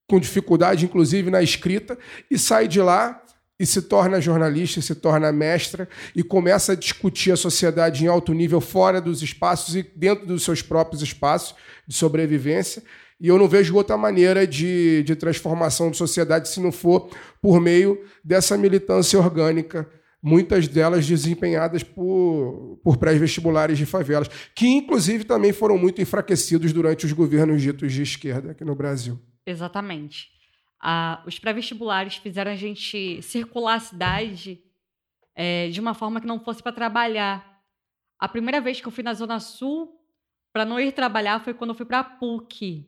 com 0.09 0.21
dificuldade, 0.21 0.85
inclusive, 0.85 1.31
na 1.31 1.43
escrita, 1.43 1.99
e 2.31 2.39
sai 2.39 2.67
de 2.67 2.81
lá 2.81 3.23
e 3.59 3.67
se 3.67 3.83
torna 3.83 4.21
jornalista, 4.21 4.81
se 4.81 4.95
torna 4.95 5.31
mestra 5.31 5.87
e 6.17 6.23
começa 6.23 6.73
a 6.73 6.75
discutir 6.75 7.31
a 7.31 7.37
sociedade 7.37 8.05
em 8.05 8.09
alto 8.09 8.33
nível 8.33 8.61
fora 8.61 9.03
dos 9.03 9.23
espaços 9.23 9.77
e 9.77 9.83
dentro 9.95 10.27
dos 10.27 10.43
seus 10.43 10.63
próprios 10.63 11.03
espaços 11.03 11.55
de 11.87 11.95
sobrevivência. 11.95 12.83
E 13.21 13.29
eu 13.29 13.39
não 13.39 13.47
vejo 13.47 13.77
outra 13.77 13.99
maneira 13.99 14.47
de, 14.47 15.03
de 15.03 15.15
transformação 15.15 15.91
de 15.91 15.99
sociedade 15.99 16.49
se 16.49 16.59
não 16.59 16.73
for 16.73 17.11
por 17.43 17.61
meio 17.61 18.03
dessa 18.25 18.57
militância 18.57 19.19
orgânica, 19.19 19.87
muitas 20.23 20.69
delas 20.69 21.07
desempenhadas 21.07 21.83
por, 21.83 22.79
por 22.83 22.97
pré-vestibulares 22.99 23.79
de 23.79 23.87
favelas, 23.87 24.29
que 24.55 24.67
inclusive 24.67 25.25
também 25.25 25.53
foram 25.53 25.79
muito 25.79 26.01
enfraquecidos 26.01 26.73
durante 26.73 27.07
os 27.07 27.13
governos 27.13 27.63
ditos 27.63 27.93
de 27.93 28.03
esquerda 28.03 28.53
aqui 28.53 28.65
no 28.65 28.75
Brasil. 28.75 29.19
Exatamente. 29.47 30.29
Ah, 30.81 31.23
os 31.27 31.39
pré-vestibulares 31.39 32.17
fizeram 32.17 32.53
a 32.53 32.57
gente 32.57 33.23
circular 33.23 33.75
a 33.75 33.81
cidade 33.81 34.63
é, 35.35 35.69
de 35.69 35.81
uma 35.81 35.95
forma 35.95 36.21
que 36.21 36.27
não 36.27 36.41
fosse 36.41 36.63
para 36.63 36.73
trabalhar. 36.73 37.61
A 38.19 38.29
primeira 38.29 38.61
vez 38.61 38.81
que 38.81 38.87
eu 38.87 38.93
fui 38.93 39.03
na 39.03 39.15
Zona 39.15 39.41
Sul 39.41 39.99
para 40.53 40.65
não 40.65 40.79
ir 40.79 40.93
trabalhar 40.93 41.43
foi 41.43 41.55
quando 41.55 41.71
eu 41.71 41.77
fui 41.77 41.87
para 41.87 42.01
a 42.01 42.05
PUC. 42.05 42.87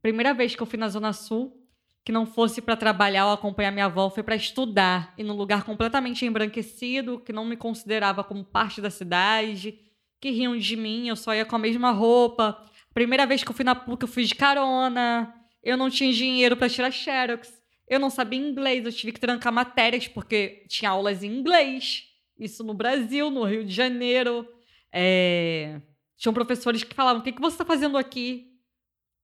Primeira 0.00 0.32
vez 0.32 0.54
que 0.54 0.62
eu 0.62 0.66
fui 0.66 0.78
na 0.78 0.88
Zona 0.88 1.12
Sul 1.12 1.61
que 2.04 2.12
não 2.12 2.26
fosse 2.26 2.60
para 2.60 2.76
trabalhar 2.76 3.26
ou 3.26 3.32
acompanhar 3.32 3.70
minha 3.70 3.86
avó 3.86 4.10
foi 4.10 4.22
para 4.22 4.34
estudar 4.34 5.14
e 5.16 5.22
num 5.22 5.34
lugar 5.34 5.64
completamente 5.64 6.24
embranquecido 6.26 7.20
que 7.20 7.32
não 7.32 7.44
me 7.44 7.56
considerava 7.56 8.24
como 8.24 8.44
parte 8.44 8.80
da 8.80 8.90
cidade, 8.90 9.78
que 10.20 10.30
riam 10.30 10.56
de 10.56 10.76
mim, 10.76 11.08
eu 11.08 11.16
só 11.16 11.34
ia 11.34 11.44
com 11.44 11.56
a 11.56 11.58
mesma 11.58 11.90
roupa. 11.90 12.60
Primeira 12.92 13.26
vez 13.26 13.42
que 13.42 13.50
eu 13.50 13.54
fui 13.54 13.64
na 13.64 13.74
PUC 13.74 14.02
eu 14.02 14.08
fui 14.08 14.24
de 14.24 14.34
carona. 14.34 15.34
Eu 15.62 15.76
não 15.76 15.88
tinha 15.88 16.12
dinheiro 16.12 16.56
para 16.56 16.68
tirar 16.68 16.90
xerox. 16.90 17.60
Eu 17.88 18.00
não 18.00 18.10
sabia 18.10 18.38
inglês, 18.38 18.84
eu 18.84 18.92
tive 18.92 19.12
que 19.12 19.20
trancar 19.20 19.52
matérias 19.52 20.08
porque 20.08 20.64
tinha 20.68 20.90
aulas 20.90 21.22
em 21.22 21.28
inglês. 21.28 22.04
Isso 22.38 22.64
no 22.64 22.74
Brasil, 22.74 23.30
no 23.30 23.44
Rio 23.44 23.64
de 23.64 23.72
Janeiro. 23.72 24.46
É... 24.92 25.80
Tinham 26.16 26.32
professores 26.32 26.82
que 26.84 26.94
falavam: 26.94 27.20
O 27.20 27.24
que, 27.24 27.32
que 27.32 27.40
você 27.40 27.54
está 27.54 27.64
fazendo 27.64 27.96
aqui? 27.96 28.52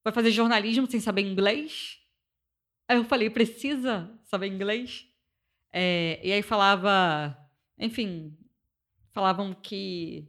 Vai 0.04 0.12
fazer 0.12 0.30
jornalismo 0.30 0.86
sem 0.88 1.00
saber 1.00 1.22
inglês? 1.22 1.97
Aí 2.88 2.96
eu 2.96 3.04
falei: 3.04 3.30
Precisa 3.30 4.10
saber 4.24 4.48
inglês? 4.48 5.06
É... 5.72 6.20
E 6.24 6.32
aí 6.32 6.42
falava. 6.42 7.36
Enfim, 7.78 8.36
falavam 9.12 9.52
que 9.52 10.28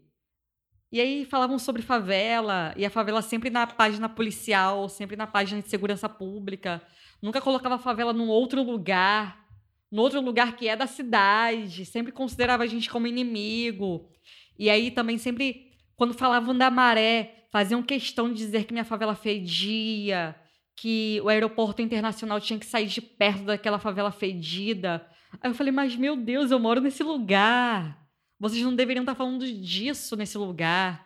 e 0.91 0.99
aí 0.99 1.23
falavam 1.23 1.59
sobre 1.59 1.83
favela, 1.83 2.73
e 2.75 2.83
a 2.83 2.89
favela 2.89 3.21
sempre 3.21 3.51
na 3.51 3.67
página 3.67 4.09
policial, 4.09 4.89
sempre 4.89 5.15
na 5.15 5.27
página 5.27 5.61
de 5.61 5.69
segurança 5.69 6.09
pública. 6.09 6.81
Nunca 7.21 7.39
colocava 7.39 7.75
a 7.75 7.79
favela 7.79 8.11
num 8.11 8.27
outro 8.27 8.63
lugar, 8.63 9.45
num 9.91 10.01
outro 10.01 10.19
lugar 10.19 10.55
que 10.55 10.67
é 10.67 10.75
da 10.75 10.87
cidade. 10.87 11.85
Sempre 11.85 12.11
considerava 12.11 12.63
a 12.63 12.67
gente 12.67 12.89
como 12.89 13.05
inimigo. 13.05 14.09
E 14.57 14.67
aí 14.67 14.89
também 14.89 15.19
sempre, 15.19 15.71
quando 15.95 16.13
falavam 16.15 16.57
da 16.57 16.71
maré, 16.71 17.45
faziam 17.51 17.83
questão 17.83 18.27
de 18.27 18.37
dizer 18.37 18.65
que 18.65 18.73
minha 18.73 18.85
favela 18.85 19.13
fedia, 19.13 20.35
que 20.79 21.19
o 21.21 21.27
aeroporto 21.27 21.81
internacional 21.81 22.39
tinha 22.39 22.57
que 22.57 22.65
sair 22.65 22.87
de 22.87 23.01
perto 23.01 23.43
daquela 23.43 23.77
favela 23.77 24.11
fedida. 24.11 25.05
Aí 25.41 25.51
eu 25.51 25.53
falei, 25.53 25.73
mas 25.73 25.93
meu 25.93 26.15
Deus, 26.15 26.51
eu 26.51 26.59
moro 26.59 26.79
nesse 26.79 27.03
lugar. 27.03 28.07
Vocês 28.39 28.63
não 28.63 28.73
deveriam 28.73 29.03
estar 29.03 29.13
falando 29.13 29.45
disso 29.45 30.15
nesse 30.15 30.37
lugar. 30.37 31.05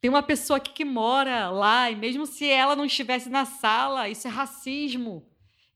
Tem 0.00 0.08
uma 0.08 0.22
pessoa 0.22 0.58
aqui 0.58 0.72
que 0.72 0.84
mora 0.84 1.50
lá, 1.50 1.90
e 1.90 1.96
mesmo 1.96 2.26
se 2.26 2.48
ela 2.48 2.76
não 2.76 2.84
estivesse 2.84 3.28
na 3.28 3.44
sala, 3.44 4.08
isso 4.08 4.28
é 4.28 4.30
racismo. 4.30 5.28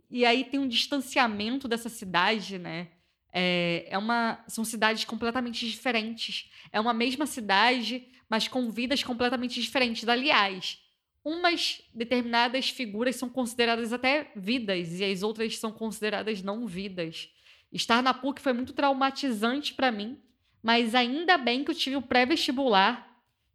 E 0.08 0.24
aí 0.24 0.44
tem 0.44 0.60
um 0.60 0.68
distanciamento 0.68 1.66
dessa 1.66 1.88
cidade, 1.88 2.58
né? 2.58 2.90
É, 3.32 3.88
é 3.90 3.98
uma, 3.98 4.38
são 4.46 4.64
cidades 4.64 5.04
completamente 5.04 5.68
diferentes. 5.68 6.48
É 6.70 6.80
uma 6.80 6.94
mesma 6.94 7.26
cidade, 7.26 8.06
mas 8.30 8.46
com 8.46 8.70
vidas 8.70 9.02
completamente 9.02 9.60
diferentes. 9.60 10.08
Aliás, 10.08 10.78
umas 11.26 11.82
determinadas 11.92 12.70
figuras 12.70 13.16
são 13.16 13.28
consideradas 13.28 13.92
até 13.92 14.30
vidas 14.36 15.00
e 15.00 15.04
as 15.04 15.24
outras 15.24 15.58
são 15.58 15.72
consideradas 15.72 16.40
não 16.40 16.68
vidas. 16.68 17.28
Estar 17.72 18.00
na 18.00 18.14
PUC 18.14 18.40
foi 18.40 18.52
muito 18.52 18.72
traumatizante 18.72 19.74
para 19.74 19.90
mim, 19.90 20.20
mas 20.62 20.94
ainda 20.94 21.36
bem 21.36 21.64
que 21.64 21.72
eu 21.72 21.74
tive 21.74 21.96
o 21.96 21.98
um 21.98 22.02
pré-vestibular 22.02 23.04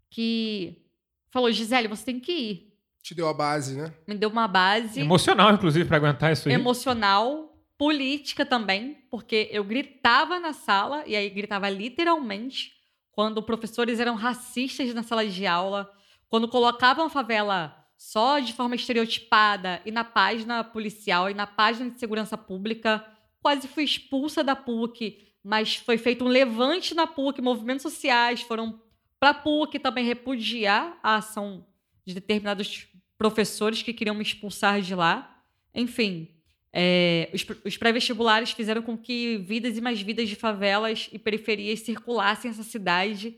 que 0.09 0.81
falou: 1.29 1.49
Gisele, 1.49 1.87
você 1.87 2.03
tem 2.03 2.19
que 2.19 2.33
ir. 2.33 2.73
Te 3.01 3.15
deu 3.15 3.29
a 3.29 3.33
base, 3.33 3.77
né? 3.77 3.93
Me 4.05 4.15
deu 4.15 4.27
uma 4.29 4.49
base. 4.49 4.99
Emocional, 4.99 5.53
inclusive, 5.53 5.85
para 5.85 5.95
aguentar 5.95 6.33
isso 6.33 6.49
aí. 6.49 6.53
Emocional, 6.53 7.57
política 7.77 8.45
também, 8.45 8.97
porque 9.09 9.47
eu 9.49 9.63
gritava 9.63 10.41
na 10.41 10.51
sala, 10.51 11.05
e 11.07 11.15
aí 11.15 11.29
gritava 11.29 11.69
literalmente, 11.69 12.73
quando 13.13 13.41
professores 13.41 13.97
eram 13.97 14.15
racistas 14.15 14.93
na 14.93 15.03
sala 15.03 15.25
de 15.25 15.47
aula, 15.47 15.89
quando 16.31 16.47
colocavam 16.47 17.07
a 17.07 17.09
favela 17.09 17.77
só 17.97 18.39
de 18.39 18.53
forma 18.53 18.73
estereotipada 18.73 19.81
e 19.85 19.91
na 19.91 20.05
página 20.05 20.63
policial 20.63 21.29
e 21.29 21.33
na 21.33 21.45
página 21.45 21.91
de 21.91 21.99
segurança 21.99 22.37
pública. 22.37 23.05
Quase 23.41 23.67
fui 23.67 23.83
expulsa 23.83 24.41
da 24.41 24.55
PUC, 24.55 25.27
mas 25.43 25.75
foi 25.75 25.97
feito 25.97 26.23
um 26.23 26.29
levante 26.29 26.95
na 26.95 27.05
PUC, 27.05 27.41
movimentos 27.41 27.81
sociais 27.81 28.41
foram 28.41 28.81
para 29.19 29.31
a 29.31 29.33
PUC 29.33 29.77
também 29.77 30.05
repudiar 30.05 30.97
a 31.03 31.17
ação 31.17 31.65
de 32.05 32.13
determinados 32.13 32.87
professores 33.17 33.83
que 33.83 33.93
queriam 33.93 34.15
me 34.15 34.23
expulsar 34.23 34.81
de 34.81 34.95
lá. 34.95 35.43
Enfim, 35.75 36.29
é, 36.71 37.29
os, 37.33 37.45
os 37.65 37.75
pré-vestibulares 37.75 38.51
fizeram 38.51 38.81
com 38.81 38.97
que 38.97 39.37
vidas 39.37 39.77
e 39.77 39.81
mais 39.81 40.01
vidas 40.01 40.29
de 40.29 40.37
favelas 40.37 41.09
e 41.11 41.19
periferias 41.19 41.81
circulassem 41.81 42.49
essa 42.49 42.63
cidade 42.63 43.37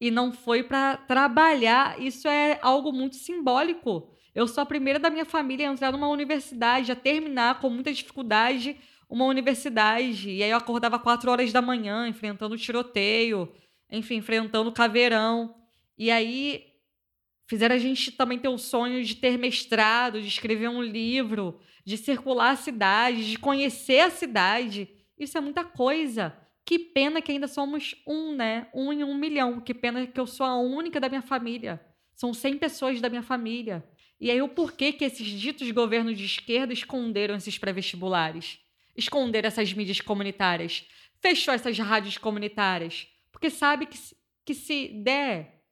e 0.00 0.10
não 0.10 0.32
foi 0.32 0.62
para 0.62 0.96
trabalhar. 0.96 2.00
Isso 2.00 2.28
é 2.28 2.58
algo 2.62 2.92
muito 2.92 3.16
simbólico. 3.16 4.10
Eu 4.34 4.46
sou 4.46 4.62
a 4.62 4.66
primeira 4.66 4.98
da 4.98 5.10
minha 5.10 5.24
família 5.24 5.68
a 5.68 5.72
entrar 5.72 5.92
numa 5.92 6.08
universidade, 6.08 6.92
a 6.92 6.96
terminar 6.96 7.60
com 7.60 7.70
muita 7.70 7.92
dificuldade 7.92 8.76
uma 9.08 9.24
universidade. 9.24 10.30
E 10.30 10.42
aí 10.42 10.50
eu 10.50 10.56
acordava 10.56 10.98
quatro 10.98 11.30
horas 11.30 11.52
da 11.52 11.62
manhã, 11.62 12.08
enfrentando 12.08 12.58
tiroteio, 12.58 13.52
enfim, 13.90 14.16
enfrentando 14.16 14.72
caveirão. 14.72 15.54
E 15.96 16.10
aí 16.10 16.64
fizeram 17.46 17.76
a 17.76 17.78
gente 17.78 18.12
também 18.12 18.38
ter 18.38 18.48
o 18.48 18.58
sonho 18.58 19.02
de 19.04 19.14
ter 19.14 19.38
mestrado, 19.38 20.20
de 20.20 20.28
escrever 20.28 20.68
um 20.68 20.82
livro, 20.82 21.58
de 21.84 21.96
circular 21.96 22.50
a 22.50 22.56
cidade, 22.56 23.30
de 23.30 23.38
conhecer 23.38 24.00
a 24.00 24.10
cidade. 24.10 24.88
Isso 25.18 25.38
é 25.38 25.40
muita 25.40 25.64
coisa. 25.64 26.36
Que 26.66 26.80
pena 26.80 27.22
que 27.22 27.30
ainda 27.30 27.46
somos 27.46 27.94
um, 28.04 28.34
né? 28.34 28.66
Um 28.74 28.92
em 28.92 29.04
um 29.04 29.14
milhão. 29.14 29.60
Que 29.60 29.72
pena 29.72 30.04
que 30.04 30.18
eu 30.18 30.26
sou 30.26 30.44
a 30.44 30.56
única 30.56 30.98
da 30.98 31.08
minha 31.08 31.22
família. 31.22 31.80
São 32.12 32.34
100 32.34 32.58
pessoas 32.58 33.00
da 33.00 33.08
minha 33.08 33.22
família. 33.22 33.84
E 34.20 34.32
aí 34.32 34.42
o 34.42 34.48
porquê 34.48 34.92
que 34.92 35.04
esses 35.04 35.26
ditos 35.26 35.70
governos 35.70 36.18
de 36.18 36.24
esquerda 36.24 36.72
esconderam 36.72 37.36
esses 37.36 37.56
pré-vestibulares? 37.56 38.58
Esconderam 38.96 39.46
essas 39.46 39.72
mídias 39.72 40.00
comunitárias? 40.00 40.84
Fechou 41.20 41.54
essas 41.54 41.78
rádios 41.78 42.18
comunitárias? 42.18 43.06
Porque 43.30 43.48
sabe 43.48 43.86
que, 43.86 43.98
que 44.44 44.54
se 44.54 44.88
der 44.88 45.62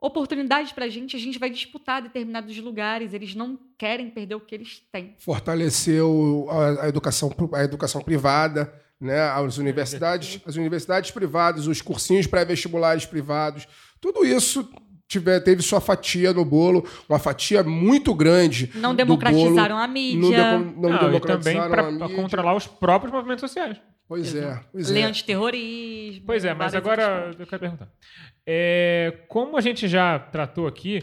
oportunidade 0.00 0.72
para 0.72 0.84
a 0.84 0.88
gente, 0.88 1.16
a 1.16 1.18
gente 1.18 1.38
vai 1.38 1.50
disputar 1.50 2.02
determinados 2.02 2.56
lugares. 2.58 3.12
Eles 3.12 3.34
não 3.34 3.58
querem 3.76 4.08
perder 4.08 4.36
o 4.36 4.40
que 4.40 4.54
eles 4.54 4.86
têm. 4.92 5.16
Fortaleceu 5.18 6.46
a, 6.80 6.88
educação, 6.88 7.34
a 7.54 7.64
educação 7.64 8.02
privada, 8.02 8.72
né? 9.04 9.20
as 9.20 9.58
universidades, 9.58 10.40
as 10.46 10.56
universidades 10.56 11.10
privadas, 11.10 11.66
os 11.66 11.80
cursinhos 11.80 12.26
pré-vestibulares 12.26 13.06
privados, 13.06 13.66
tudo 14.00 14.24
isso 14.24 14.68
tiver, 15.06 15.40
teve 15.40 15.62
sua 15.62 15.80
fatia 15.80 16.32
no 16.32 16.44
bolo, 16.44 16.86
uma 17.08 17.18
fatia 17.18 17.62
muito 17.62 18.14
grande. 18.14 18.70
Não 18.74 18.94
democratizaram 18.94 19.78
a 19.78 19.86
mídia. 19.86 20.58
Não, 20.58 20.60
não, 20.60 20.90
não 20.90 20.98
democratizaram 20.98 21.70
também 21.70 21.98
para 21.98 22.08
controlar 22.16 22.54
os 22.56 22.66
próprios 22.66 23.12
movimentos 23.12 23.40
sociais. 23.40 23.80
Pois 24.06 24.34
é, 24.34 24.60
pois 24.70 24.90
Lei 24.90 25.02
é. 25.02 25.06
antiterrorismo. 25.06 26.26
Pois 26.26 26.44
é, 26.44 26.52
mas 26.52 26.74
agora 26.74 27.34
eu 27.38 27.46
quero 27.46 27.60
perguntar. 27.60 27.88
É, 28.46 29.20
como 29.28 29.56
a 29.56 29.60
gente 29.62 29.88
já 29.88 30.18
tratou 30.18 30.66
aqui, 30.66 31.02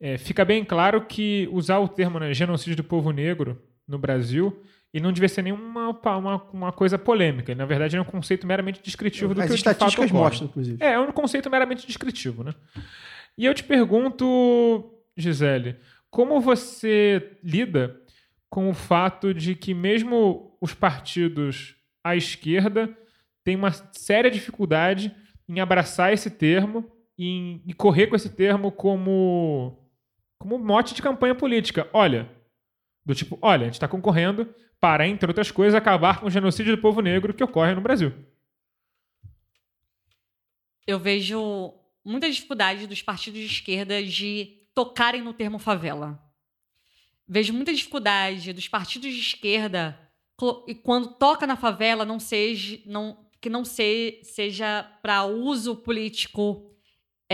é, 0.00 0.18
fica 0.18 0.44
bem 0.44 0.64
claro 0.64 1.06
que 1.06 1.48
usar 1.52 1.78
o 1.78 1.86
termo 1.86 2.18
né, 2.18 2.34
genocídio 2.34 2.76
do 2.76 2.84
povo 2.84 3.12
negro 3.12 3.62
no 3.86 3.98
Brasil 3.98 4.60
e 4.92 5.00
não 5.00 5.10
devia 5.10 5.28
ser 5.28 5.42
nenhuma 5.42 5.90
uma, 5.90 6.36
uma 6.52 6.72
coisa 6.72 6.98
polêmica. 6.98 7.54
Na 7.54 7.64
verdade, 7.64 7.96
é 7.96 8.00
um 8.00 8.04
conceito 8.04 8.46
meramente 8.46 8.82
descritivo 8.82 9.34
do 9.34 9.40
As 9.40 9.48
que 9.48 9.54
estatísticas 9.54 10.08
de 10.08 10.12
mostram, 10.12 10.48
inclusive. 10.48 10.84
É, 10.84 10.92
é 10.92 11.00
um 11.00 11.10
conceito 11.12 11.48
meramente 11.48 11.86
descritivo, 11.86 12.44
né? 12.44 12.54
E 13.36 13.46
eu 13.46 13.54
te 13.54 13.64
pergunto, 13.64 14.92
Gisele, 15.16 15.76
como 16.10 16.40
você 16.40 17.38
lida 17.42 17.98
com 18.50 18.68
o 18.68 18.74
fato 18.74 19.32
de 19.32 19.54
que 19.54 19.72
mesmo 19.72 20.56
os 20.60 20.74
partidos 20.74 21.74
à 22.04 22.14
esquerda 22.14 22.94
têm 23.42 23.56
uma 23.56 23.72
séria 23.92 24.30
dificuldade 24.30 25.14
em 25.48 25.58
abraçar 25.58 26.12
esse 26.12 26.30
termo 26.30 26.84
e, 27.16 27.26
em, 27.26 27.62
e 27.66 27.72
correr 27.72 28.08
com 28.08 28.16
esse 28.16 28.28
termo 28.28 28.70
como, 28.70 29.88
como 30.38 30.58
mote 30.58 30.94
de 30.94 31.00
campanha 31.00 31.34
política. 31.34 31.88
Olha, 31.94 32.28
do 33.04 33.14
tipo, 33.14 33.38
olha, 33.42 33.62
a 33.62 33.64
gente 33.64 33.74
está 33.74 33.88
concorrendo 33.88 34.52
para, 34.80 35.06
entre 35.06 35.28
outras 35.28 35.50
coisas, 35.50 35.74
acabar 35.74 36.20
com 36.20 36.26
o 36.26 36.30
genocídio 36.30 36.76
do 36.76 36.82
povo 36.82 37.00
negro 37.00 37.34
que 37.34 37.44
ocorre 37.44 37.74
no 37.74 37.80
Brasil. 37.80 38.12
Eu 40.86 40.98
vejo 40.98 41.74
muita 42.04 42.28
dificuldade 42.28 42.86
dos 42.86 43.02
partidos 43.02 43.40
de 43.40 43.46
esquerda 43.46 44.02
de 44.02 44.58
tocarem 44.74 45.22
no 45.22 45.32
termo 45.32 45.58
favela. 45.58 46.20
Vejo 47.28 47.52
muita 47.52 47.72
dificuldade 47.72 48.52
dos 48.52 48.68
partidos 48.68 49.12
de 49.12 49.20
esquerda 49.20 49.98
e 50.66 50.74
quando 50.74 51.14
toca 51.14 51.46
na 51.46 51.54
favela 51.54 52.04
não 52.04 52.18
seja 52.18 52.80
não 52.84 53.22
que 53.40 53.48
não 53.50 53.64
se, 53.64 54.20
seja 54.22 54.82
para 55.02 55.24
uso 55.24 55.76
político 55.76 56.71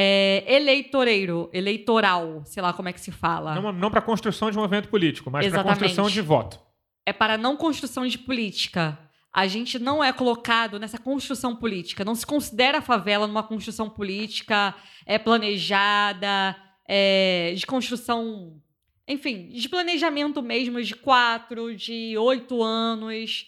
é, 0.01 0.45
eleitoreiro, 0.47 1.51
eleitoral, 1.53 2.43
sei 2.45 2.63
lá 2.63 2.73
como 2.73 2.89
é 2.89 2.93
que 2.93 3.01
se 3.01 3.11
fala. 3.11 3.57
Não, 3.57 3.73
não 3.73 3.91
para 3.91 4.01
construção 4.01 4.49
de 4.49 4.57
um 4.57 4.65
evento 4.65 4.89
político, 4.89 5.29
mas 5.29 5.51
para 5.51 5.65
construção 5.65 6.09
de 6.09 6.21
voto. 6.21 6.61
É 7.05 7.13
para 7.13 7.37
não 7.37 7.57
construção 7.57 8.07
de 8.07 8.17
política. 8.17 8.97
A 9.33 9.49
gente 9.49 9.77
não 9.77 10.03
é 10.03 10.13
colocado 10.13 10.79
nessa 10.79 10.99
construção 10.99 11.57
política. 11.57 12.05
Não 12.05 12.15
se 12.15 12.25
considera 12.25 12.79
a 12.79 12.81
favela 12.81 13.27
numa 13.27 13.43
construção 13.43 13.91
política 13.91 14.73
é 15.05 15.19
planejada, 15.19 16.55
é, 16.89 17.53
de 17.57 17.67
construção 17.67 18.63
enfim, 19.09 19.49
de 19.49 19.69
planejamento 19.69 20.41
mesmo 20.41 20.81
de 20.81 20.95
quatro, 20.95 21.75
de 21.75 22.17
oito 22.17 22.63
anos, 22.63 23.47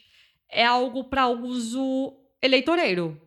é 0.51 0.67
algo 0.67 1.05
para 1.05 1.29
uso 1.29 2.15
eleitoreiro. 2.43 3.21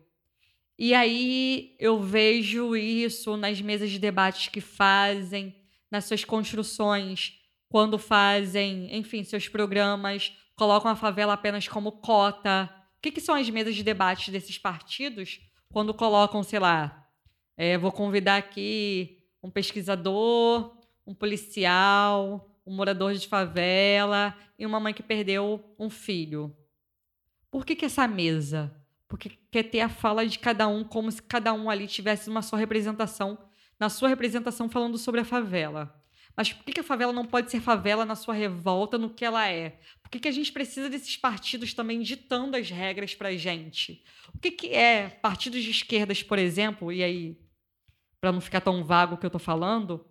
E 0.78 0.92
aí 0.92 1.76
eu 1.78 2.00
vejo 2.00 2.74
isso 2.76 3.36
nas 3.36 3.60
mesas 3.60 3.90
de 3.90 3.98
debates 3.98 4.48
que 4.48 4.60
fazem, 4.60 5.54
nas 5.90 6.04
suas 6.04 6.24
construções, 6.24 7.38
quando 7.68 7.98
fazem, 7.98 8.94
enfim, 8.96 9.22
seus 9.22 9.48
programas, 9.48 10.32
colocam 10.56 10.90
a 10.90 10.96
favela 10.96 11.32
apenas 11.32 11.68
como 11.68 11.92
cota. 11.92 12.68
O 12.98 13.00
que, 13.00 13.12
que 13.12 13.20
são 13.20 13.34
as 13.34 13.48
mesas 13.50 13.74
de 13.74 13.82
debate 13.82 14.30
desses 14.30 14.58
partidos 14.58 15.40
quando 15.72 15.94
colocam, 15.94 16.42
sei 16.42 16.58
lá, 16.58 17.08
é, 17.56 17.78
vou 17.78 17.92
convidar 17.92 18.36
aqui 18.36 19.24
um 19.42 19.50
pesquisador, 19.50 20.76
um 21.06 21.14
policial, 21.14 22.48
um 22.66 22.74
morador 22.74 23.14
de 23.14 23.28
favela 23.28 24.36
e 24.58 24.64
uma 24.64 24.80
mãe 24.80 24.94
que 24.94 25.02
perdeu 25.02 25.62
um 25.78 25.90
filho. 25.90 26.56
Por 27.50 27.64
que, 27.64 27.76
que 27.76 27.84
essa 27.84 28.08
mesa? 28.08 28.74
Porque 29.14 29.30
quer 29.48 29.62
ter 29.62 29.78
a 29.78 29.88
fala 29.88 30.26
de 30.26 30.40
cada 30.40 30.66
um 30.66 30.82
como 30.82 31.08
se 31.08 31.22
cada 31.22 31.52
um 31.52 31.70
ali 31.70 31.86
tivesse 31.86 32.28
uma 32.28 32.42
sua 32.42 32.58
representação, 32.58 33.38
na 33.78 33.88
sua 33.88 34.08
representação 34.08 34.68
falando 34.68 34.98
sobre 34.98 35.20
a 35.20 35.24
favela. 35.24 36.02
Mas 36.36 36.52
por 36.52 36.64
que, 36.64 36.80
a 36.80 36.82
favela 36.82 37.12
não 37.12 37.24
pode 37.24 37.48
ser 37.48 37.60
favela 37.60 38.04
na 38.04 38.16
sua 38.16 38.34
revolta, 38.34 38.98
no 38.98 39.08
que 39.08 39.24
ela 39.24 39.48
é? 39.48 39.78
Por 40.02 40.10
que, 40.10 40.18
que 40.18 40.26
a 40.26 40.32
gente 40.32 40.50
precisa 40.50 40.90
desses 40.90 41.16
partidos 41.16 41.72
também 41.72 42.02
ditando 42.02 42.56
as 42.56 42.68
regras 42.68 43.14
pra 43.14 43.36
gente? 43.36 44.02
O 44.34 44.38
que, 44.40 44.50
que 44.50 44.74
é 44.74 45.08
partidos 45.08 45.62
de 45.62 45.70
esquerdas, 45.70 46.20
por 46.20 46.36
exemplo, 46.36 46.90
e 46.90 47.04
aí, 47.04 47.38
para 48.20 48.32
não 48.32 48.40
ficar 48.40 48.62
tão 48.62 48.82
vago 48.82 49.14
o 49.14 49.16
que 49.16 49.24
eu 49.24 49.30
tô 49.30 49.38
falando, 49.38 50.04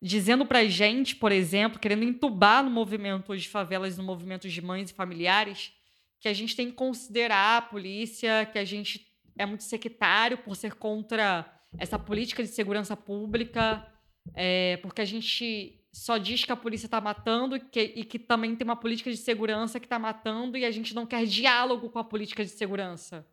dizendo 0.00 0.46
pra 0.46 0.64
gente, 0.64 1.14
por 1.14 1.30
exemplo, 1.30 1.78
querendo 1.78 2.04
entubar 2.04 2.64
no 2.64 2.70
movimento 2.70 3.36
de 3.36 3.46
favelas, 3.50 3.98
no 3.98 4.02
movimento 4.02 4.48
de 4.48 4.62
mães 4.62 4.90
e 4.90 4.94
familiares, 4.94 5.74
que 6.20 6.28
a 6.28 6.32
gente 6.32 6.54
tem 6.54 6.66
que 6.68 6.74
considerar 6.74 7.56
a 7.58 7.62
polícia, 7.62 8.46
que 8.52 8.58
a 8.58 8.64
gente 8.64 9.06
é 9.38 9.46
muito 9.46 9.64
sectário 9.64 10.38
por 10.38 10.54
ser 10.54 10.74
contra 10.74 11.50
essa 11.78 11.98
política 11.98 12.42
de 12.42 12.48
segurança 12.50 12.96
pública, 12.96 13.86
é, 14.34 14.76
porque 14.78 15.00
a 15.00 15.04
gente 15.04 15.76
só 15.92 16.18
diz 16.18 16.44
que 16.44 16.52
a 16.52 16.56
polícia 16.56 16.86
está 16.86 17.00
matando 17.00 17.56
e 17.56 17.60
que, 17.60 17.80
e 17.96 18.04
que 18.04 18.18
também 18.18 18.54
tem 18.54 18.64
uma 18.64 18.76
política 18.76 19.10
de 19.10 19.16
segurança 19.16 19.80
que 19.80 19.86
está 19.86 19.98
matando 19.98 20.56
e 20.56 20.64
a 20.64 20.70
gente 20.70 20.94
não 20.94 21.06
quer 21.06 21.24
diálogo 21.24 21.88
com 21.90 21.98
a 21.98 22.04
política 22.04 22.44
de 22.44 22.50
segurança. 22.50 23.26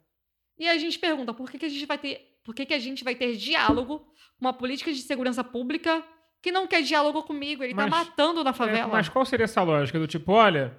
E 0.58 0.68
a 0.68 0.78
gente 0.78 0.98
pergunta 0.98 1.34
por 1.34 1.52
que, 1.52 1.60
que 1.60 1.66
a 1.66 1.70
gente 1.70 1.86
vai 1.86 1.98
ter, 1.98 2.40
por 2.44 2.56
que, 2.56 2.66
que 2.66 2.74
a 2.74 2.80
gente 2.80 3.04
vai 3.04 3.14
ter 3.14 3.36
diálogo 3.36 4.00
com 4.00 4.46
uma 4.46 4.54
política 4.54 4.92
de 4.92 5.02
segurança 5.02 5.44
pública 5.44 6.04
que 6.42 6.52
não 6.52 6.66
quer 6.66 6.82
diálogo 6.82 7.22
comigo? 7.24 7.64
Ele 7.64 7.74
está 7.74 7.86
matando 7.86 8.44
na 8.44 8.52
É, 8.52 8.54
favela. 8.54 8.88
mas 8.88 9.10
qual 9.10 9.26
seria 9.26 9.44
essa 9.44 9.62
lógica? 9.62 10.00
Do 10.00 10.08
tipo, 10.08 10.32
olha, 10.32 10.76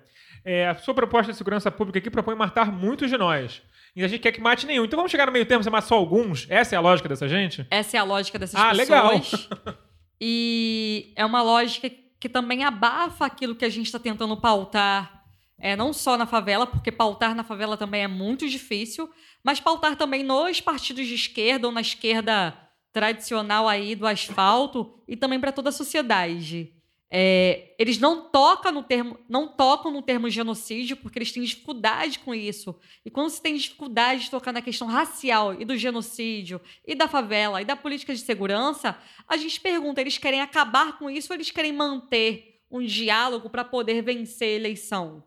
é, 0.50 0.68
a 0.68 0.74
sua 0.76 0.94
proposta 0.94 1.30
de 1.32 1.36
segurança 1.36 1.70
pública 1.70 1.98
aqui 1.98 2.08
propõe 2.10 2.34
matar 2.34 2.72
muitos 2.72 3.10
de 3.10 3.18
nós. 3.18 3.60
E 3.94 4.02
a 4.02 4.08
gente 4.08 4.20
quer 4.20 4.32
que 4.32 4.40
mate 4.40 4.66
nenhum. 4.66 4.84
Então 4.84 4.96
vamos 4.96 5.10
chegar 5.10 5.26
no 5.26 5.32
meio 5.32 5.44
termo, 5.44 5.62
você 5.62 5.68
mata 5.70 5.86
só 5.86 5.94
alguns? 5.96 6.46
Essa 6.48 6.74
é 6.74 6.78
a 6.78 6.80
lógica 6.80 7.08
dessa 7.08 7.28
gente? 7.28 7.66
Essa 7.70 7.96
é 7.96 8.00
a 8.00 8.04
lógica 8.04 8.38
dessas 8.38 8.58
Ah, 8.60 8.72
legal. 8.72 9.10
pessoas. 9.18 9.48
E 10.20 11.12
é 11.14 11.24
uma 11.24 11.42
lógica 11.42 11.88
que 12.18 12.28
também 12.28 12.64
abafa 12.64 13.24
aquilo 13.24 13.54
que 13.54 13.64
a 13.64 13.68
gente 13.68 13.86
está 13.86 13.98
tentando 14.00 14.36
pautar, 14.36 15.22
é, 15.56 15.76
não 15.76 15.92
só 15.92 16.16
na 16.16 16.26
favela, 16.26 16.66
porque 16.66 16.90
pautar 16.90 17.34
na 17.36 17.44
favela 17.44 17.76
também 17.76 18.02
é 18.02 18.08
muito 18.08 18.48
difícil, 18.48 19.08
mas 19.44 19.60
pautar 19.60 19.94
também 19.94 20.24
nos 20.24 20.60
partidos 20.60 21.06
de 21.06 21.14
esquerda 21.14 21.68
ou 21.68 21.72
na 21.72 21.80
esquerda 21.80 22.52
tradicional 22.92 23.68
aí 23.68 23.94
do 23.94 24.06
asfalto 24.08 24.92
e 25.06 25.16
também 25.16 25.38
para 25.38 25.52
toda 25.52 25.68
a 25.68 25.72
sociedade. 25.72 26.72
É, 27.10 27.74
eles 27.78 27.98
não 27.98 28.28
tocam 28.28 28.70
no 28.70 28.82
termo, 28.82 29.18
não 29.28 29.48
tocam 29.48 29.90
no 29.90 30.02
termo 30.02 30.28
genocídio 30.28 30.94
porque 30.98 31.18
eles 31.18 31.32
têm 31.32 31.42
dificuldade 31.42 32.18
com 32.18 32.34
isso. 32.34 32.78
E 33.02 33.10
quando 33.10 33.30
se 33.30 33.40
tem 33.40 33.56
dificuldade 33.56 34.24
de 34.24 34.30
tocar 34.30 34.52
na 34.52 34.60
questão 34.60 34.86
racial 34.86 35.58
e 35.58 35.64
do 35.64 35.76
genocídio 35.76 36.60
e 36.86 36.94
da 36.94 37.08
favela 37.08 37.62
e 37.62 37.64
da 37.64 37.74
política 37.74 38.14
de 38.14 38.20
segurança, 38.20 38.98
a 39.26 39.36
gente 39.38 39.58
pergunta: 39.58 40.00
eles 40.00 40.18
querem 40.18 40.42
acabar 40.42 40.98
com 40.98 41.08
isso 41.08 41.32
ou 41.32 41.36
eles 41.36 41.50
querem 41.50 41.72
manter 41.72 42.60
um 42.70 42.84
diálogo 42.84 43.48
para 43.48 43.64
poder 43.64 44.02
vencer 44.02 44.48
a 44.48 44.56
eleição? 44.56 45.24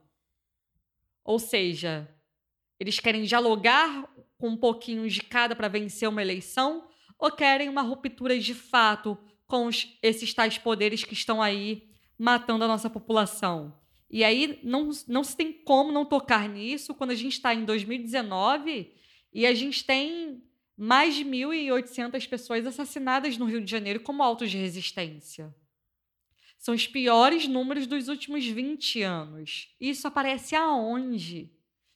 Ou 1.24 1.40
seja, 1.40 2.08
eles 2.80 3.00
querem 3.00 3.24
dialogar 3.24 4.08
com 4.38 4.50
um 4.50 4.58
pouquinho 4.58 5.10
de 5.10 5.22
cada 5.22 5.56
para 5.56 5.68
vencer 5.68 6.08
uma 6.08 6.22
eleição 6.22 6.88
ou 7.18 7.32
querem 7.32 7.70
uma 7.70 7.82
ruptura 7.82 8.38
de 8.40 8.54
fato 8.54 9.18
com 9.52 9.66
os- 9.68 9.97
esses 10.02 10.34
tais 10.34 10.58
poderes 10.58 11.04
que 11.04 11.14
estão 11.14 11.41
aí 11.41 11.89
matando 12.18 12.64
a 12.64 12.68
nossa 12.70 12.89
população? 12.89 13.78
E 14.10 14.24
aí 14.24 14.60
não, 14.64 14.89
não 15.10 15.26
se 15.26 15.36
tem 15.36 15.52
como 15.52 15.91
não 15.91 16.06
tocar 16.06 16.47
nisso 16.47 16.95
quando 16.95 17.12
a 17.12 17.16
gente 17.16 17.34
está 17.34 17.54
em 17.54 17.66
2019 17.66 18.93
e 19.34 19.45
a 19.45 19.54
gente 19.54 19.84
tem 19.84 20.41
mais 20.78 21.16
de 21.16 21.26
1.800 21.26 22.26
pessoas 22.28 22.66
assassinadas 22.66 23.38
no 23.38 23.43
Rio 23.45 23.62
de 23.62 23.70
Janeiro 23.70 23.99
como 23.99 24.24
autos 24.24 24.49
de 24.49 24.58
resistência. 24.58 25.54
São 26.58 26.74
os 26.74 26.88
piores 26.88 27.45
números 27.45 27.86
dos 27.88 28.08
últimos 28.08 28.45
20 28.45 29.02
anos. 29.02 29.76
Isso 29.82 30.08
aparece 30.08 30.56
aonde? 30.56 31.52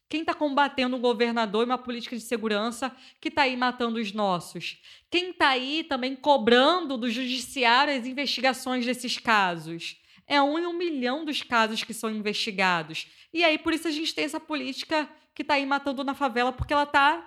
Quem 0.08 0.22
está 0.22 0.34
combatendo 0.34 0.96
um 0.96 1.02
governador 1.02 1.64
e 1.64 1.66
uma 1.66 1.78
política 1.78 2.16
de 2.16 2.22
segurança 2.22 2.96
que 3.20 3.30
está 3.30 3.44
aí 3.44 3.58
matando 3.58 4.00
os 4.00 4.14
nossos? 4.14 4.78
Quem 5.10 5.32
está 5.32 5.50
aí 5.50 5.84
também 5.84 6.16
cobrando 6.16 6.98
do 6.98 7.10
judiciário 7.10 7.98
as 7.98 8.06
investigações 8.06 8.86
desses 8.86 9.18
casos? 9.18 9.98
É 10.28 10.42
um 10.42 10.60
em 10.60 10.66
um 10.66 10.78
milhão 10.78 11.26
dos 11.26 11.42
casos 11.42 11.84
que 11.84 11.94
são 11.94 12.10
investigados. 12.10 13.08
E 13.34 13.44
aí, 13.44 13.58
por 13.58 13.74
isso, 13.74 13.88
a 13.88 13.92
gente 13.92 14.14
tem 14.14 14.26
essa 14.26 14.40
política 14.40 15.10
que 15.34 15.42
está 15.42 15.56
aí 15.56 15.66
matando 15.66 16.04
na 16.04 16.14
favela, 16.14 16.52
porque 16.52 16.74
ela 16.74 16.84
está 16.84 17.24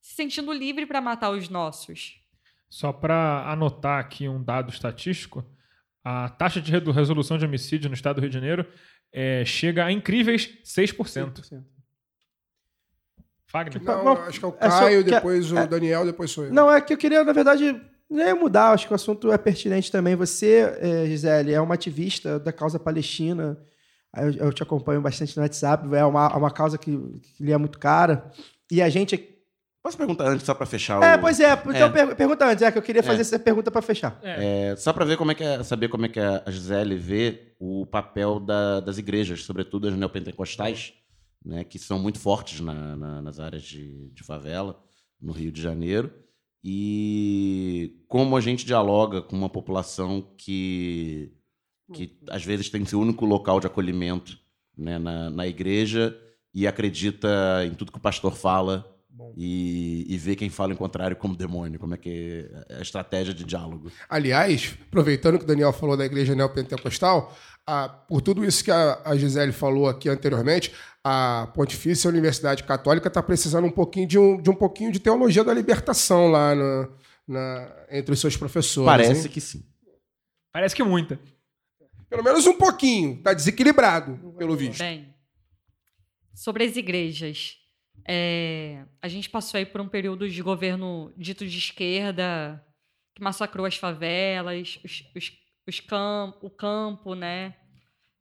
se 0.00 0.14
sentindo 0.14 0.52
livre 0.52 0.86
para 0.86 1.00
matar 1.00 1.30
os 1.30 1.48
nossos. 1.48 2.20
Só 2.68 2.92
para 2.92 3.50
anotar 3.50 4.00
aqui 4.00 4.28
um 4.28 4.42
dado 4.42 4.70
estatístico, 4.70 5.44
a 6.02 6.28
taxa 6.28 6.60
de 6.60 6.72
resolução 6.72 7.38
de 7.38 7.44
homicídio 7.44 7.88
no 7.88 7.94
estado 7.94 8.16
do 8.16 8.20
Rio 8.20 8.30
de 8.30 8.34
Janeiro 8.34 8.66
é, 9.12 9.44
chega 9.44 9.84
a 9.84 9.92
incríveis 9.92 10.48
6%. 10.64 10.96
100%. 10.96 11.73
Fagner? 13.54 13.80
Não, 13.84 14.04
Não, 14.04 14.12
acho 14.14 14.40
que 14.40 14.44
é 14.44 14.48
o 14.48 14.54
é 14.58 14.68
só 14.70 14.80
Caio, 14.80 15.04
que- 15.04 15.10
depois 15.12 15.52
o 15.52 15.56
é- 15.58 15.66
Daniel, 15.68 16.04
depois 16.04 16.28
sou 16.32 16.44
eu. 16.44 16.52
Não, 16.52 16.68
é 16.68 16.80
que 16.80 16.92
eu 16.92 16.98
queria, 16.98 17.22
na 17.22 17.32
verdade, 17.32 17.80
nem 18.10 18.34
mudar, 18.34 18.70
acho 18.72 18.86
que 18.88 18.92
o 18.92 18.96
assunto 18.96 19.30
é 19.32 19.38
pertinente 19.38 19.92
também. 19.92 20.16
Você, 20.16 20.76
eh, 20.80 21.06
Gisele, 21.06 21.52
é 21.54 21.60
uma 21.60 21.74
ativista 21.74 22.40
da 22.40 22.52
causa 22.52 22.80
palestina. 22.80 23.56
Eu, 24.16 24.46
eu 24.46 24.52
te 24.52 24.62
acompanho 24.62 25.00
bastante 25.00 25.36
no 25.36 25.42
WhatsApp, 25.44 25.86
é 25.94 26.04
uma, 26.04 26.26
é 26.26 26.36
uma 26.36 26.50
causa 26.50 26.76
que, 26.76 26.90
que 27.36 27.44
lhe 27.44 27.52
é 27.52 27.56
muito 27.58 27.78
cara. 27.78 28.28
E 28.72 28.82
a 28.82 28.88
gente. 28.88 29.30
Posso 29.82 29.98
perguntar 29.98 30.28
antes, 30.28 30.46
só 30.46 30.54
pra 30.54 30.64
fechar 30.64 31.02
É, 31.02 31.14
o... 31.16 31.20
pois 31.20 31.38
é, 31.38 31.52
então 31.52 31.74
É. 31.74 31.90
per- 31.90 32.16
pergunta 32.16 32.46
antes, 32.46 32.62
é 32.62 32.72
que 32.72 32.78
eu 32.78 32.82
queria 32.82 33.02
fazer 33.02 33.18
É. 33.18 33.20
essa 33.20 33.38
pergunta 33.38 33.70
para 33.70 33.82
fechar. 33.82 34.18
É, 34.22 34.74
só 34.78 34.92
para 34.94 35.04
ver 35.04 35.18
como 35.18 35.30
é 35.30 35.34
que 35.34 35.44
é, 35.44 35.62
saber 35.62 35.88
como 35.88 36.06
é 36.06 36.08
que 36.08 36.18
a 36.18 36.42
Gisele 36.48 36.96
vê 36.96 37.52
o 37.60 37.84
papel 37.84 38.40
da- 38.40 38.80
das 38.80 38.96
igrejas, 38.96 39.44
sobretudo 39.44 39.86
as 39.86 39.94
neopentecostais, 39.94 40.94
né, 41.44 41.62
que 41.64 41.78
são 41.78 41.98
muito 41.98 42.18
fortes 42.18 42.60
na- 42.60 42.96
na- 42.96 43.22
nas 43.22 43.38
áreas 43.38 43.62
de, 43.62 44.08
de 44.10 44.22
favela, 44.22 44.82
no 45.20 45.32
Rio 45.32 45.52
de 45.52 45.60
Janeiro, 45.60 46.12
e 46.62 48.02
como 48.08 48.36
a 48.36 48.40
gente 48.40 48.64
dialoga 48.64 49.20
com 49.20 49.36
uma 49.36 49.50
população 49.50 50.22
que, 50.38 51.32
que 51.92 52.18
às 52.30 52.42
vezes 52.44 52.70
tem 52.70 52.84
seu 52.86 52.98
único 53.00 53.26
local 53.26 53.60
de 53.60 53.66
acolhimento 53.66 54.38
né, 54.76 54.98
na, 54.98 55.28
na 55.30 55.46
igreja 55.46 56.18
e 56.54 56.66
acredita 56.66 57.28
em 57.66 57.74
tudo 57.74 57.92
que 57.92 57.98
o 57.98 58.00
pastor 58.00 58.34
fala 58.34 58.93
e, 59.36 60.06
e 60.08 60.16
vê 60.18 60.34
quem 60.36 60.48
fala 60.50 60.72
em 60.72 60.76
contrário 60.76 61.16
como 61.16 61.36
demônio, 61.36 61.78
como 61.78 61.94
é 61.94 61.96
que 61.96 62.48
é 62.68 62.76
a 62.78 62.82
estratégia 62.82 63.32
de 63.34 63.44
diálogo. 63.44 63.90
Aliás, 64.08 64.76
aproveitando 64.88 65.38
que 65.38 65.44
o 65.44 65.46
Daniel 65.46 65.72
falou 65.72 65.96
da 65.96 66.04
igreja 66.04 66.34
neopentecostal, 66.34 67.36
a- 67.66 67.88
por 67.88 68.20
tudo 68.20 68.44
isso 68.44 68.62
que 68.64 68.70
a, 68.70 69.00
a 69.04 69.16
Gisele 69.16 69.52
falou 69.52 69.88
aqui 69.88 70.08
anteriormente, 70.08 70.72
a 71.02 71.50
Pontifícia 71.54 72.08
Universidade 72.08 72.64
Católica 72.64 73.08
está 73.08 73.22
precisando 73.22 73.66
um 73.66 73.70
pouquinho 73.70 74.06
de 74.08 74.18
um, 74.18 74.40
de 74.40 74.50
um 74.50 74.54
pouquinho 74.54 74.90
de 74.90 74.98
teologia 75.00 75.44
da 75.44 75.52
libertação 75.54 76.28
lá 76.28 76.54
no- 76.54 76.92
na- 77.26 77.72
entre 77.90 78.12
os 78.12 78.20
seus 78.20 78.36
professores. 78.36 78.86
Parece 78.86 79.26
hein? 79.26 79.32
que 79.32 79.40
sim. 79.40 79.64
Parece 80.52 80.74
que 80.74 80.82
muita. 80.82 81.18
Pelo 82.08 82.22
menos 82.22 82.46
um 82.46 82.56
pouquinho. 82.56 83.14
Está 83.14 83.32
desequilibrado, 83.32 84.34
pelo 84.38 84.54
visto. 84.56 84.78
Bem, 84.78 85.12
sobre 86.34 86.64
as 86.64 86.76
igrejas. 86.76 87.56
É, 88.06 88.84
a 89.00 89.08
gente 89.08 89.28
passou 89.30 89.58
aí 89.58 89.66
por 89.66 89.80
um 89.80 89.88
período 89.88 90.28
de 90.28 90.42
governo 90.42 91.12
dito 91.16 91.46
de 91.46 91.58
esquerda, 91.58 92.64
que 93.14 93.22
massacrou 93.22 93.66
as 93.66 93.76
favelas, 93.76 94.78
os, 94.84 95.04
os, 95.14 95.32
os 95.68 95.80
cam- 95.80 96.34
o 96.42 96.50
campo, 96.50 97.14
né? 97.14 97.54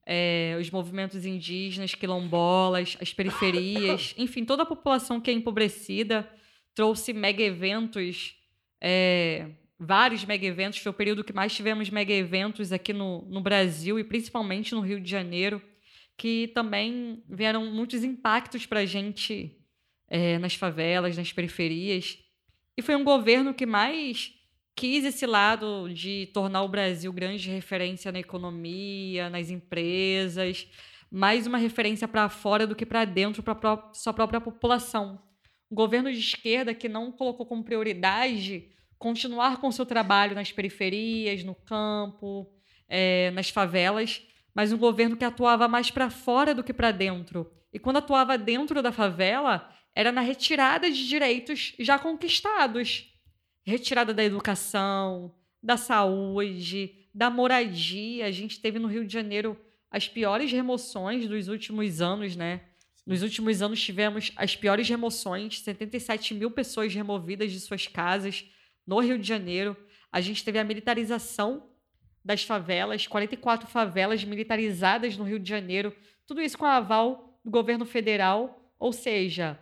É, 0.05 0.57
os 0.59 0.69
movimentos 0.69 1.25
indígenas, 1.25 1.95
quilombolas, 1.95 2.97
as 3.01 3.13
periferias, 3.13 4.13
enfim, 4.19 4.43
toda 4.43 4.63
a 4.63 4.65
população 4.65 5.19
que 5.19 5.31
é 5.31 5.33
empobrecida, 5.33 6.29
trouxe 6.75 7.13
mega 7.13 7.41
eventos, 7.41 8.35
é, 8.81 9.49
vários 9.79 10.25
mega 10.25 10.45
eventos. 10.45 10.79
Foi 10.79 10.89
o 10.91 10.95
período 10.95 11.23
que 11.23 11.31
mais 11.33 11.55
tivemos 11.55 11.89
mega 11.89 12.13
eventos 12.13 12.71
aqui 12.73 12.91
no, 12.91 13.21
no 13.29 13.41
Brasil 13.41 13.97
e 13.97 14.03
principalmente 14.03 14.75
no 14.75 14.81
Rio 14.81 14.99
de 14.99 15.09
Janeiro 15.09 15.61
que 16.17 16.49
também 16.49 17.23
vieram 17.27 17.65
muitos 17.71 18.03
impactos 18.03 18.65
para 18.65 18.81
a 18.81 18.85
gente 18.85 19.57
é, 20.07 20.37
nas 20.37 20.55
favelas, 20.55 21.17
nas 21.17 21.31
periferias. 21.31 22.19
E 22.77 22.81
foi 22.81 22.95
um 22.95 23.03
governo 23.03 23.53
que 23.53 23.65
mais 23.65 24.33
quis 24.75 25.05
esse 25.05 25.25
lado 25.25 25.89
de 25.93 26.29
tornar 26.33 26.63
o 26.63 26.67
Brasil 26.67 27.11
grande 27.13 27.49
referência 27.49 28.11
na 28.11 28.19
economia, 28.19 29.29
nas 29.29 29.49
empresas, 29.49 30.67
mais 31.11 31.45
uma 31.45 31.57
referência 31.57 32.07
para 32.07 32.27
fora 32.29 32.65
do 32.65 32.75
que 32.75 32.85
para 32.85 33.05
dentro, 33.05 33.43
para 33.43 33.91
sua 33.93 34.13
própria 34.13 34.41
população. 34.41 35.21
Um 35.71 35.75
governo 35.75 36.11
de 36.11 36.19
esquerda 36.19 36.73
que 36.73 36.89
não 36.89 37.11
colocou 37.11 37.45
como 37.45 37.63
prioridade 37.63 38.69
continuar 39.03 39.57
com 39.57 39.69
seu 39.69 39.85
trabalho 39.85 40.33
nas 40.33 40.49
periferias, 40.49 41.43
no 41.43 41.53
campo, 41.53 42.49
é, 42.87 43.31
nas 43.31 43.49
favelas, 43.49 44.25
mas 44.55 44.71
um 44.71 44.77
governo 44.77 45.17
que 45.17 45.25
atuava 45.25 45.67
mais 45.67 45.91
para 45.91 46.09
fora 46.09 46.55
do 46.55 46.63
que 46.63 46.71
para 46.73 46.89
dentro. 46.89 47.51
E 47.73 47.77
quando 47.77 47.97
atuava 47.97 48.37
dentro 48.37 48.81
da 48.81 48.93
favela, 48.93 49.69
era 49.95 50.11
na 50.11 50.21
retirada 50.21 50.89
de 50.89 51.07
direitos 51.07 51.73
já 51.79 51.99
conquistados 51.99 53.09
retirada 53.65 54.13
da 54.13 54.23
educação, 54.23 55.33
da 55.61 55.77
saúde, 55.77 57.07
da 57.13 57.29
moradia. 57.29 58.25
A 58.25 58.31
gente 58.31 58.59
teve 58.59 58.79
no 58.79 58.87
Rio 58.87 59.05
de 59.05 59.13
Janeiro 59.13 59.57
as 59.89 60.07
piores 60.07 60.51
remoções 60.51 61.27
dos 61.27 61.47
últimos 61.47 62.01
anos, 62.01 62.35
né? 62.35 62.61
Nos 63.05 63.21
últimos 63.21 63.61
anos 63.61 63.81
tivemos 63.81 64.31
as 64.35 64.55
piores 64.55 64.87
remoções, 64.87 65.59
77 65.59 66.33
mil 66.33 66.49
pessoas 66.49 66.93
removidas 66.93 67.51
de 67.51 67.59
suas 67.59 67.87
casas 67.87 68.45
no 68.87 68.99
Rio 68.99 69.17
de 69.17 69.27
Janeiro. 69.27 69.75
A 70.11 70.21
gente 70.21 70.43
teve 70.43 70.57
a 70.57 70.63
militarização 70.63 71.69
das 72.23 72.43
favelas, 72.43 73.05
44 73.05 73.67
favelas 73.67 74.23
militarizadas 74.23 75.17
no 75.17 75.25
Rio 75.25 75.39
de 75.39 75.49
Janeiro, 75.49 75.93
tudo 76.25 76.41
isso 76.41 76.57
com 76.57 76.65
aval 76.65 77.37
do 77.43 77.51
governo 77.51 77.85
federal, 77.85 78.73
ou 78.79 78.93
seja, 78.93 79.59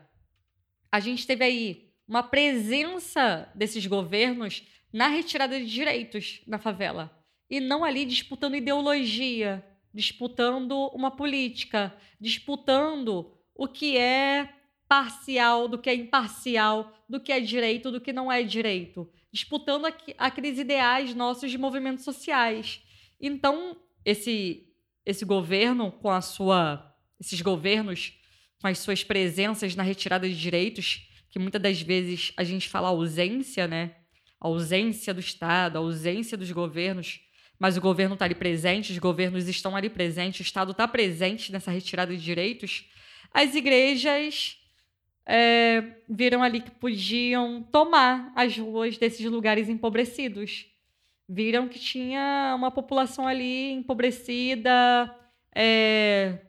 a 0.92 1.00
gente 1.00 1.26
teve 1.26 1.44
aí 1.44 1.89
uma 2.08 2.24
presença 2.24 3.50
desses 3.56 3.86
governos 3.86 4.64
na 4.92 5.08
retirada 5.08 5.58
de 5.60 5.66
direitos 5.66 6.42
na 6.46 6.60
favela 6.60 7.16
e 7.50 7.60
não 7.60 7.84
ali 7.84 8.06
disputando 8.06 8.56
ideologia, 8.56 9.66
disputando 9.94 10.88
uma 10.94 11.12
política, 11.12 11.96
disputando 12.20 13.32
o 13.56 13.68
que 13.68 13.98
é 13.98 14.54
parcial, 14.88 15.68
do 15.68 15.78
que 15.78 15.89
é 15.89 15.96
imparcial, 15.96 16.94
do 17.08 17.20
que 17.20 17.32
é 17.32 17.39
direito, 17.39 17.92
do 17.92 18.02
que 18.02 18.12
não 18.12 18.32
é 18.32 18.44
direito 18.44 19.10
disputando 19.32 19.86
aqu 19.86 20.14
aqueles 20.18 20.60
ideais 20.60 21.16
nossos 21.16 21.50
de 21.50 21.58
movimentos 21.58 22.04
sociais. 22.04 22.84
Então, 23.20 23.78
esse 24.04 24.68
esse 25.06 25.26
governo 25.26 25.92
com 25.92 26.12
a 26.12 26.22
sua 26.22 26.94
esses 27.20 27.42
governos 27.42 28.20
com 28.62 28.68
as 28.68 28.78
suas 28.78 29.03
presenças 29.03 29.76
na 29.76 29.82
retirada 29.82 30.30
de 30.30 30.39
direitos, 30.39 31.07
que 31.30 31.39
muitas 31.39 31.62
das 31.62 31.82
vezes 31.82 32.32
a 32.38 32.43
gente 32.43 32.70
fala 32.70 32.89
ausência, 32.89 33.68
né? 33.68 33.95
A 34.39 34.47
ausência 34.47 35.14
do 35.14 35.20
Estado, 35.20 35.78
ausência 35.78 36.38
dos 36.38 36.51
governos, 36.51 37.20
mas 37.57 37.76
o 37.76 37.82
governo 37.82 38.14
está 38.14 38.26
ali 38.26 38.36
presente, 38.36 38.91
os 38.91 38.97
governos 38.99 39.47
estão 39.47 39.76
ali 39.76 39.89
presentes, 39.89 40.39
o 40.39 40.43
Estado 40.43 40.72
está 40.72 40.88
presente 40.88 41.51
nessa 41.51 41.72
retirada 41.72 42.16
de 42.16 42.24
direitos. 42.24 42.86
As 43.34 43.55
igrejas 43.55 44.57
é, 45.26 45.95
viram 46.09 46.43
ali 46.43 46.62
que 46.62 46.72
podiam 46.72 47.64
tomar 47.72 48.32
as 48.36 48.57
ruas 48.57 48.97
desses 48.97 49.26
lugares 49.26 49.70
empobrecidos. 49.70 50.68
Viram 51.28 51.68
que 51.68 51.80
tinha 51.80 52.53
uma 52.57 52.72
população 52.72 53.28
ali 53.28 53.72
empobrecida, 53.72 55.16
é, 55.55 56.39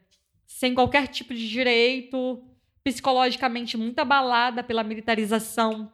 sem 0.59 0.75
qualquer 0.75 1.09
tipo 1.09 1.35
de 1.35 1.49
direito, 1.49 2.41
psicologicamente 2.85 3.77
muito 3.77 3.99
abalada 3.99 4.63
pela 4.63 4.85
militarização, 4.85 5.93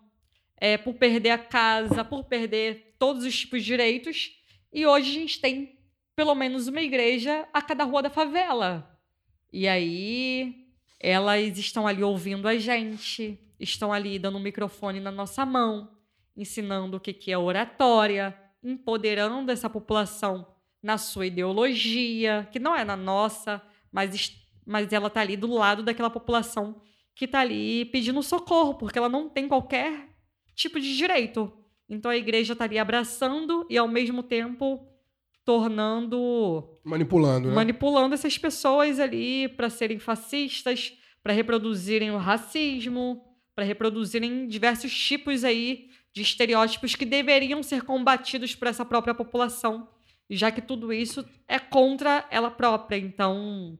é, 0.56 0.76
por 0.76 0.94
perder 0.94 1.30
a 1.30 1.38
casa, 1.38 2.04
por 2.04 2.24
perder 2.24 2.94
todos 2.98 3.24
os 3.24 3.38
tipos 3.38 3.60
de 3.60 3.66
direitos. 3.66 4.32
E 4.72 4.84
hoje 4.84 5.10
a 5.10 5.14
gente 5.14 5.40
tem 5.40 5.78
pelo 6.14 6.34
menos 6.34 6.66
uma 6.66 6.82
igreja 6.82 7.48
a 7.52 7.62
cada 7.62 7.84
rua 7.84 8.02
da 8.02 8.10
favela. 8.10 9.00
E 9.52 9.68
aí 9.68 10.66
elas 11.00 11.56
estão 11.56 11.86
ali 11.86 12.02
ouvindo 12.02 12.48
a 12.48 12.58
gente, 12.58 13.38
estão 13.58 13.92
ali 13.92 14.18
dando 14.18 14.38
um 14.38 14.42
microfone 14.42 14.98
na 14.98 15.12
nossa 15.12 15.46
mão, 15.46 15.96
ensinando 16.36 16.96
o 16.96 17.00
que 17.00 17.30
é 17.30 17.38
oratória, 17.38 18.36
empoderando 18.62 19.52
essa 19.52 19.70
população 19.70 20.46
na 20.82 20.98
sua 20.98 21.26
ideologia, 21.26 22.46
que 22.52 22.58
não 22.58 22.74
é 22.74 22.84
na 22.84 22.96
nossa, 22.96 23.62
mas, 23.92 24.36
mas 24.68 24.92
ela 24.92 25.06
está 25.06 25.22
ali 25.22 25.34
do 25.34 25.50
lado 25.50 25.82
daquela 25.82 26.10
população 26.10 26.82
que 27.14 27.24
está 27.24 27.40
ali 27.40 27.86
pedindo 27.86 28.22
socorro, 28.22 28.74
porque 28.74 28.98
ela 28.98 29.08
não 29.08 29.26
tem 29.26 29.48
qualquer 29.48 30.10
tipo 30.54 30.78
de 30.78 30.94
direito. 30.94 31.50
Então 31.88 32.10
a 32.10 32.16
igreja 32.16 32.52
está 32.52 32.66
ali 32.66 32.78
abraçando 32.78 33.66
e, 33.70 33.78
ao 33.78 33.88
mesmo 33.88 34.22
tempo, 34.22 34.86
tornando. 35.42 36.78
Manipulando, 36.84 37.48
né? 37.48 37.54
Manipulando 37.54 38.14
essas 38.14 38.36
pessoas 38.36 39.00
ali 39.00 39.48
para 39.48 39.70
serem 39.70 39.98
fascistas, 39.98 40.92
para 41.22 41.32
reproduzirem 41.32 42.10
o 42.10 42.18
racismo, 42.18 43.24
para 43.54 43.64
reproduzirem 43.64 44.46
diversos 44.46 44.92
tipos 44.92 45.44
aí 45.44 45.88
de 46.12 46.20
estereótipos 46.20 46.94
que 46.94 47.06
deveriam 47.06 47.62
ser 47.62 47.82
combatidos 47.82 48.54
por 48.54 48.68
essa 48.68 48.84
própria 48.84 49.14
população, 49.14 49.88
já 50.28 50.50
que 50.50 50.60
tudo 50.60 50.92
isso 50.92 51.24
é 51.48 51.58
contra 51.58 52.28
ela 52.30 52.50
própria. 52.50 52.98
Então, 52.98 53.78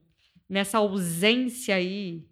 nessa 0.49 0.79
ausência 0.79 1.75
aí 1.75 2.27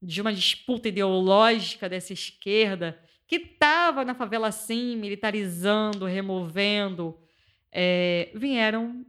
de 0.00 0.20
uma 0.20 0.32
disputa 0.32 0.88
ideológica 0.88 1.88
dessa 1.88 2.12
esquerda 2.12 2.98
que 3.26 3.36
estava 3.36 4.04
na 4.04 4.14
favela 4.14 4.48
assim, 4.48 4.96
militarizando, 4.96 6.04
removendo, 6.06 7.16
é, 7.70 8.30
vieram 8.34 9.06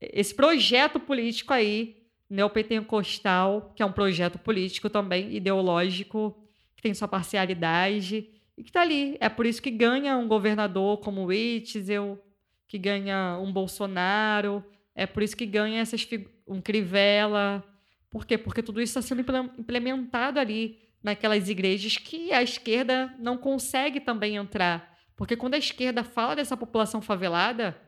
esse 0.00 0.34
projeto 0.34 1.00
político 1.00 1.52
aí, 1.52 1.96
neopentecostal, 2.28 3.72
que 3.74 3.82
é 3.82 3.86
um 3.86 3.92
projeto 3.92 4.38
político 4.38 4.90
também, 4.90 5.34
ideológico, 5.34 6.36
que 6.74 6.82
tem 6.82 6.92
sua 6.92 7.08
parcialidade 7.08 8.28
e 8.58 8.62
que 8.62 8.68
está 8.68 8.82
ali. 8.82 9.16
É 9.20 9.28
por 9.28 9.46
isso 9.46 9.62
que 9.62 9.70
ganha 9.70 10.16
um 10.18 10.28
governador 10.28 10.98
como 10.98 11.22
o 11.22 11.26
Witzel, 11.26 12.22
que 12.68 12.78
ganha 12.78 13.38
um 13.40 13.52
Bolsonaro, 13.52 14.64
é 14.96 15.06
por 15.06 15.22
isso 15.22 15.36
que 15.36 15.44
ganha 15.44 15.80
essas 15.80 16.08
um 16.48 16.60
Crivella. 16.60 17.62
Por 18.10 18.24
quê? 18.24 18.38
Porque 18.38 18.62
tudo 18.62 18.80
isso 18.80 18.98
está 18.98 19.02
sendo 19.02 19.20
implementado 19.58 20.40
ali 20.40 20.78
naquelas 21.02 21.50
igrejas 21.50 21.98
que 21.98 22.32
a 22.32 22.42
esquerda 22.42 23.14
não 23.18 23.36
consegue 23.36 24.00
também 24.00 24.36
entrar. 24.36 24.96
Porque 25.14 25.36
quando 25.36 25.54
a 25.54 25.58
esquerda 25.58 26.02
fala 26.02 26.34
dessa 26.34 26.56
população 26.56 27.02
favelada, 27.02 27.78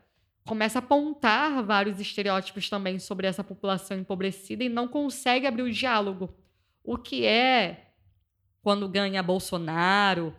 começa 0.45 0.77
a 0.77 0.81
apontar 0.81 1.63
vários 1.63 1.99
estereótipos 1.99 2.69
também 2.69 2.99
sobre 2.99 3.25
essa 3.25 3.43
população 3.43 3.97
empobrecida 3.97 4.63
e 4.63 4.69
não 4.69 4.87
consegue 4.87 5.47
abrir 5.47 5.63
o 5.63 5.71
diálogo. 5.71 6.33
O 6.83 6.95
que 6.95 7.25
é 7.25 7.87
quando 8.61 8.87
ganha 8.87 9.23
Bolsonaro, 9.23 10.35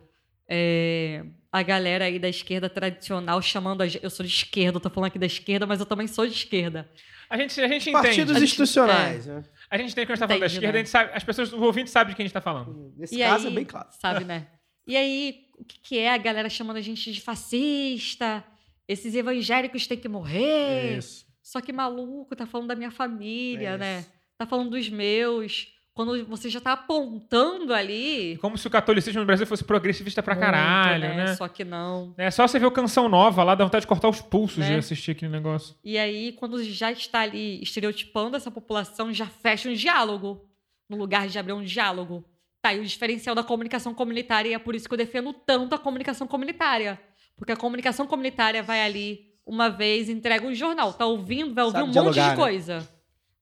é, 0.47 1.25
a 1.51 1.61
galera 1.61 2.05
aí 2.05 2.17
da 2.17 2.29
esquerda 2.29 2.69
tradicional 2.69 3.41
chamando 3.41 3.81
a 3.81 3.87
Eu 4.01 4.09
sou 4.09 4.25
de 4.25 4.31
esquerda, 4.31 4.77
eu 4.77 4.81
tô 4.81 4.89
falando 4.89 5.07
aqui 5.07 5.19
da 5.19 5.25
esquerda, 5.25 5.67
mas 5.67 5.79
eu 5.79 5.85
também 5.85 6.07
sou 6.07 6.25
de 6.25 6.33
esquerda. 6.33 6.89
A 7.29 7.37
gente, 7.37 7.59
a 7.59 7.67
gente 7.67 7.89
entende. 7.89 8.07
Partidos 8.07 8.33
gente, 8.35 8.43
institucionais. 8.43 9.27
É. 9.27 9.33
Né? 9.35 9.43
A 9.69 9.77
gente 9.77 9.95
tem 9.95 10.05
que 10.05 10.11
a 10.11 10.15
gente 10.15 10.19
tá 10.21 10.27
falando 10.27 10.41
da 10.41 10.45
esquerda, 10.45 10.71
né? 10.73 10.79
a 10.79 10.81
gente 10.83 10.89
sabe, 10.89 11.11
as 11.13 11.23
pessoas, 11.23 11.53
o 11.53 11.61
ouvinte 11.61 11.89
sabe 11.89 12.11
de 12.11 12.15
quem 12.15 12.23
a 12.23 12.27
gente 12.27 12.31
está 12.31 12.41
falando. 12.41 12.93
Nesse 12.97 13.15
e 13.15 13.19
caso 13.19 13.47
aí, 13.47 13.53
é 13.53 13.55
bem 13.55 13.65
claro. 13.65 13.87
Sabe, 13.91 14.25
né? 14.25 14.47
E 14.85 14.97
aí, 14.97 15.45
o 15.57 15.63
que, 15.63 15.79
que 15.79 15.97
é 15.97 16.13
a 16.13 16.17
galera 16.17 16.49
chamando 16.49 16.77
a 16.77 16.81
gente 16.81 17.11
de 17.11 17.21
fascista? 17.21 18.43
esses 18.91 19.15
evangélicos 19.15 19.87
têm 19.87 19.97
que 19.97 20.09
morrer. 20.09 20.97
Isso. 20.97 21.25
Só 21.41 21.61
que 21.61 21.71
maluco, 21.71 22.35
tá 22.35 22.45
falando 22.45 22.67
da 22.67 22.75
minha 22.75 22.91
família, 22.91 23.69
é 23.69 23.77
né? 23.77 24.05
Tá 24.37 24.45
falando 24.45 24.71
dos 24.71 24.89
meus. 24.89 25.73
Quando 25.93 26.25
você 26.25 26.49
já 26.49 26.61
tá 26.61 26.73
apontando 26.73 27.73
ali. 27.73 28.37
Como 28.37 28.57
se 28.57 28.65
o 28.65 28.69
catolicismo 28.69 29.19
no 29.19 29.25
Brasil 29.25 29.45
fosse 29.45 29.63
progressivista 29.63 30.23
pra 30.23 30.33
Muito, 30.35 30.45
caralho, 30.45 31.01
né? 31.01 31.15
né? 31.15 31.35
Só 31.35 31.47
que 31.47 31.65
não. 31.65 32.13
É 32.17 32.31
só 32.31 32.47
você 32.47 32.57
ver 32.57 32.65
o 32.65 32.71
Canção 32.71 33.09
Nova 33.09 33.43
lá, 33.43 33.55
dá 33.55 33.65
vontade 33.65 33.83
de 33.83 33.87
cortar 33.87 34.07
os 34.07 34.21
pulsos 34.21 34.59
né? 34.59 34.67
de 34.67 34.75
assistir 34.75 35.11
aquele 35.11 35.31
negócio. 35.31 35.75
E 35.83 35.97
aí, 35.97 36.31
quando 36.33 36.63
já 36.63 36.91
está 36.91 37.21
ali 37.21 37.61
estereotipando 37.61 38.37
essa 38.37 38.49
população, 38.49 39.13
já 39.13 39.25
fecha 39.25 39.69
um 39.69 39.73
diálogo. 39.73 40.47
No 40.89 40.97
lugar 40.97 41.27
de 41.27 41.39
abrir 41.39 41.53
um 41.53 41.63
diálogo. 41.63 42.25
Tá 42.61 42.69
aí 42.69 42.79
o 42.79 42.85
diferencial 42.85 43.33
da 43.33 43.43
comunicação 43.43 43.93
comunitária 43.93 44.49
e 44.49 44.53
é 44.53 44.59
por 44.59 44.75
isso 44.75 44.87
que 44.87 44.93
eu 44.93 44.97
defendo 44.97 45.31
tanto 45.33 45.73
a 45.73 45.79
comunicação 45.79 46.27
comunitária 46.27 46.99
porque 47.41 47.53
a 47.53 47.57
comunicação 47.57 48.05
comunitária 48.05 48.61
vai 48.61 48.83
ali 48.83 49.31
uma 49.43 49.67
vez, 49.67 50.09
entrega 50.09 50.45
um 50.45 50.53
jornal. 50.53 50.93
Tá 50.93 51.07
ouvindo, 51.07 51.55
vai 51.55 51.63
ouvir 51.63 51.79
Sabe 51.79 51.89
um 51.89 51.91
dialogar, 51.91 52.21
monte 52.21 52.29
de 52.29 52.37
né? 52.37 52.43
coisa. 52.43 52.89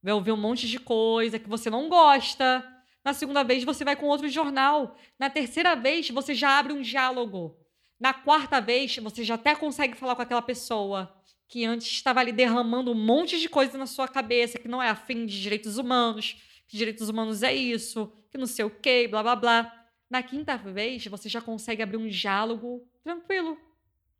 Vai 0.02 0.12
ouvir 0.12 0.32
um 0.32 0.36
monte 0.36 0.66
de 0.66 0.78
coisa 0.78 1.38
que 1.38 1.48
você 1.48 1.68
não 1.68 1.88
gosta. 1.88 2.66
Na 3.04 3.12
segunda 3.12 3.42
vez, 3.42 3.64
você 3.64 3.84
vai 3.84 3.96
com 3.96 4.06
outro 4.06 4.28
jornal. 4.28 4.96
Na 5.18 5.30
terceira 5.30 5.74
vez, 5.74 6.08
você 6.10 6.34
já 6.34 6.58
abre 6.58 6.72
um 6.72 6.80
diálogo. 6.80 7.56
Na 7.98 8.14
quarta 8.14 8.60
vez, 8.60 8.96
você 8.96 9.22
já 9.24 9.34
até 9.34 9.54
consegue 9.54 9.96
falar 9.96 10.16
com 10.16 10.22
aquela 10.22 10.42
pessoa 10.42 11.14
que 11.48 11.64
antes 11.64 11.86
estava 11.88 12.20
ali 12.20 12.32
derramando 12.32 12.92
um 12.92 12.94
monte 12.94 13.38
de 13.38 13.48
coisa 13.48 13.76
na 13.76 13.86
sua 13.86 14.06
cabeça, 14.06 14.58
que 14.58 14.68
não 14.68 14.82
é 14.82 14.88
afim 14.88 15.26
de 15.26 15.40
direitos 15.40 15.78
humanos, 15.78 16.36
que 16.68 16.76
direitos 16.76 17.08
humanos 17.08 17.42
é 17.42 17.52
isso, 17.52 18.12
que 18.30 18.38
não 18.38 18.46
sei 18.46 18.64
o 18.64 18.70
quê, 18.70 19.08
blá 19.08 19.22
blá 19.22 19.36
blá. 19.36 19.86
Na 20.08 20.22
quinta 20.22 20.56
vez, 20.56 21.04
você 21.06 21.28
já 21.28 21.40
consegue 21.40 21.82
abrir 21.82 21.96
um 21.96 22.06
diálogo 22.06 22.86
tranquilo 23.02 23.58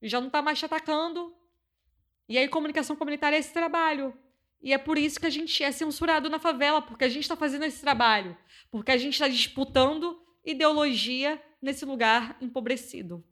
já 0.08 0.20
não 0.20 0.28
está 0.28 0.40
mais 0.40 0.58
te 0.58 0.64
atacando. 0.64 1.34
E 2.28 2.38
aí, 2.38 2.48
comunicação 2.48 2.96
comunitária 2.96 3.36
é 3.36 3.40
esse 3.40 3.52
trabalho. 3.52 4.16
E 4.62 4.72
é 4.72 4.78
por 4.78 4.98
isso 4.98 5.18
que 5.18 5.26
a 5.26 5.30
gente 5.30 5.62
é 5.62 5.72
censurado 5.72 6.28
na 6.28 6.38
favela, 6.38 6.82
porque 6.82 7.04
a 7.04 7.08
gente 7.08 7.22
está 7.22 7.36
fazendo 7.36 7.64
esse 7.64 7.80
trabalho. 7.80 8.36
Porque 8.70 8.90
a 8.90 8.96
gente 8.96 9.14
está 9.14 9.26
disputando 9.28 10.18
ideologia 10.44 11.40
nesse 11.62 11.84
lugar 11.84 12.36
empobrecido. 12.40 13.24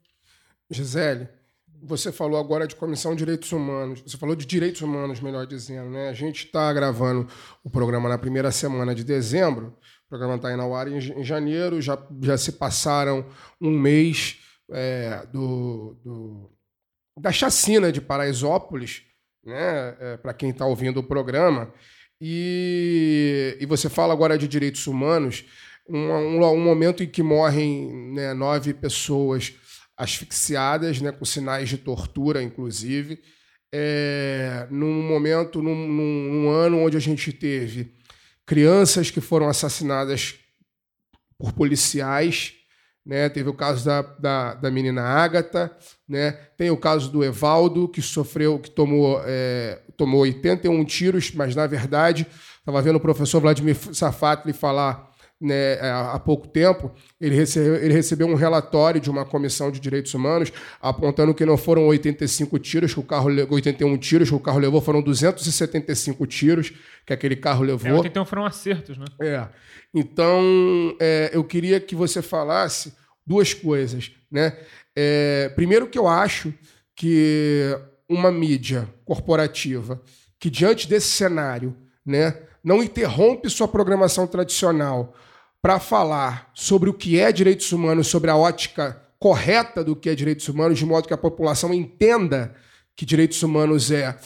Gisele, 0.70 1.28
você 1.82 2.10
falou 2.10 2.38
agora 2.38 2.66
de 2.66 2.74
Comissão 2.74 3.12
de 3.12 3.18
Direitos 3.18 3.52
Humanos. 3.52 4.02
Você 4.02 4.16
falou 4.16 4.34
de 4.34 4.44
direitos 4.44 4.82
humanos, 4.82 5.20
melhor 5.20 5.46
dizendo, 5.46 5.90
né? 5.90 6.08
A 6.08 6.12
gente 6.12 6.46
está 6.46 6.72
gravando 6.72 7.28
o 7.62 7.70
programa 7.70 8.08
na 8.08 8.18
primeira 8.18 8.50
semana 8.50 8.94
de 8.94 9.04
dezembro. 9.04 9.76
O 10.06 10.08
programa 10.08 10.36
está 10.36 10.52
indo 10.52 10.62
ao 10.62 10.74
ar 10.74 10.88
em 10.88 11.24
janeiro. 11.24 11.80
Já, 11.80 11.98
já 12.22 12.36
se 12.36 12.52
passaram 12.52 13.26
um 13.60 13.70
mês 13.70 14.40
é, 14.70 15.26
do, 15.26 15.94
do 16.02 16.58
da 17.18 17.32
chacina 17.32 17.90
de 17.90 18.00
Paraisópolis, 18.00 19.02
né, 19.48 19.96
é, 19.98 20.16
para 20.16 20.34
quem 20.34 20.50
está 20.50 20.66
ouvindo 20.66 21.00
o 21.00 21.02
programa, 21.02 21.72
e, 22.20 23.56
e 23.60 23.66
você 23.66 23.88
fala 23.88 24.12
agora 24.12 24.36
de 24.36 24.46
direitos 24.46 24.86
humanos, 24.86 25.44
um, 25.88 25.98
um, 25.98 26.44
um 26.44 26.60
momento 26.60 27.02
em 27.02 27.08
que 27.08 27.22
morrem 27.22 28.12
né, 28.12 28.34
nove 28.34 28.74
pessoas 28.74 29.54
asfixiadas, 29.96 31.00
né, 31.00 31.10
com 31.10 31.24
sinais 31.24 31.68
de 31.68 31.78
tortura, 31.78 32.42
inclusive, 32.42 33.20
é, 33.72 34.66
num 34.70 35.02
momento, 35.02 35.62
num, 35.62 35.74
num, 35.74 36.32
num 36.32 36.50
ano 36.50 36.78
onde 36.78 36.96
a 36.96 37.00
gente 37.00 37.32
teve 37.32 37.94
crianças 38.46 39.10
que 39.10 39.20
foram 39.20 39.48
assassinadas 39.48 40.36
por 41.38 41.52
policiais, 41.52 42.54
né? 43.08 43.26
Teve 43.30 43.48
o 43.48 43.54
caso 43.54 43.86
da, 43.86 44.02
da, 44.02 44.54
da 44.54 44.70
menina 44.70 45.02
Ágata, 45.02 45.74
né? 46.06 46.32
Tem 46.58 46.70
o 46.70 46.76
caso 46.76 47.10
do 47.10 47.24
Evaldo, 47.24 47.88
que 47.88 48.02
sofreu, 48.02 48.58
que 48.58 48.70
tomou, 48.70 49.22
é, 49.24 49.80
tomou 49.96 50.20
81 50.20 50.84
tiros, 50.84 51.32
mas 51.32 51.56
na 51.56 51.66
verdade, 51.66 52.26
estava 52.58 52.82
vendo 52.82 52.96
o 52.96 53.00
professor 53.00 53.40
Vladimir 53.40 53.74
Safatli 53.94 54.52
falar 54.52 55.08
né, 55.40 55.74
é, 55.74 55.90
há 55.90 56.18
pouco 56.18 56.48
tempo, 56.48 56.92
ele 57.18 57.34
recebeu, 57.34 57.76
ele 57.76 57.94
recebeu 57.94 58.26
um 58.26 58.34
relatório 58.34 59.00
de 59.00 59.08
uma 59.08 59.24
comissão 59.24 59.70
de 59.70 59.78
direitos 59.80 60.12
humanos 60.12 60.52
apontando 60.82 61.32
que 61.32 61.46
não 61.46 61.56
foram 61.56 61.86
85 61.86 62.58
tiros 62.58 62.92
que 62.92 63.00
o 63.00 63.04
carro 63.04 63.30
81 63.48 63.96
tiros 63.98 64.28
que 64.28 64.34
o 64.34 64.40
carro 64.40 64.58
levou, 64.58 64.80
foram 64.80 65.00
275 65.00 66.26
tiros 66.26 66.72
que 67.06 67.12
aquele 67.12 67.36
carro 67.36 67.62
levou. 67.62 67.88
É, 67.88 67.94
81 67.94 68.24
foram 68.26 68.44
acertos, 68.44 68.98
né? 68.98 69.06
É. 69.22 69.46
Então, 69.94 70.42
é, 71.00 71.30
eu 71.32 71.42
queria 71.44 71.80
que 71.80 71.94
você 71.94 72.20
falasse 72.20 72.92
duas 73.28 73.52
coisas, 73.52 74.10
né? 74.30 74.56
É, 74.96 75.50
primeiro 75.50 75.86
que 75.86 75.98
eu 75.98 76.08
acho 76.08 76.52
que 76.96 77.78
uma 78.08 78.32
mídia 78.32 78.88
corporativa 79.04 80.02
que 80.40 80.48
diante 80.48 80.88
desse 80.88 81.08
cenário, 81.08 81.76
né, 82.06 82.40
não 82.64 82.82
interrompe 82.82 83.50
sua 83.50 83.68
programação 83.68 84.26
tradicional 84.26 85.14
para 85.60 85.78
falar 85.78 86.50
sobre 86.54 86.88
o 86.88 86.94
que 86.94 87.20
é 87.20 87.30
direitos 87.30 87.70
humanos, 87.70 88.06
sobre 88.06 88.30
a 88.30 88.36
ótica 88.36 89.00
correta 89.18 89.84
do 89.84 89.94
que 89.94 90.08
é 90.08 90.14
direitos 90.14 90.48
humanos, 90.48 90.78
de 90.78 90.86
modo 90.86 91.06
que 91.06 91.14
a 91.14 91.18
população 91.18 91.74
entenda 91.74 92.54
que 92.96 93.04
direitos 93.04 93.42
humanos 93.42 93.90
é, 93.90 94.16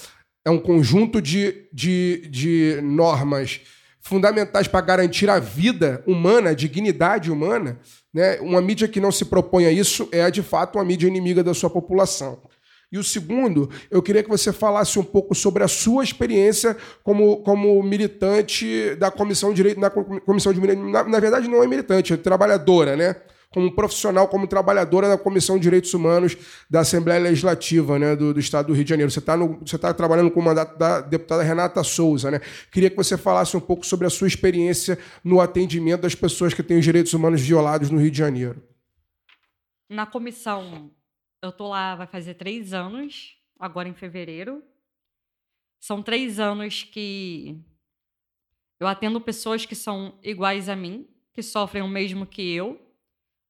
é 0.44 0.50
um 0.50 0.58
conjunto 0.58 1.20
de, 1.20 1.66
de, 1.72 2.28
de 2.28 2.80
normas 2.82 3.60
fundamentais 4.02 4.66
para 4.66 4.80
garantir 4.84 5.30
a 5.30 5.38
vida 5.38 6.02
humana, 6.06 6.50
a 6.50 6.54
dignidade 6.54 7.30
humana. 7.30 7.78
Né? 8.12 8.38
Uma 8.40 8.60
mídia 8.60 8.88
que 8.88 9.00
não 9.00 9.12
se 9.12 9.24
propõe 9.24 9.64
a 9.64 9.72
isso 9.72 10.08
é, 10.12 10.30
de 10.30 10.42
fato, 10.42 10.76
uma 10.76 10.84
mídia 10.84 11.06
inimiga 11.06 11.42
da 11.42 11.54
sua 11.54 11.70
população. 11.70 12.42
E 12.90 12.98
o 12.98 13.04
segundo, 13.04 13.70
eu 13.90 14.02
queria 14.02 14.22
que 14.22 14.28
você 14.28 14.52
falasse 14.52 14.98
um 14.98 15.04
pouco 15.04 15.34
sobre 15.34 15.64
a 15.64 15.68
sua 15.68 16.04
experiência 16.04 16.76
como, 17.02 17.38
como 17.38 17.82
militante 17.82 18.94
da 18.96 19.10
Comissão 19.10 19.48
de 19.48 19.56
Direito, 19.56 19.80
na 19.80 19.88
Comissão 19.88 20.52
de 20.52 20.60
na, 20.60 21.02
na 21.04 21.18
verdade 21.18 21.48
não 21.48 21.62
é 21.62 21.66
militante, 21.66 22.12
é 22.12 22.18
trabalhadora, 22.18 22.94
né? 22.94 23.16
Como 23.52 23.74
profissional, 23.74 24.28
como 24.28 24.46
trabalhadora 24.46 25.08
da 25.08 25.18
Comissão 25.18 25.56
de 25.56 25.62
Direitos 25.62 25.92
Humanos 25.92 26.36
da 26.70 26.80
Assembleia 26.80 27.20
Legislativa 27.20 27.98
né, 27.98 28.16
do, 28.16 28.32
do 28.32 28.40
Estado 28.40 28.68
do 28.68 28.72
Rio 28.72 28.84
de 28.84 28.90
Janeiro. 28.90 29.10
Você 29.10 29.18
está 29.18 29.36
tá 29.78 29.94
trabalhando 29.94 30.30
com 30.30 30.40
o 30.40 30.42
mandato 30.42 30.78
da 30.78 31.00
deputada 31.00 31.42
Renata 31.42 31.84
Souza. 31.84 32.30
Né? 32.30 32.40
Queria 32.70 32.88
que 32.88 32.96
você 32.96 33.18
falasse 33.18 33.56
um 33.56 33.60
pouco 33.60 33.84
sobre 33.84 34.06
a 34.06 34.10
sua 34.10 34.26
experiência 34.26 34.98
no 35.22 35.40
atendimento 35.40 36.02
das 36.02 36.14
pessoas 36.14 36.54
que 36.54 36.62
têm 36.62 36.78
os 36.78 36.84
direitos 36.84 37.12
humanos 37.12 37.40
violados 37.40 37.90
no 37.90 37.98
Rio 37.98 38.10
de 38.10 38.18
Janeiro. 38.18 38.62
Na 39.88 40.06
comissão 40.06 40.90
eu 41.42 41.50
tô 41.50 41.68
lá, 41.68 41.96
vai 41.96 42.06
fazer 42.06 42.34
três 42.34 42.72
anos, 42.72 43.36
agora 43.58 43.88
em 43.88 43.94
fevereiro. 43.94 44.62
São 45.80 46.00
três 46.00 46.38
anos 46.38 46.84
que 46.84 47.60
eu 48.78 48.86
atendo 48.86 49.20
pessoas 49.20 49.66
que 49.66 49.74
são 49.74 50.18
iguais 50.22 50.68
a 50.68 50.76
mim, 50.76 51.08
que 51.32 51.42
sofrem 51.42 51.82
o 51.82 51.88
mesmo 51.88 52.24
que 52.24 52.54
eu. 52.54 52.80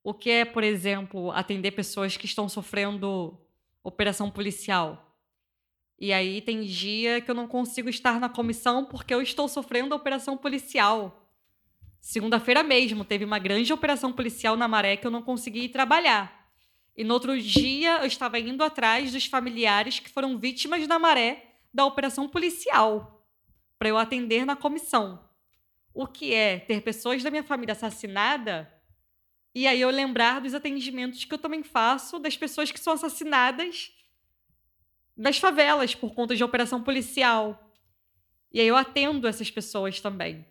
O 0.03 0.13
que 0.13 0.31
é, 0.31 0.45
por 0.45 0.65
exemplo, 0.65 1.31
atender 1.31 1.71
pessoas 1.73 2.17
que 2.17 2.27
estão 2.27 2.49
sofrendo 2.49 3.39
operação 3.85 4.31
policial. 4.31 5.17
E 5.99 6.13
aí 6.13 6.41
tem 6.41 6.63
dia 6.63 7.21
que 7.21 7.31
eu 7.31 7.35
não 7.35 7.47
consigo 7.47 7.89
estar 7.89 8.19
na 8.19 8.29
comissão 8.29 8.85
porque 8.85 9.15
eu 9.15 9.23
estou 9.23 9.47
sofrendo 9.47 9.95
operação 9.95 10.37
policial. 10.37 11.31
Segunda-feira 12.01 12.65
mesmo 12.65 13.05
teve 13.05 13.25
uma 13.25 13.39
grande 13.39 13.73
operação 13.73 14.13
policial 14.13 14.57
na 14.57 14.67
Maré 14.67 14.97
que 14.97 15.07
eu 15.07 15.11
não 15.11 15.23
consegui 15.23 15.65
ir 15.65 15.69
trabalhar. 15.69 16.51
E 16.97 17.05
no 17.05 17.15
outro 17.15 17.41
dia 17.41 17.99
eu 17.99 18.07
estava 18.07 18.39
indo 18.39 18.63
atrás 18.63 19.13
dos 19.13 19.27
familiares 19.27 20.01
que 20.01 20.11
foram 20.11 20.37
vítimas 20.37 20.87
da 20.87 20.99
maré 20.99 21.47
da 21.73 21.87
operação 21.87 22.29
policial 22.29 23.25
para 23.79 23.89
eu 23.89 23.97
atender 23.97 24.45
na 24.45 24.55
comissão. 24.55 25.25
O 25.95 26.07
que 26.07 26.35
é 26.35 26.59
ter 26.59 26.83
pessoas 26.83 27.23
da 27.23 27.31
minha 27.31 27.43
família 27.43 27.73
assassinada 27.73 28.71
e 29.55 29.67
aí 29.67 29.81
eu 29.81 29.91
lembrar 29.91 30.41
dos 30.41 30.55
atendimentos 30.55 31.25
que 31.25 31.35
eu 31.35 31.39
também 31.39 31.63
faço 31.63 32.19
das 32.19 32.37
pessoas 32.37 32.71
que 32.73 32.81
são 32.81 32.95
assassinadas 32.95 33.93
nas 35.17 35.37
favelas 35.37 35.95
por 35.95 36.15
conta 36.15 36.35
de 36.35 36.43
operação 36.43 36.83
policial. 36.83 37.71
E 38.51 38.61
aí 38.61 38.67
eu 38.67 38.77
atendo 38.77 39.29
essas 39.29 39.51
pessoas 39.51 40.01
também. 40.01 40.47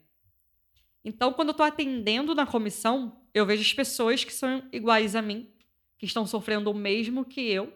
Então, 1.04 1.34
quando 1.34 1.49
eu 1.49 1.54
estou 1.54 1.66
atendendo 1.66 2.36
na 2.36 2.45
comissão, 2.45 3.20
eu 3.34 3.45
vejo 3.45 3.64
as 3.64 3.74
pessoas 3.74 4.24
que 4.24 4.32
são 4.32 4.68
iguais 4.72 5.16
a 5.16 5.22
mim, 5.22 5.52
que 5.97 6.06
estão 6.06 6.28
sofrendo 6.28 6.70
o 6.70 6.76
mesmo 6.76 7.26
que 7.26 7.41
eu, 7.41 7.74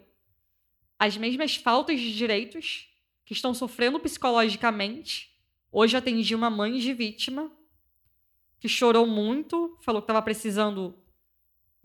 as 0.99 1.17
mesmas 1.17 1.55
faltas 1.55 1.99
de 1.99 2.15
direitos, 2.15 2.87
que 3.25 3.33
estão 3.33 3.53
sofrendo 3.53 3.99
psicologicamente. 3.99 5.35
Hoje 5.71 5.97
atendi 5.97 6.35
uma 6.35 6.51
mãe 6.51 6.77
de 6.77 6.93
vítima 6.93 7.51
que 8.59 8.69
chorou 8.69 9.07
muito, 9.07 9.75
falou 9.81 10.01
que 10.01 10.05
estava 10.05 10.21
precisando 10.21 10.95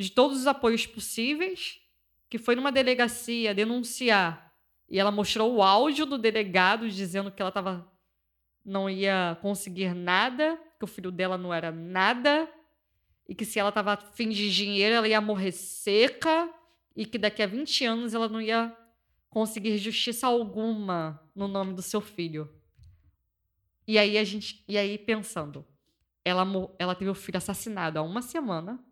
de 0.02 0.10
todos 0.10 0.38
os 0.38 0.46
apoios 0.46 0.86
possíveis, 0.86 1.80
que 2.28 2.38
foi 2.38 2.54
numa 2.54 2.72
delegacia 2.72 3.54
denunciar 3.54 4.50
e 4.90 4.98
ela 4.98 5.12
mostrou 5.12 5.54
o 5.54 5.62
áudio 5.62 6.04
do 6.04 6.18
delegado 6.18 6.90
dizendo 6.90 7.30
que 7.30 7.40
ela 7.40 7.52
tava, 7.52 7.88
não 8.64 8.90
ia 8.90 9.38
conseguir 9.40 9.94
nada, 9.94 10.60
que 10.78 10.84
o 10.84 10.88
filho 10.88 11.12
dela 11.12 11.38
não 11.38 11.54
era 11.54 11.70
nada, 11.70 12.50
e 13.28 13.34
que 13.34 13.44
se 13.44 13.60
ela 13.60 13.68
estava 13.68 13.92
afim 13.92 14.28
de 14.30 14.50
dinheiro, 14.52 14.96
ela 14.96 15.06
ia 15.06 15.20
morrer 15.20 15.52
seca 15.52 16.52
e 16.96 17.06
que 17.06 17.16
daqui 17.16 17.40
a 17.40 17.46
20 17.46 17.84
anos 17.84 18.14
ela 18.14 18.28
não 18.28 18.40
ia 18.40 18.76
conseguir 19.28 19.78
justiça 19.78 20.26
alguma 20.26 21.22
no 21.36 21.46
nome 21.46 21.72
do 21.72 21.82
seu 21.82 22.00
filho. 22.00 22.52
E 23.86 23.96
aí 23.96 24.18
a 24.18 24.24
gente, 24.24 24.64
e 24.66 24.76
aí 24.76 24.98
pensando, 24.98 25.64
ela 26.24 26.44
ela 26.78 26.96
teve 26.96 27.10
o 27.10 27.14
filho 27.14 27.38
assassinado 27.38 27.98
há 27.98 28.02
uma 28.02 28.22
semana. 28.22 28.84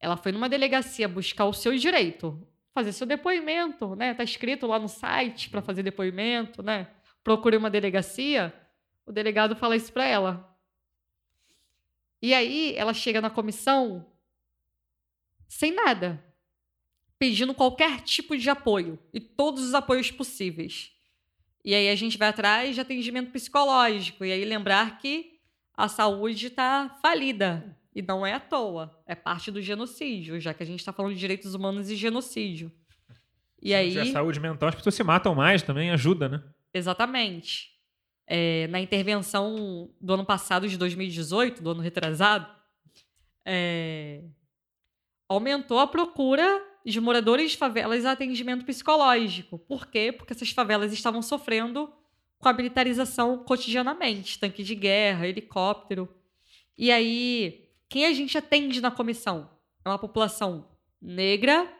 Ela 0.00 0.16
foi 0.16 0.32
numa 0.32 0.48
delegacia 0.48 1.08
buscar 1.08 1.46
o 1.46 1.52
seu 1.52 1.76
direito, 1.76 2.46
fazer 2.74 2.92
seu 2.92 3.06
depoimento, 3.06 3.96
né? 3.96 4.14
Tá 4.14 4.22
escrito 4.22 4.66
lá 4.66 4.78
no 4.78 4.88
site 4.88 5.48
para 5.48 5.62
fazer 5.62 5.82
depoimento, 5.82 6.62
né? 6.62 6.88
Procure 7.24 7.56
uma 7.56 7.70
delegacia. 7.70 8.54
O 9.06 9.12
delegado 9.12 9.56
fala 9.56 9.76
isso 9.76 9.92
para 9.92 10.04
ela. 10.04 10.56
E 12.20 12.34
aí 12.34 12.74
ela 12.76 12.92
chega 12.92 13.20
na 13.20 13.30
comissão 13.30 14.06
sem 15.48 15.72
nada, 15.72 16.22
pedindo 17.18 17.54
qualquer 17.54 18.00
tipo 18.00 18.36
de 18.36 18.50
apoio 18.50 18.98
e 19.12 19.20
todos 19.20 19.62
os 19.64 19.74
apoios 19.74 20.10
possíveis. 20.10 20.92
E 21.64 21.74
aí 21.74 21.88
a 21.88 21.94
gente 21.94 22.18
vai 22.18 22.28
atrás 22.28 22.74
de 22.74 22.80
atendimento 22.80 23.32
psicológico 23.32 24.24
e 24.24 24.32
aí 24.32 24.44
lembrar 24.44 24.98
que 24.98 25.38
a 25.74 25.88
saúde 25.88 26.46
está 26.46 26.88
falida 27.02 27.76
e 27.96 28.02
não 28.02 28.24
é 28.24 28.34
à 28.34 28.40
toa, 28.40 28.96
é 29.06 29.16
parte 29.16 29.50
do 29.50 29.60
genocídio, 29.60 30.38
já 30.38 30.54
que 30.54 30.62
a 30.62 30.66
gente 30.66 30.78
está 30.78 30.92
falando 30.92 31.14
de 31.14 31.18
direitos 31.18 31.54
humanos 31.54 31.90
e 31.90 31.96
genocídio. 31.96 32.70
E 33.60 33.70
se 33.70 33.74
aí 33.74 33.98
a 33.98 34.06
saúde 34.12 34.38
mental, 34.38 34.68
as 34.68 34.74
pessoas 34.76 34.94
se 34.94 35.02
matam 35.02 35.34
mais 35.34 35.62
também, 35.62 35.90
ajuda, 35.90 36.28
né? 36.28 36.44
Exatamente 36.72 37.76
é, 38.26 38.66
na 38.68 38.80
intervenção 38.80 39.88
do 40.00 40.14
ano 40.14 40.24
passado, 40.24 40.68
de 40.68 40.76
2018, 40.76 41.62
do 41.62 41.70
ano 41.70 41.80
retrasado, 41.80 42.48
é, 43.44 44.24
aumentou 45.28 45.78
a 45.78 45.86
procura 45.86 46.62
de 46.84 47.00
moradores 47.00 47.52
de 47.52 47.56
favelas 47.56 48.04
a 48.04 48.12
atendimento 48.12 48.64
psicológico. 48.64 49.58
Por 49.58 49.86
quê? 49.86 50.12
Porque 50.12 50.32
essas 50.32 50.50
favelas 50.50 50.92
estavam 50.92 51.22
sofrendo 51.22 51.92
com 52.38 52.48
a 52.48 52.52
militarização 52.52 53.38
cotidianamente 53.44 54.38
tanque 54.38 54.62
de 54.62 54.74
guerra, 54.74 55.26
helicóptero. 55.26 56.08
E 56.76 56.90
aí, 56.90 57.65
quem 57.88 58.06
a 58.06 58.12
gente 58.12 58.36
atende 58.36 58.80
na 58.80 58.90
comissão? 58.90 59.50
É 59.84 59.88
uma 59.88 59.98
população 59.98 60.68
negra, 61.00 61.72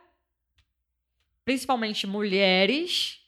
principalmente 1.44 2.06
mulheres, 2.06 3.20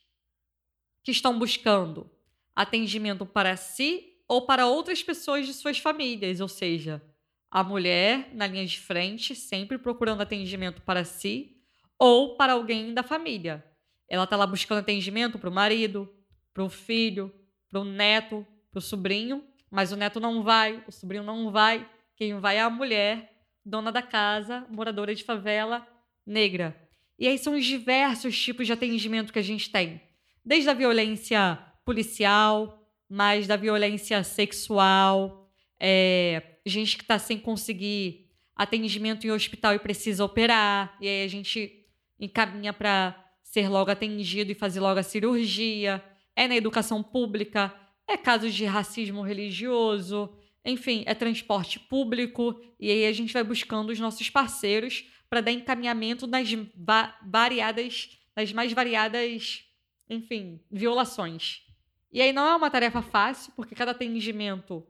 que 1.03 1.11
estão 1.11 1.39
buscando 1.39 2.11
atendimento 2.55 3.25
para 3.25 3.57
si 3.57 4.15
ou 4.29 4.43
para 4.43 4.67
outras 4.67 5.03
pessoas 5.03 5.47
de 5.47 5.55
suas 5.55 5.79
famílias, 5.79 6.41
ou 6.41 6.49
seja, 6.49 7.03
a 7.51 7.65
mulher 7.65 8.29
na 8.35 8.47
linha 8.47 8.67
de 8.67 8.79
frente, 8.79 9.35
sempre 9.35 9.79
procurando 9.79 10.21
atendimento 10.21 10.83
para 10.83 11.05
si 11.05 11.57
ou 11.99 12.37
para 12.37 12.53
alguém 12.53 12.93
da 12.93 13.03
família. 13.03 13.65
ela 14.09 14.27
tá 14.27 14.37
lá 14.37 14.47
buscando 14.47 14.79
atendimento 14.79 15.39
pro 15.39 15.51
marido, 15.51 16.13
pro 16.55 16.69
filho, 16.69 17.33
pro 17.69 17.85
neto, 17.85 18.47
pro 18.71 18.81
sobrinho, 18.81 19.45
mas 19.71 19.93
o 19.93 19.97
neto 19.97 20.21
não 20.21 20.43
vai, 20.43 20.83
o 20.87 20.93
sobrinho 20.93 21.23
não 21.23 21.51
vai. 21.51 21.89
Quem 22.19 22.41
vai 22.41 22.57
é 22.57 22.63
a 22.63 22.69
mulher, 22.69 23.33
dona 23.65 23.93
da 23.93 24.03
casa, 24.03 24.67
moradora 24.69 25.15
de 25.15 25.23
favela, 25.23 25.87
negra. 26.27 26.77
E 27.17 27.29
aí 27.29 27.39
são 27.39 27.55
os 27.55 27.65
diversos 27.65 28.37
tipos 28.37 28.67
de 28.67 28.73
atendimento 28.73 29.33
que 29.33 29.39
a 29.39 29.43
gente 29.43 29.71
tem. 29.71 30.03
Desde 30.45 30.69
a 30.69 30.75
violência 30.75 31.57
policial, 31.85 32.85
mais 33.09 33.47
da 33.47 33.55
violência 33.55 34.25
sexual, 34.25 35.49
é, 35.79 36.57
gente 36.67 36.97
que 36.97 37.05
está 37.05 37.21
sem 37.21 37.39
conseguir 37.39 38.27
atendimento 38.57 39.25
em 39.25 39.31
hospital 39.31 39.75
e 39.75 39.79
precisa 39.79 40.25
operar, 40.25 40.97
e 41.01 41.07
aí 41.07 41.23
a 41.23 41.29
gente 41.29 41.87
encaminha 42.19 42.73
para 42.73 43.15
ser 43.45 43.69
logo 43.69 43.93
atendido 43.93 44.51
e 44.51 44.57
fazer 44.57 44.81
logo 44.81 44.99
a 44.99 45.05
cirurgia. 45.05 46.03
É 46.35 46.49
na 46.49 46.57
educação 46.57 47.01
pública, 47.01 47.73
é 48.09 48.17
casos 48.17 48.53
de 48.53 48.65
racismo 48.65 49.23
religioso, 49.23 50.37
enfim, 50.65 51.03
é 51.07 51.15
transporte 51.15 51.79
público, 51.79 52.61
e 52.79 52.91
aí 52.91 53.07
a 53.07 53.13
gente 53.13 53.33
vai 53.33 53.43
buscando 53.43 53.91
os 53.91 53.99
nossos 53.99 54.29
parceiros 54.29 55.05
para 55.29 55.41
dar 55.41 55.53
encaminhamento 55.53 56.27
nas 56.27 56.53
va 56.75 57.17
variadas, 57.27 58.19
nas 58.37 58.53
mais 58.53 58.73
variadas, 58.73 59.65
enfim, 60.09 60.61
violações. 60.71 61.63
E 62.11 62.23
aí 62.23 62.33
não 62.33 62.47
é 62.47 62.57
uma 62.57 62.71
tarefa 62.71 63.03
fácil, 63.03 63.53
porque 63.55 63.75
cada 63.75 63.91
atendimento 63.91 64.87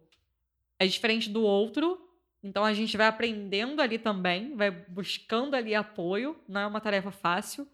é 0.79 0.87
diferente 0.87 1.29
do 1.29 1.43
outro. 1.43 1.99
Então 2.43 2.65
a 2.65 2.73
gente 2.73 2.97
vai 2.97 3.07
aprendendo 3.09 3.83
ali 3.83 3.99
também, 3.99 4.55
vai 4.55 4.71
buscando 4.71 5.57
ali 5.57 5.75
apoio, 5.75 6.37
não 6.49 6.61
é 6.61 6.67
uma 6.67 6.81
tarefa 6.81 7.11
fácil. 7.11 7.67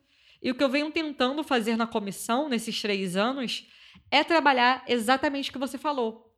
E 0.42 0.50
o 0.50 0.54
que 0.54 0.64
eu 0.64 0.68
venho 0.68 0.90
tentando 0.90 1.42
fazer 1.44 1.76
na 1.76 1.86
comissão 1.86 2.48
nesses 2.48 2.80
três 2.80 3.16
anos 3.16 3.68
é 4.10 4.24
trabalhar 4.24 4.84
exatamente 4.88 5.50
o 5.50 5.52
que 5.52 5.58
você 5.58 5.76
falou: 5.76 6.33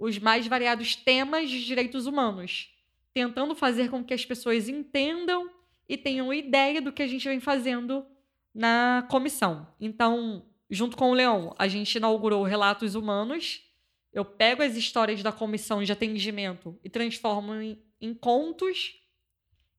os 0.00 0.18
mais 0.18 0.46
variados 0.46 0.96
temas 0.96 1.50
de 1.50 1.62
direitos 1.62 2.06
humanos, 2.06 2.70
tentando 3.12 3.54
fazer 3.54 3.90
com 3.90 4.02
que 4.02 4.14
as 4.14 4.24
pessoas 4.24 4.66
entendam 4.66 5.50
e 5.86 5.96
tenham 5.96 6.32
ideia 6.32 6.80
do 6.80 6.90
que 6.90 7.02
a 7.02 7.06
gente 7.06 7.28
vem 7.28 7.38
fazendo 7.38 8.06
na 8.54 9.06
comissão. 9.10 9.68
Então, 9.78 10.46
junto 10.70 10.96
com 10.96 11.10
o 11.10 11.14
Leão, 11.14 11.54
a 11.58 11.68
gente 11.68 11.96
inaugurou 11.96 12.42
Relatos 12.42 12.94
Humanos. 12.94 13.62
Eu 14.10 14.24
pego 14.24 14.62
as 14.62 14.74
histórias 14.74 15.22
da 15.22 15.30
comissão 15.32 15.84
de 15.84 15.92
atendimento 15.92 16.80
e 16.82 16.88
transformo 16.88 17.54
em, 17.54 17.78
em 18.00 18.14
contos. 18.14 18.94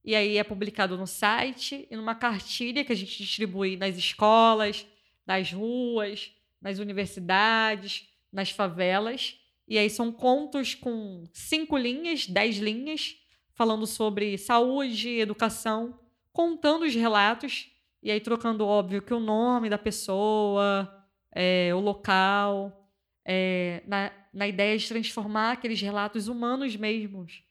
E 0.05 0.15
aí 0.15 0.37
é 0.37 0.43
publicado 0.43 0.97
no 0.97 1.07
site 1.07 1.87
e 1.89 1.95
numa 1.95 2.13
cartilha 2.13 2.85
que 2.85 2.91
a 2.91 2.95
gente 2.95 3.17
distribui 3.17 3.75
nas 3.75 3.97
escolas, 3.97 4.85
nas 5.25 5.51
ruas, 5.51 6.31
nas 6.61 6.77
universidades, 6.77 8.07
nas 8.31 8.51
favelas. 8.51 9.40
E 9.67 9.77
aí 9.77 9.89
são 9.89 10.11
contos 10.11 10.75
com 10.75 11.23
cinco 11.31 11.77
linhas, 11.77 12.27
dez 12.27 12.57
linhas, 12.57 13.15
falando 13.53 13.85
sobre 13.85 14.37
saúde, 14.37 15.09
educação, 15.19 15.99
contando 16.33 16.83
os 16.83 16.95
relatos 16.95 17.69
e 18.01 18.09
aí 18.09 18.19
trocando, 18.19 18.65
óbvio, 18.65 19.01
que 19.01 19.13
o 19.13 19.19
nome 19.19 19.69
da 19.69 19.77
pessoa, 19.77 21.05
é, 21.31 21.73
o 21.73 21.79
local, 21.79 22.89
é, 23.23 23.83
na, 23.85 24.11
na 24.33 24.47
ideia 24.47 24.77
de 24.77 24.87
transformar 24.87 25.51
aqueles 25.51 25.79
relatos 25.79 26.27
humanos 26.27 26.75
mesmos, 26.75 27.43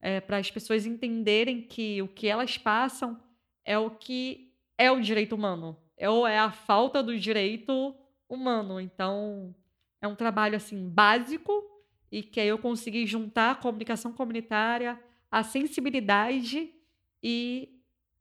é, 0.00 0.20
para 0.20 0.38
as 0.38 0.50
pessoas 0.50 0.86
entenderem 0.86 1.60
que 1.60 2.00
o 2.00 2.08
que 2.08 2.28
elas 2.28 2.56
passam 2.56 3.20
é 3.64 3.76
o 3.76 3.90
que 3.90 4.54
é 4.78 4.90
o 4.90 5.00
direito 5.00 5.34
humano, 5.34 5.76
é, 5.96 6.08
ou 6.08 6.26
é 6.26 6.38
a 6.38 6.50
falta 6.50 7.02
do 7.02 7.18
direito 7.18 7.94
humano. 8.28 8.80
Então, 8.80 9.54
é 10.00 10.08
um 10.08 10.14
trabalho 10.14 10.56
assim 10.56 10.88
básico 10.88 11.52
e 12.10 12.22
que 12.22 12.40
aí 12.40 12.48
eu 12.48 12.58
consegui 12.58 13.06
juntar 13.06 13.52
a 13.52 13.54
comunicação 13.54 14.12
comunitária, 14.12 14.98
a 15.30 15.42
sensibilidade 15.42 16.70
e 17.22 17.68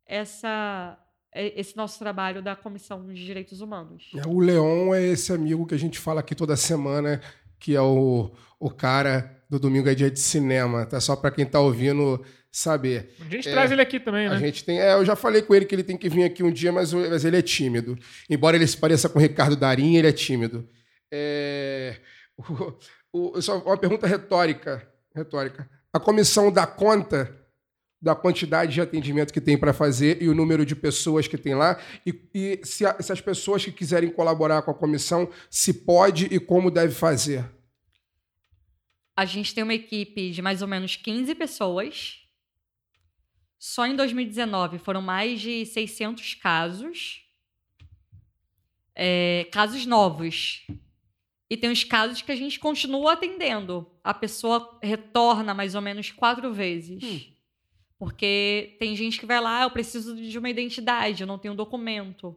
essa 0.05 0.97
é, 1.33 1.59
esse 1.59 1.75
nosso 1.75 1.99
trabalho 1.99 2.41
da 2.41 2.55
Comissão 2.55 3.05
de 3.05 3.25
Direitos 3.25 3.61
Humanos. 3.61 4.11
É, 4.15 4.27
o 4.27 4.39
Leon 4.39 4.93
é 4.93 5.03
esse 5.07 5.31
amigo 5.31 5.65
que 5.65 5.75
a 5.75 5.79
gente 5.79 5.99
fala 5.99 6.21
aqui 6.21 6.33
toda 6.33 6.55
semana, 6.55 7.21
que 7.59 7.75
é 7.75 7.81
o, 7.81 8.31
o 8.59 8.69
cara 8.69 9.37
do 9.49 9.59
Domingo 9.59 9.87
é 9.87 9.95
Dia 9.95 10.11
de 10.11 10.19
Cinema, 10.19 10.85
tá? 10.85 10.99
Só 10.99 11.15
para 11.15 11.31
quem 11.31 11.45
tá 11.45 11.59
ouvindo 11.59 12.23
saber. 12.51 13.13
A 13.21 13.29
gente 13.29 13.47
é, 13.47 13.51
traz 13.51 13.71
ele 13.71 13.81
aqui 13.81 13.99
também, 13.99 14.27
né? 14.27 14.35
A 14.35 14.39
gente 14.39 14.63
tem, 14.63 14.79
é, 14.79 14.93
eu 14.93 15.05
já 15.05 15.15
falei 15.15 15.41
com 15.41 15.53
ele 15.53 15.65
que 15.65 15.75
ele 15.75 15.83
tem 15.83 15.95
que 15.95 16.09
vir 16.09 16.23
aqui 16.23 16.43
um 16.43 16.51
dia, 16.51 16.71
mas, 16.71 16.91
mas 16.91 17.23
ele 17.23 17.37
é 17.37 17.41
tímido. 17.41 17.97
Embora 18.29 18.55
ele 18.55 18.65
se 18.65 18.75
pareça 18.75 19.07
com 19.07 19.19
o 19.19 19.21
Ricardo 19.21 19.55
Darim, 19.55 19.95
ele 19.95 20.07
é 20.07 20.11
tímido. 20.11 20.67
É, 21.11 21.99
o, 22.37 22.73
o, 23.13 23.41
só 23.41 23.59
uma 23.59 23.77
pergunta 23.77 24.07
retórica, 24.07 24.87
retórica. 25.15 25.69
A 25.91 25.99
comissão 25.99 26.51
dá 26.51 26.67
conta 26.67 27.35
da 28.01 28.15
quantidade 28.15 28.73
de 28.73 28.81
atendimento 28.81 29.33
que 29.33 29.41
tem 29.41 29.57
para 29.57 29.73
fazer 29.73 30.21
e 30.21 30.29
o 30.29 30.35
número 30.35 30.65
de 30.65 30.75
pessoas 30.75 31.27
que 31.27 31.37
tem 31.37 31.55
lá, 31.55 31.81
e, 32.05 32.29
e 32.33 32.61
se, 32.63 32.85
a, 32.85 33.01
se, 33.01 33.11
as 33.11 33.19
pessoas 33.19 33.65
que 33.65 33.71
quiserem 33.71 34.11
colaborar 34.11 34.61
com 34.61 34.71
a 34.71 34.75
comissão, 34.75 35.31
se 35.49 35.73
pode 35.73 36.25
e 36.25 36.39
como 36.39 36.69
deve 36.69 36.93
fazer. 36.93 37.49
A 39.15 39.25
gente 39.25 39.53
tem 39.53 39.63
uma 39.63 39.73
equipe 39.73 40.29
de 40.29 40.41
mais 40.43 40.61
ou 40.61 40.67
menos 40.67 40.95
15 40.95 41.33
pessoas. 41.33 42.19
Só 43.57 43.87
em 43.87 43.95
2019 43.95 44.77
foram 44.77 45.01
mais 45.01 45.41
de 45.41 45.65
600 45.65 46.35
casos. 46.35 47.23
É, 48.93 49.47
casos 49.51 49.87
novos. 49.87 50.67
E 51.49 51.55
tem 51.55 51.71
os 51.71 51.83
casos 51.83 52.21
que 52.21 52.31
a 52.31 52.35
gente 52.35 52.59
continua 52.59 53.13
atendendo. 53.13 53.89
A 54.03 54.13
pessoa 54.13 54.77
retorna 54.81 55.53
mais 55.53 55.75
ou 55.75 55.81
menos 55.81 56.11
quatro 56.11 56.53
vezes. 56.53 57.03
Hum. 57.03 57.21
Porque 57.97 58.75
tem 58.79 58.95
gente 58.95 59.19
que 59.19 59.25
vai 59.25 59.41
lá, 59.41 59.63
eu 59.63 59.71
preciso 59.71 60.15
de 60.15 60.37
uma 60.37 60.49
identidade, 60.49 61.21
eu 61.21 61.27
não 61.27 61.37
tenho 61.37 61.55
documento. 61.55 62.35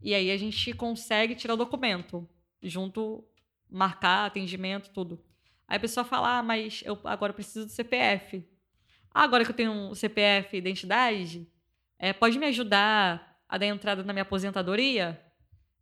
E 0.00 0.14
aí 0.14 0.30
a 0.30 0.36
gente 0.36 0.72
consegue 0.74 1.34
tirar 1.34 1.54
o 1.54 1.56
documento, 1.56 2.28
junto, 2.62 3.24
marcar 3.70 4.26
atendimento, 4.26 4.90
tudo. 4.90 5.20
Aí 5.66 5.76
a 5.76 5.80
pessoa 5.80 6.04
fala, 6.04 6.38
ah, 6.38 6.42
mas 6.42 6.82
eu 6.84 6.98
agora 7.04 7.32
preciso 7.32 7.66
do 7.66 7.72
CPF. 7.72 8.44
Ah, 9.10 9.22
agora 9.22 9.44
que 9.44 9.50
eu 9.50 9.56
tenho 9.56 9.72
um 9.72 9.94
CPF 9.94 10.56
identidade, 10.56 11.48
é, 11.98 12.12
pode 12.12 12.38
me 12.38 12.46
ajudar 12.46 13.40
a 13.48 13.58
dar 13.58 13.66
entrada 13.66 14.02
na 14.02 14.12
minha 14.12 14.22
aposentadoria? 14.22 15.20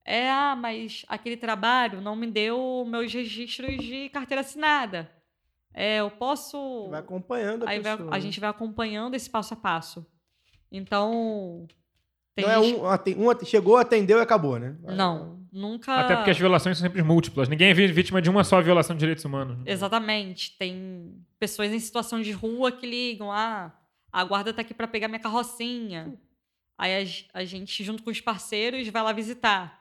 É, 0.04 0.30
ah, 0.30 0.56
mas 0.56 1.04
aquele 1.08 1.36
trabalho 1.36 2.00
não 2.00 2.16
me 2.16 2.26
deu 2.26 2.84
meus 2.88 3.12
registros 3.12 3.76
de 3.76 4.08
carteira 4.08 4.40
assinada. 4.40 5.10
É, 5.72 5.98
eu 6.00 6.10
posso. 6.10 6.88
Vai 6.90 7.00
acompanhando 7.00 7.64
a 7.64 7.70
Aí 7.70 7.78
pessoa. 7.80 7.96
vai, 7.96 8.06
a 8.06 8.10
né? 8.10 8.20
gente 8.20 8.40
vai 8.40 8.50
acompanhando 8.50 9.14
esse 9.14 9.28
passo 9.30 9.54
a 9.54 9.56
passo. 9.56 10.04
Então. 10.70 11.66
Tem 12.34 12.44
Não 12.44 12.52
é 12.52 12.62
gente- 12.62 12.78
um, 12.80 12.86
aten- 12.86 13.16
um 13.18 13.30
aten- 13.30 13.46
chegou, 13.48 13.76
atendeu 13.76 14.18
e 14.18 14.22
acabou, 14.22 14.58
né? 14.58 14.76
Não, 14.82 15.44
nunca. 15.52 15.94
Até 15.96 16.14
porque 16.16 16.30
as 16.30 16.38
violações 16.38 16.78
são 16.78 16.86
sempre 16.86 17.02
múltiplas. 17.02 17.48
Ninguém 17.48 17.70
é 17.70 17.74
vítima 17.74 18.22
de 18.22 18.30
uma 18.30 18.44
só 18.44 18.60
violação 18.62 18.94
de 18.96 19.00
direitos 19.00 19.24
humanos. 19.24 19.58
Exatamente. 19.66 20.56
Tem 20.56 21.14
pessoas 21.38 21.70
em 21.72 21.78
situação 21.78 22.20
de 22.22 22.30
rua 22.32 22.70
que 22.72 22.86
ligam: 22.86 23.30
ah, 23.32 23.72
a 24.12 24.24
guarda 24.24 24.52
tá 24.52 24.62
aqui 24.62 24.72
para 24.72 24.88
pegar 24.88 25.08
minha 25.08 25.20
carrocinha. 25.20 26.14
Aí 26.78 27.04
a, 27.34 27.40
a 27.40 27.44
gente, 27.44 27.84
junto 27.84 28.02
com 28.02 28.10
os 28.10 28.20
parceiros, 28.20 28.88
vai 28.88 29.02
lá 29.02 29.12
visitar. 29.12 29.79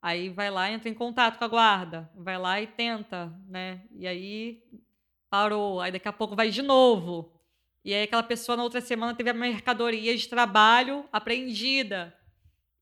Aí 0.00 0.28
vai 0.28 0.50
lá 0.50 0.70
entra 0.70 0.88
em 0.88 0.94
contato 0.94 1.38
com 1.38 1.44
a 1.44 1.48
guarda. 1.48 2.10
Vai 2.14 2.38
lá 2.38 2.60
e 2.60 2.66
tenta, 2.66 3.32
né? 3.48 3.82
E 3.92 4.06
aí 4.06 4.62
parou. 5.28 5.80
Aí 5.80 5.90
daqui 5.90 6.08
a 6.08 6.12
pouco 6.12 6.36
vai 6.36 6.50
de 6.50 6.62
novo. 6.62 7.32
E 7.84 7.94
aí 7.94 8.02
aquela 8.02 8.22
pessoa 8.22 8.56
na 8.56 8.62
outra 8.62 8.80
semana 8.80 9.14
teve 9.14 9.30
a 9.30 9.34
mercadoria 9.34 10.16
de 10.16 10.28
trabalho 10.28 11.04
apreendida. 11.12 12.14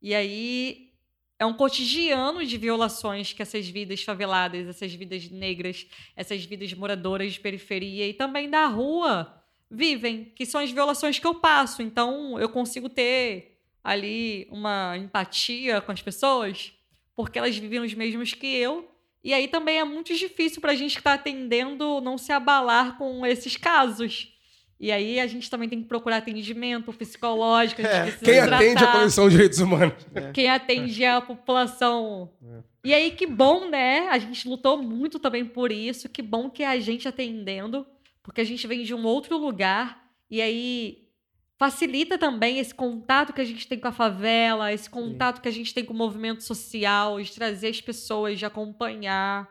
E 0.00 0.14
aí 0.14 0.92
é 1.38 1.46
um 1.46 1.54
cotidiano 1.54 2.44
de 2.44 2.56
violações 2.56 3.32
que 3.32 3.42
essas 3.42 3.68
vidas 3.68 4.02
faveladas, 4.02 4.66
essas 4.66 4.92
vidas 4.92 5.30
negras, 5.30 5.86
essas 6.14 6.44
vidas 6.44 6.72
moradoras 6.74 7.32
de 7.32 7.40
periferia 7.40 8.06
e 8.06 8.14
também 8.14 8.48
da 8.48 8.66
rua 8.66 9.42
vivem, 9.70 10.26
que 10.36 10.46
são 10.46 10.60
as 10.60 10.70
violações 10.70 11.18
que 11.18 11.26
eu 11.26 11.34
passo. 11.34 11.82
Então 11.82 12.38
eu 12.38 12.48
consigo 12.48 12.88
ter 12.88 13.58
ali 13.82 14.46
uma 14.50 14.96
empatia 14.96 15.80
com 15.80 15.92
as 15.92 16.00
pessoas, 16.00 16.72
porque 17.16 17.38
elas 17.38 17.56
vivem 17.56 17.80
os 17.80 17.94
mesmos 17.94 18.32
que 18.32 18.46
eu. 18.46 18.88
E 19.22 19.32
aí 19.32 19.48
também 19.48 19.78
é 19.78 19.84
muito 19.84 20.14
difícil 20.14 20.60
para 20.60 20.72
a 20.72 20.74
gente 20.74 20.94
que 20.94 21.00
está 21.00 21.14
atendendo 21.14 22.00
não 22.00 22.18
se 22.18 22.30
abalar 22.32 22.98
com 22.98 23.24
esses 23.24 23.56
casos. 23.56 24.34
E 24.78 24.92
aí 24.92 25.18
a 25.18 25.26
gente 25.26 25.48
também 25.48 25.68
tem 25.68 25.80
que 25.80 25.88
procurar 25.88 26.18
atendimento 26.18 26.92
psicológico. 26.92 27.80
A 27.80 27.84
gente 28.06 28.16
É, 28.16 28.18
Quem 28.24 28.38
atende 28.40 28.74
a 28.74 28.78
tratar 28.78 28.98
Comissão 28.98 29.24
de 29.28 29.30
Direitos 29.30 29.58
Humanos? 29.60 29.94
quem 30.34 30.50
atende 30.50 31.04
é 31.04 31.12
a 31.12 31.20
população. 31.20 32.30
E 32.84 32.92
aí, 32.92 33.12
que 33.12 33.26
bom, 33.26 33.70
né? 33.70 34.08
A 34.10 34.18
gente 34.18 34.46
lutou 34.46 34.82
muito 34.82 35.18
também 35.18 35.44
por 35.44 35.72
isso. 35.72 36.06
Que 36.08 36.20
bom 36.20 36.50
que 36.50 36.62
é 36.62 36.66
a 36.66 36.78
gente 36.78 37.08
atendendo, 37.08 37.86
porque 38.22 38.42
a 38.42 38.44
gente 38.44 38.66
vem 38.66 38.82
de 38.82 38.92
um 38.92 39.06
outro 39.06 39.38
lugar. 39.38 40.04
E 40.30 40.42
aí, 40.42 41.03
facilita 41.56 42.18
também 42.18 42.58
esse 42.58 42.74
contato 42.74 43.32
que 43.32 43.40
a 43.40 43.44
gente 43.44 43.66
tem 43.66 43.78
com 43.78 43.88
a 43.88 43.92
favela, 43.92 44.72
esse 44.72 44.88
contato 44.90 45.40
que 45.40 45.48
a 45.48 45.52
gente 45.52 45.72
tem 45.72 45.84
com 45.84 45.92
o 45.92 45.96
movimento 45.96 46.42
social, 46.42 47.20
de 47.20 47.32
trazer 47.32 47.68
as 47.68 47.80
pessoas, 47.80 48.38
de 48.38 48.46
acompanhar 48.46 49.48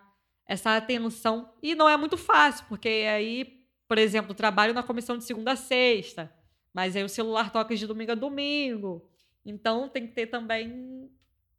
essa 0.47 0.76
atenção. 0.76 1.54
E 1.62 1.76
não 1.76 1.88
é 1.88 1.95
muito 1.97 2.18
fácil, 2.18 2.66
porque 2.68 2.89
aí, 2.89 3.66
por 3.88 3.97
exemplo, 3.97 4.34
trabalho 4.34 4.74
na 4.74 4.84
comissão 4.84 5.18
de 5.18 5.24
segunda 5.24 5.54
a 5.54 5.56
sexta, 5.56 6.34
mas 6.74 6.95
aí 6.95 7.04
o 7.04 7.10
celular 7.10 7.51
toca 7.51 7.76
de 7.76 7.88
domingo 7.88 8.12
a 8.12 8.16
domingo. 8.16 9.10
Então 9.45 9.89
tem 9.89 10.08
que 10.08 10.14
ter 10.14 10.28
também 10.28 11.10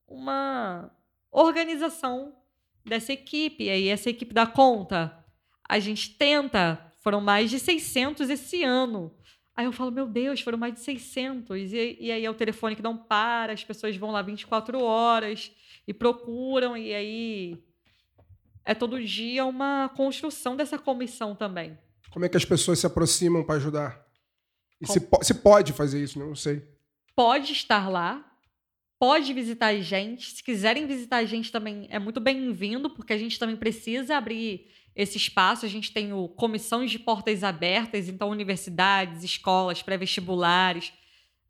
uma 0.07 0.91
organização 1.31 2.37
dessa 2.85 3.13
equipe. 3.13 3.65
E 3.65 3.71
aí 3.71 3.89
essa 3.89 4.11
equipe 4.11 4.35
dá 4.35 4.47
conta. 4.47 5.25
A 5.69 5.79
gente 5.79 6.17
tenta, 6.17 6.93
foram 7.01 7.21
mais 7.21 7.51
de 7.51 7.59
600 7.59 8.29
esse 8.31 8.63
ano. 8.63 9.15
Aí 9.57 9.67
eu 9.67 9.73
falo, 9.73 9.91
meu 9.93 10.07
Deus, 10.07 10.41
foram 10.41 10.59
mais 10.59 10.75
de 10.75 10.81
600. 10.81 11.73
E, 11.73 11.97
e 12.01 12.11
aí 12.13 12.25
é 12.25 12.31
o 12.31 12.35
telefone 12.35 12.75
que 12.75 12.83
não 12.83 12.97
para, 12.97 13.53
as 13.53 13.63
pessoas 13.63 13.97
vão 13.97 14.11
lá 14.11 14.21
24 14.21 14.83
horas 14.83 15.53
e 15.87 15.95
procuram, 15.95 16.77
e 16.77 16.93
aí 16.95 17.63
é 18.65 18.75
todo 18.75 19.03
dia 19.03 19.45
uma 19.45 19.89
construção 19.91 20.57
dessa 20.57 20.79
comissão 20.79 21.35
também. 21.37 21.79
Como 22.11 22.25
é 22.25 22.29
que 22.29 22.37
as 22.37 22.45
pessoas 22.45 22.79
se 22.79 22.87
aproximam 22.87 23.45
para 23.45 23.57
ajudar? 23.57 24.05
E 24.81 24.87
se, 24.87 25.01
po- 25.01 25.23
se 25.23 25.35
pode 25.35 25.73
fazer 25.73 26.03
isso, 26.03 26.19
né? 26.19 26.25
não 26.25 26.35
sei. 26.35 26.63
Pode 27.15 27.53
estar 27.53 27.89
lá, 27.89 28.25
pode 28.99 29.33
visitar 29.33 29.67
a 29.69 29.81
gente. 29.81 30.31
Se 30.33 30.43
quiserem 30.43 30.87
visitar 30.87 31.19
a 31.19 31.25
gente 31.25 31.53
também 31.53 31.87
é 31.91 31.99
muito 31.99 32.21
bem-vindo, 32.21 32.91
porque 32.91 33.13
a 33.13 33.19
gente 33.19 33.39
também 33.39 33.57
precisa 33.57 34.17
abrir 34.17 34.69
esse 34.95 35.17
espaço. 35.17 35.67
A 35.67 35.69
gente 35.69 35.93
tem 35.93 36.13
o 36.13 36.29
comissões 36.29 36.91
de 36.91 36.99
portas 36.99 37.43
abertas, 37.43 38.09
então 38.09 38.31
universidades, 38.31 39.25
escolas, 39.25 39.83
pré-vestibulares, 39.83 40.93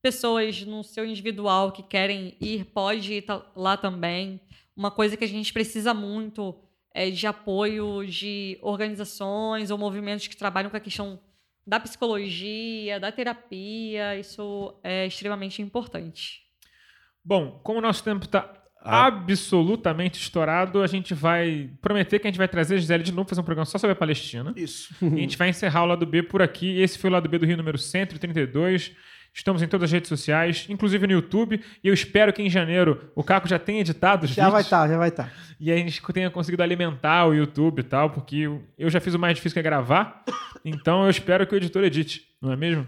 pessoas 0.01 0.63
no 0.63 0.83
seu 0.83 1.05
individual 1.07 1.73
que 1.73 1.83
querem 1.83 2.37
ir, 2.41 2.67
pode 2.67 3.13
ir 3.13 3.25
lá 3.57 3.77
também. 3.77 4.41
Uma 4.77 4.91
coisa 4.91 5.17
que 5.17 5.25
a 5.25 5.29
gente 5.29 5.53
precisa 5.53 5.95
muito 5.95 6.55
é 6.93 7.11
de 7.11 7.27
apoio 7.27 8.07
de 8.07 8.59
organizações 8.63 9.71
ou 9.71 9.79
movimentos 9.79 10.27
que 10.27 10.37
trabalham 10.37 10.71
com 10.71 10.77
a 10.77 10.81
questão 10.81 11.21
da 11.67 11.81
psicologia, 11.81 13.01
da 13.01 13.11
terapia. 13.11 14.19
Isso 14.19 14.79
é 14.83 15.07
extremamente 15.07 15.63
importante. 15.63 16.43
Bom, 17.25 17.61
como 17.65 17.79
o 17.79 17.83
nosso 17.83 18.05
tempo 18.05 18.27
está 18.27 18.64
Ah. 18.85 19.07
absolutamente 19.07 20.21
estourado, 20.21 20.83
a 20.83 20.87
gente 20.87 21.15
vai 21.15 21.71
prometer 21.81 22.19
que 22.19 22.27
a 22.27 22.31
gente 22.31 22.39
vai 22.39 22.49
trazer 22.49 22.75
a 22.75 22.79
Gisele 22.79 23.03
de 23.03 23.13
novo 23.13 23.29
fazer 23.29 23.41
um 23.41 23.45
programa 23.45 23.65
só 23.67 23.79
sobre 23.79 23.93
a 23.93 23.97
Palestina. 23.97 24.53
Isso. 24.57 24.95
E 25.03 25.07
a 25.07 25.21
gente 25.21 25.39
vai 25.39 25.49
encerrar 25.49 25.83
o 25.85 25.87
lado 25.87 26.05
B 26.07 26.23
por 26.23 26.43
aqui. 26.43 26.81
Esse 26.81 26.99
foi 26.99 27.09
o 27.11 27.13
lado 27.13 27.29
B 27.29 27.39
do 27.39 27.47
Rio 27.47 27.57
número 27.57 27.79
132. 27.79 28.93
Estamos 29.37 29.63
em 29.63 29.67
todas 29.67 29.85
as 29.89 29.93
redes 29.93 30.09
sociais, 30.09 30.67
inclusive 30.69 31.07
no 31.09 31.13
YouTube. 31.13 31.61
E 31.83 31.89
eu 31.89 31.93
espero 31.95 32.33
que 32.33 32.41
em 32.43 32.49
janeiro 32.49 33.11
o 33.17 33.25
Caco 33.25 33.49
já 33.49 33.59
tenha 33.59 33.81
editado 33.81 34.27
os 34.27 34.31
Já 34.31 34.45
vai 34.45 34.63
vídeos. 34.63 34.67
estar, 34.67 34.89
já 34.89 34.97
vai 34.97 35.11
tá. 35.11 35.25
estar. 35.25 35.57
E 35.59 35.73
a 35.73 35.77
gente 35.77 36.01
tenha 36.13 36.31
conseguido 36.31 36.63
alimentar 36.63 37.27
o 37.27 37.35
YouTube 37.35 37.81
e 37.81 37.83
tal, 37.83 38.11
porque 38.11 38.37
eu- 38.37 38.63
eu 38.79 38.89
já 38.91 39.01
fiz 39.01 39.13
o 39.15 39.19
mais 39.19 39.35
difícil 39.35 39.55
que 39.55 39.59
é 39.59 39.63
gravar. 39.63 40.23
Então 40.65 41.03
eu 41.05 41.11
espero 41.11 41.47
que 41.47 41.55
o 41.55 41.57
editor 41.57 41.83
edite, 41.83 42.23
não 42.41 42.53
é 42.53 42.57
mesmo? 42.57 42.87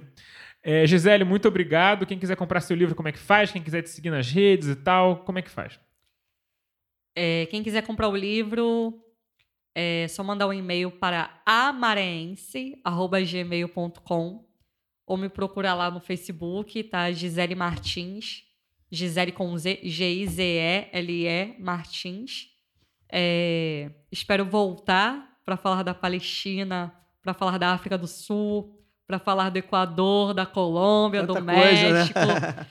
É, 0.63 0.87
Gisele, 0.87 1.25
muito 1.25 1.47
obrigado. 1.49 2.07
Quem 2.07 2.19
quiser 2.19 2.37
comprar 2.37 2.61
seu 2.61 2.77
livro, 2.77 2.95
como 2.95 3.09
é 3.09 3.13
que 3.13 3.19
faz? 3.19 3.51
Quem 3.51 3.63
quiser 3.63 3.83
te 3.83 3.91
seguir 3.91 4.11
nas 4.11 4.31
redes 4.31 4.69
e 4.69 4.77
tal, 4.77 5.17
como 5.19 5.39
é 5.39 5.43
que 5.43 5.51
faz? 5.51 5.79
É, 7.17 7.47
quem 7.47 7.63
quiser 7.63 7.87
comprar 7.87 8.09
o 8.09 8.17
livro, 8.17 9.01
é 9.75 10.07
só 10.09 10.23
mandar 10.23 10.47
um 10.47 10.53
e-mail 10.53 10.91
para 10.91 11.41
amareense.gmail.com 11.47 14.45
ou 15.07 15.17
me 15.17 15.31
procurar 15.31 15.75
lá 15.75 15.91
no 15.91 16.01
Facebook, 16.01 16.85
tá? 16.85 17.11
Gisele 17.11 17.55
Martins. 17.55 18.45
Gisele 18.91 19.33
com 19.33 19.57
Z, 19.57 19.81
G-I-Z-E-L-E 19.83 21.57
Martins. 21.59 22.51
É, 23.11 23.91
espero 24.13 24.45
voltar 24.45 25.41
para 25.45 25.57
falar 25.57 25.83
da 25.83 25.95
Palestina, 25.95 26.93
para 27.23 27.33
falar 27.35 27.59
da 27.59 27.73
África 27.73 27.97
do 27.97 28.07
Sul, 28.07 28.79
para 29.07 29.19
falar 29.19 29.49
do 29.51 29.57
Equador, 29.59 30.35
da 30.35 30.45
Colômbia, 30.45 31.27
Tanta 31.27 31.41
do 31.41 31.47
coisa, 31.47 31.93
né? 31.93 32.05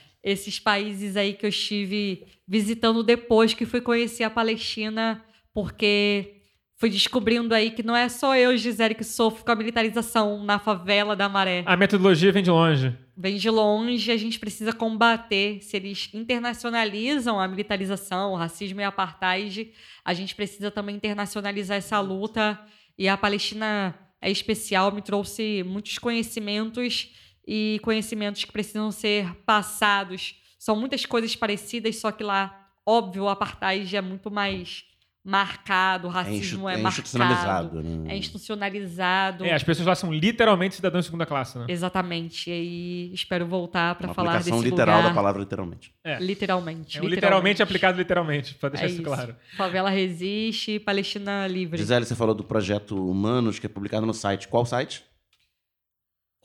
Esses 0.26 0.58
países 0.58 1.16
aí 1.16 1.34
que 1.34 1.46
eu 1.46 1.50
estive 1.50 2.26
visitando 2.48 3.04
depois 3.04 3.54
que 3.54 3.64
fui 3.64 3.80
conhecer 3.80 4.24
a 4.24 4.30
Palestina, 4.30 5.24
porque 5.54 6.40
fui 6.74 6.90
descobrindo 6.90 7.54
aí 7.54 7.70
que 7.70 7.84
não 7.84 7.94
é 7.94 8.08
só 8.08 8.34
eu, 8.34 8.56
Gisele, 8.56 8.96
que 8.96 9.04
sofro 9.04 9.44
com 9.44 9.52
a 9.52 9.54
militarização 9.54 10.42
na 10.42 10.58
favela 10.58 11.14
da 11.14 11.28
Maré. 11.28 11.62
A 11.64 11.76
metodologia 11.76 12.32
vem 12.32 12.42
de 12.42 12.50
longe. 12.50 12.92
Vem 13.16 13.36
de 13.36 13.48
longe, 13.48 14.10
a 14.10 14.16
gente 14.16 14.40
precisa 14.40 14.72
combater. 14.72 15.60
Se 15.62 15.76
eles 15.76 16.10
internacionalizam 16.12 17.38
a 17.38 17.46
militarização, 17.46 18.32
o 18.32 18.36
racismo 18.36 18.80
e 18.80 18.82
a 18.84 18.88
apartheid, 18.88 19.70
a 20.04 20.12
gente 20.12 20.34
precisa 20.34 20.72
também 20.72 20.96
internacionalizar 20.96 21.76
essa 21.76 22.00
luta. 22.00 22.60
E 22.98 23.08
a 23.08 23.16
Palestina 23.16 23.94
é 24.20 24.28
especial, 24.28 24.90
me 24.90 25.02
trouxe 25.02 25.62
muitos 25.62 25.98
conhecimentos 25.98 27.14
e 27.46 27.80
conhecimentos 27.82 28.44
que 28.44 28.52
precisam 28.52 28.90
ser 28.90 29.32
passados. 29.46 30.34
São 30.58 30.74
muitas 30.76 31.06
coisas 31.06 31.36
parecidas, 31.36 31.96
só 31.96 32.10
que 32.10 32.24
lá, 32.24 32.68
óbvio, 32.84 33.24
o 33.24 33.28
apartheid 33.28 33.94
é 33.96 34.00
muito 34.00 34.30
mais 34.30 34.84
marcado, 35.28 36.06
o 36.06 36.10
É, 36.10 36.14
racismo 36.14 36.40
institu- 36.40 36.68
é, 36.68 36.74
é 36.74 36.76
marcado, 36.76 36.88
institucionalizado. 37.00 37.82
Né? 37.82 38.14
é 38.14 38.16
institucionalizado. 38.16 39.44
É, 39.44 39.52
as 39.54 39.62
pessoas 39.64 39.86
lá 39.88 39.94
são 39.96 40.12
literalmente 40.12 40.76
cidadãos 40.76 41.02
de 41.04 41.06
segunda 41.06 41.26
classe, 41.26 41.58
né? 41.58 41.66
Exatamente. 41.68 42.48
E 42.48 42.52
aí 42.52 43.10
espero 43.12 43.44
voltar 43.44 43.96
para 43.96 44.14
falar 44.14 44.34
aplicação 44.34 44.58
desse 44.58 44.70
literal 44.70 44.96
lugar. 44.98 45.08
da 45.10 45.14
palavra 45.14 45.40
literalmente. 45.40 45.92
É. 46.04 46.18
Literalmente. 46.20 46.98
É 46.98 47.02
um 47.02 47.08
literalmente 47.08 47.60
aplicado 47.62 47.98
literalmente, 47.98 48.54
pra 48.54 48.68
deixar 48.68 48.84
É 48.84 48.88
isso 48.88 48.96
isso. 49.02 49.04
claro. 49.04 49.34
Favela 49.56 49.90
resiste, 49.90 50.78
Palestina 50.78 51.46
livre. 51.48 51.76
Gisele, 51.78 52.04
você 52.06 52.14
falou 52.14 52.34
do 52.34 52.44
projeto 52.44 52.94
Humanos, 53.10 53.58
que 53.58 53.66
é 53.66 53.68
publicado 53.68 54.06
no 54.06 54.14
site. 54.14 54.46
Qual 54.46 54.64
site? 54.64 55.02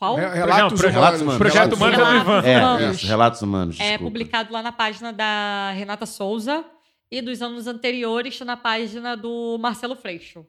Qual? 0.01 0.15
Re- 0.15 0.25
Não, 0.25 0.33
Relatos 0.33 0.79
humanos. 0.79 0.93
Relatos 0.95 1.21
humanos. 1.21 1.37
Projeto 1.37 1.75
Relatos 1.75 1.77
Humanos 1.77 1.99
é 1.99 2.01
do. 2.01 2.19
Ivan. 2.19 2.41
É, 2.87 2.89
isso, 2.91 3.05
Relatos 3.07 3.41
Humanos. 3.43 3.79
É 3.79 3.97
publicado 3.99 4.51
lá 4.51 4.63
na 4.63 4.71
página 4.71 5.13
da 5.13 5.71
Renata 5.75 6.07
Souza 6.07 6.65
e 7.11 7.21
dos 7.21 7.39
anos 7.39 7.67
anteriores 7.67 8.39
na 8.41 8.57
página 8.57 9.15
do 9.15 9.59
Marcelo 9.59 9.95
Freixo. 9.95 10.43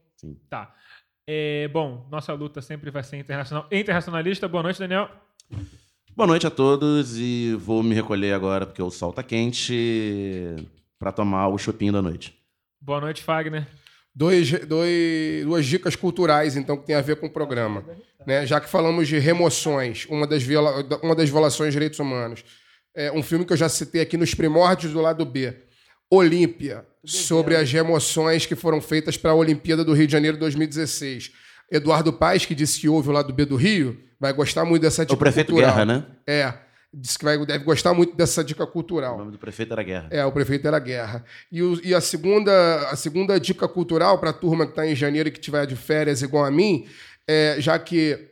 Tá. 0.49 0.73
É, 1.27 1.69
bom, 1.69 2.07
nossa 2.11 2.33
luta 2.33 2.63
sempre 2.63 2.91
vai 2.91 3.03
ser 3.03 3.19
internacional. 3.19 3.67
Internacionalista. 3.71 4.49
Boa 4.49 4.63
noite, 4.63 4.79
Daniel. 4.79 5.11
Boa 6.17 6.27
noite 6.27 6.47
a 6.47 6.51
todos 6.51 7.19
e 7.19 7.55
vou 7.61 7.83
me 7.83 7.95
recolher 7.95 8.33
agora 8.33 8.65
porque 8.65 8.83
o 8.83 8.91
sol 8.91 9.13
tá 9.13 9.23
quente 9.23 10.57
para 10.99 11.13
tomar 11.13 11.49
o 11.49 11.59
chopinho 11.59 11.93
da 11.93 12.01
noite. 12.01 12.35
Boa 12.81 13.03
noite, 13.03 13.23
Fagner. 13.23 13.67
Dois, 14.15 14.51
dois, 14.67 15.45
duas 15.45 15.65
dicas 15.65 15.97
culturais, 15.97 16.57
então, 16.57 16.77
que 16.77 16.87
tem 16.87 16.95
a 16.95 17.01
ver 17.01 17.17
com 17.17 17.27
o 17.27 17.31
programa. 17.31 17.85
Né? 18.27 18.47
Já 18.47 18.61
que 18.61 18.69
falamos 18.69 19.09
de 19.09 19.19
remoções, 19.19 20.07
uma 20.11 20.27
das, 20.27 20.43
viola, 20.43 20.87
uma 21.03 21.15
das 21.15 21.31
violações 21.31 21.69
de 21.69 21.73
direitos 21.73 21.99
humanos. 21.99 22.45
É 22.95 23.11
um 23.11 23.23
filme 23.23 23.45
que 23.45 23.53
eu 23.55 23.57
já 23.57 23.71
citei 23.71 24.03
aqui 24.03 24.19
nos 24.19 24.35
primórdios 24.35 24.93
do 24.93 25.01
lado 25.01 25.25
B. 25.25 25.55
Olímpia, 26.11 26.87
sobre 27.05 27.57
as 27.57 27.73
remoções 27.73 28.45
que 28.45 28.55
foram 28.55 28.83
feitas 28.83 29.17
para 29.17 29.31
a 29.31 29.35
Olimpíada 29.35 29.83
do 29.83 29.95
Rio 29.95 30.07
de 30.07 30.13
Janeiro 30.13 30.37
2016. 30.37 31.33
Eduardo 31.71 32.13
Paes, 32.13 32.45
que 32.45 32.55
disse 32.55 32.79
que 32.79 32.89
houve 32.89 33.09
o 33.09 33.13
lado 33.13 33.33
B 33.33 33.47
do 33.47 33.57
Rio, 33.57 33.99
vai 34.21 34.31
gostar 34.35 34.67
muito 34.67 34.83
dessa 34.83 35.07
dica 35.07 35.15
o 35.15 35.17
prefeito 35.17 35.53
cultural. 35.53 35.75
Guerra, 35.75 35.85
né? 35.87 36.07
É, 36.27 36.53
disse 36.93 37.19
que 37.19 37.25
vai, 37.25 37.39
deve 37.47 37.65
gostar 37.65 37.95
muito 37.95 38.15
dessa 38.17 38.45
dica 38.45 38.65
O 38.65 38.67
cultural. 38.67 39.17
nome 39.17 39.33
do 39.33 39.39
prefeito 39.39 39.73
era 39.73 39.83
Guerra. 39.83 40.09
É, 40.11 40.25
o 40.27 40.33
prefeito 40.33 40.67
era 40.69 40.79
guerra. 40.79 41.25
E, 41.51 41.63
o- 41.63 41.81
e 41.83 41.95
a, 41.95 42.01
segunda, 42.01 42.89
a 42.91 42.97
segunda 42.97 43.41
dica 43.41 43.67
cultural 43.67 44.19
para 44.19 44.31
a 44.31 44.33
turma 44.35 44.65
que 44.67 44.73
está 44.73 44.87
em 44.87 44.95
janeiro 44.95 45.29
e 45.29 45.33
que 45.33 45.41
tiver 45.41 45.67
de 45.67 45.75
férias 45.77 46.21
igual 46.23 46.45
a 46.45 46.51
mim, 46.51 46.87
é, 47.27 47.57
já 47.59 47.79
que 47.79 48.29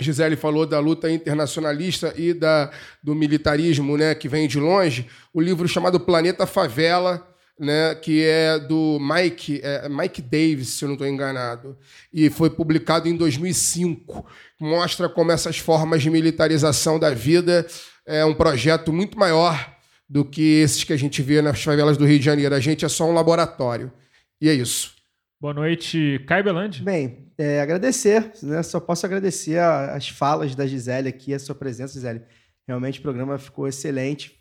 Gisele 0.00 0.36
falou 0.36 0.66
da 0.66 0.78
luta 0.78 1.10
internacionalista 1.10 2.12
e 2.16 2.34
da, 2.34 2.70
do 3.02 3.14
militarismo 3.14 3.96
né, 3.96 4.14
que 4.14 4.28
vem 4.28 4.46
de 4.46 4.58
longe, 4.60 5.08
o 5.32 5.40
livro 5.40 5.66
chamado 5.68 5.98
Planeta 6.00 6.46
Favela, 6.46 7.26
né, 7.58 7.94
que 7.94 8.22
é 8.22 8.58
do 8.58 8.98
Mike, 9.00 9.60
é, 9.62 9.88
Mike 9.88 10.20
Davis, 10.20 10.68
se 10.70 10.84
eu 10.84 10.88
não 10.88 10.94
estou 10.94 11.08
enganado, 11.08 11.76
e 12.12 12.28
foi 12.28 12.50
publicado 12.50 13.08
em 13.08 13.16
2005. 13.16 14.26
Mostra 14.60 15.08
como 15.08 15.32
essas 15.32 15.58
formas 15.58 16.02
de 16.02 16.10
militarização 16.10 16.98
da 16.98 17.10
vida 17.10 17.66
é 18.06 18.24
um 18.24 18.34
projeto 18.34 18.92
muito 18.92 19.18
maior 19.18 19.74
do 20.08 20.24
que 20.24 20.60
esses 20.60 20.84
que 20.84 20.92
a 20.92 20.96
gente 20.96 21.20
vê 21.22 21.42
nas 21.42 21.62
favelas 21.62 21.96
do 21.96 22.04
Rio 22.06 22.18
de 22.18 22.24
Janeiro. 22.24 22.54
A 22.54 22.60
gente 22.60 22.84
é 22.84 22.88
só 22.88 23.04
um 23.08 23.12
laboratório. 23.14 23.92
E 24.40 24.48
é 24.48 24.54
isso. 24.54 24.94
Boa 25.40 25.52
noite, 25.52 26.22
Caio 26.26 26.44
Belandi. 26.44 26.82
Bem, 26.82 27.28
é, 27.36 27.60
agradecer, 27.60 28.32
né? 28.42 28.62
Só 28.62 28.78
posso 28.80 29.04
agradecer 29.04 29.58
a- 29.58 29.94
as 29.94 30.08
falas 30.08 30.54
da 30.54 30.66
Gisele 30.66 31.08
aqui, 31.08 31.34
a 31.34 31.38
sua 31.38 31.54
presença, 31.54 31.94
Gisele. 31.94 32.22
Realmente 32.68 32.98
o 32.98 33.02
programa 33.02 33.36
ficou 33.38 33.66
excelente. 33.66 34.35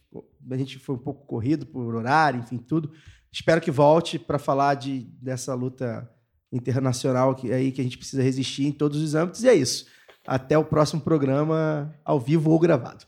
A 0.50 0.58
gente 0.58 0.78
foi 0.80 0.96
um 0.96 1.00
pouco 1.00 1.26
corrido 1.26 1.66
por 1.66 1.96
horário, 1.96 2.40
enfim, 2.40 2.58
tudo. 2.58 2.92
Espero 3.32 3.60
que 3.60 3.72
volte 3.72 4.18
para 4.20 4.40
falar 4.40 4.76
de, 4.76 5.02
dessa 5.22 5.54
luta 5.54 6.10
internacional 6.52 7.36
que, 7.36 7.52
aí 7.52 7.72
que 7.72 7.82
a 7.82 7.84
gente 7.84 7.98
precisa 7.98 8.24
resistir 8.24 8.66
em 8.66 8.72
todos 8.72 9.02
os 9.02 9.16
âmbitos. 9.16 9.44
E 9.44 9.50
é 9.50 9.54
isso. 9.54 9.88
Até 10.26 10.58
o 10.58 10.64
próximo 10.64 11.02
programa, 11.02 11.94
ao 12.04 12.20
vivo 12.20 12.52
ou 12.52 12.60
gravado. 12.60 13.06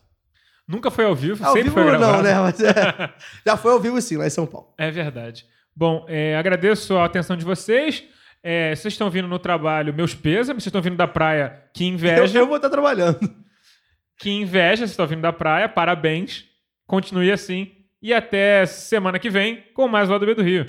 Nunca 0.66 0.90
foi 0.90 1.06
ao 1.06 1.14
vivo, 1.14 1.42
Ao 1.44 1.52
sempre 1.52 1.70
vivo 1.70 1.74
foi 1.74 1.84
gravado. 1.86 2.12
não, 2.18 2.22
né? 2.22 2.34
Mas 2.34 2.60
é, 2.60 3.14
já 3.46 3.56
foi 3.56 3.72
ao 3.72 3.80
vivo 3.80 4.00
sim, 4.02 4.16
lá 4.16 4.26
em 4.26 4.30
São 4.30 4.46
Paulo. 4.46 4.68
É 4.76 4.90
verdade. 4.90 5.46
Bom, 5.74 6.04
é, 6.08 6.36
agradeço 6.36 6.96
a 6.96 7.06
atenção 7.06 7.36
de 7.36 7.44
vocês. 7.44 8.04
É, 8.42 8.74
vocês 8.74 8.92
estão 8.94 9.08
vindo 9.08 9.26
no 9.26 9.38
trabalho, 9.38 9.94
meus 9.94 10.14
pêsames. 10.14 10.62
Vocês 10.62 10.66
estão 10.66 10.82
vindo 10.82 10.96
da 10.96 11.08
praia, 11.08 11.64
que 11.72 11.84
Eu, 11.84 11.88
inveja. 11.88 12.38
eu 12.38 12.46
vou 12.46 12.56
estar 12.56 12.68
trabalhando. 12.68 13.18
Que 14.18 14.30
inveja, 14.30 14.78
vocês 14.78 14.90
estão 14.90 15.06
vindo 15.06 15.22
da 15.22 15.32
praia. 15.32 15.68
Parabéns. 15.68 16.44
Continue 16.88 17.30
assim. 17.30 17.70
E 18.02 18.14
até 18.14 18.64
semana 18.64 19.18
que 19.18 19.28
vem 19.28 19.62
com 19.74 19.86
mais 19.86 20.08
o 20.08 20.12
Lado 20.12 20.24
B 20.26 20.34
do 20.34 20.42
Rio. 20.42 20.66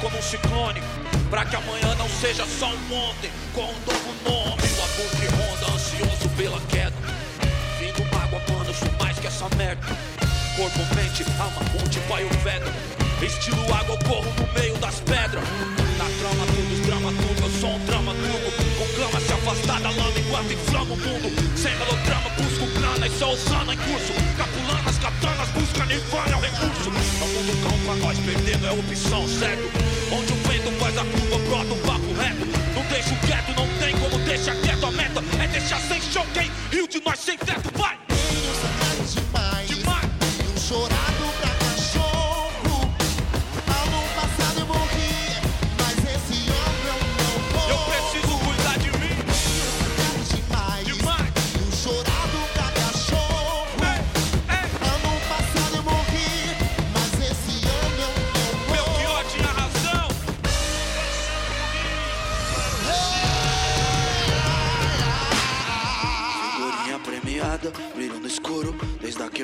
Como 0.00 0.16
um 0.16 0.22
ciclone. 0.22 0.82
Pra 1.28 1.44
que 1.44 1.54
amanhã 1.54 1.94
não 1.96 2.08
seja 2.08 2.44
só 2.46 2.66
um 2.66 2.94
ontem. 2.94 3.30
Com 3.54 3.62
um 3.62 3.80
novo 3.86 4.14
nome. 4.24 4.62
O 5.00 5.16
que 5.16 5.26
ronda, 5.26 5.72
ansioso 5.74 6.28
pela 6.36 6.60
queda. 6.68 6.92
Vindo 7.78 8.04
mágoa, 8.12 8.40
mano, 8.50 8.74
sou 8.74 8.90
mais 8.98 9.18
que 9.18 9.26
essa 9.26 9.48
merda. 9.56 9.86
Corpo, 10.56 10.78
mente, 10.94 11.24
alma, 11.38 11.62
monte, 11.72 11.98
pai, 12.00 12.24
o 12.24 12.28
veda. 12.40 12.70
Estilo 13.24 13.62
água, 13.74 13.96
eu 13.96 14.08
corro 14.08 14.32
no 14.38 14.60
meio 14.60 14.76
das 14.78 15.00
pedras. 15.00 15.44
Na 15.96 16.04
trama, 16.04 16.46
tudo, 16.46 16.86
drama, 16.86 17.12
tudo, 17.12 17.42
eu 17.44 17.60
sou 17.60 17.70
um 17.70 17.86
drama, 17.86 18.12
tudo. 18.14 18.78
Com 18.78 18.94
clama 18.96 19.20
se 19.20 19.32
afastar 19.32 19.80
da 19.80 19.90
lama 19.90 20.18
enquanto 20.18 20.52
inflama 20.52 20.94
o 20.94 20.96
mundo. 20.96 21.58
Sem 21.58 21.74
melodrama, 21.76 22.30
busco 22.30 22.66
só 23.18 23.32
usando 23.32 23.72
em 23.72 23.76
curso. 23.76 24.12
Capulanas, 24.36 24.98
katanas, 24.98 25.48
busca 25.50 25.84
nirvana, 25.86 26.32
é 26.32 26.36
o 26.36 26.40
recurso. 26.40 26.90
É 26.90 27.24
o 27.24 27.28
mundo 27.28 27.62
cão 27.62 27.78
pra 27.84 27.94
nós, 27.96 28.18
perdendo 28.18 28.66
é 28.66 28.72
opção, 28.72 29.28
certo? 29.28 29.62
Onde 30.12 30.32
o 30.32 30.36
vento 30.36 30.72
faz 30.78 30.98
a 30.98 31.04
curva, 31.04 31.38
brota 31.48 31.74
um 31.74 31.78
papo 31.78 32.12
reto. 32.14 32.46
Não 32.74 32.82
deixo 32.86 33.14
quieto, 33.26 33.54
não 33.56 33.68
tem 33.78 33.96
como 33.98 34.18
deixar 34.24 34.54
quieto. 34.56 34.86
A 34.86 34.90
meta 34.90 35.22
é 35.42 35.46
deixar 35.48 35.80
sem 35.80 36.00
chão 36.00 36.26
quem 36.34 36.50
riu 36.70 36.86
de 36.86 37.00
nós 37.04 37.18
sem 37.18 37.36
teto, 37.38 37.69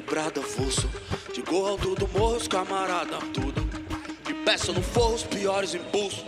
quebrada, 0.07 0.41
avulso. 0.41 0.89
De 1.35 1.43
gol 1.43 1.67
alto 1.67 1.95
do 1.97 2.09
morro, 2.09 2.37
os 2.37 2.47
camarada, 2.47 3.19
tudo. 3.35 3.69
De 4.25 4.33
peça 4.45 4.73
no 4.73 4.81
forro, 4.81 5.15
os 5.15 5.25
piores 5.25 5.75
impulsos. 5.75 6.25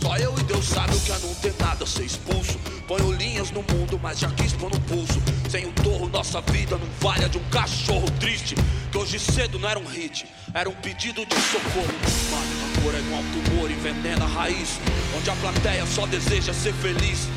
Só 0.00 0.16
eu 0.16 0.34
e 0.36 0.42
Deus 0.42 0.64
sabe 0.64 0.96
o 0.96 1.00
que 1.00 1.12
é 1.12 1.18
não 1.20 1.34
ter 1.36 1.54
nada, 1.60 1.86
ser 1.86 2.02
expulso. 2.02 2.58
Ponho 2.88 3.12
linhas 3.12 3.52
no 3.52 3.62
mundo, 3.62 3.98
mas 4.02 4.18
já 4.18 4.28
quis 4.30 4.52
pôr 4.52 4.70
no 4.70 4.80
pulso. 4.80 5.22
Sem 5.48 5.66
o 5.66 5.72
torro, 5.72 6.08
nossa 6.08 6.40
vida 6.40 6.76
não 6.76 6.88
vale 7.00 7.28
de 7.28 7.38
um 7.38 7.44
cachorro 7.50 8.10
triste. 8.18 8.56
Que 8.90 8.98
hoje 8.98 9.20
cedo 9.20 9.58
não 9.58 9.68
era 9.68 9.78
um 9.78 9.86
hit, 9.86 10.26
era 10.52 10.68
um 10.68 10.74
pedido 10.74 11.24
de 11.24 11.36
socorro. 11.36 11.94
Mano, 12.30 12.74
rancor 12.74 12.94
é 12.94 12.98
igual 12.98 13.22
um 13.22 13.44
tumor, 13.44 13.70
envenena 13.70 14.24
a 14.24 14.28
raiz. 14.28 14.80
Onde 15.16 15.30
a 15.30 15.36
plateia 15.36 15.86
só 15.86 16.06
deseja 16.06 16.52
ser 16.52 16.74
feliz. 16.74 17.28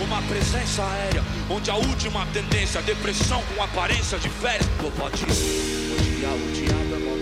Uma 0.00 0.22
presença 0.22 0.82
aérea, 0.84 1.22
onde 1.50 1.70
a 1.70 1.74
última 1.74 2.26
tendência, 2.26 2.80
depressão 2.82 3.42
com 3.54 3.62
aparência 3.62 4.18
de 4.18 4.28
férias. 4.28 4.66
Pô, 4.80 4.90
pode 4.92 5.22
odiar 5.24 6.34
o 6.34 6.52
diabo 6.52 6.94
é 6.94 6.98
mal 6.98 7.16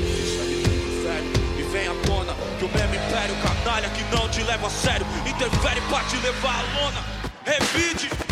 Isso 0.00 0.40
é 0.40 0.44
livre 0.44 0.68
do 0.68 0.98
inferno, 0.98 1.32
e 1.58 1.62
vem 1.72 1.88
à 1.88 1.94
tona 2.06 2.34
que 2.58 2.64
o 2.64 2.68
mesmo 2.68 2.94
império 2.94 3.36
canalha 3.42 3.88
que 3.90 4.16
não 4.16 4.28
te 4.28 4.42
leva 4.42 4.66
a 4.66 4.70
sério, 4.70 5.06
interfere 5.26 5.80
pra 5.82 6.00
te 6.04 6.16
levar 6.16 6.58
à 6.58 6.80
lona. 6.80 7.04
Revide 7.44 8.23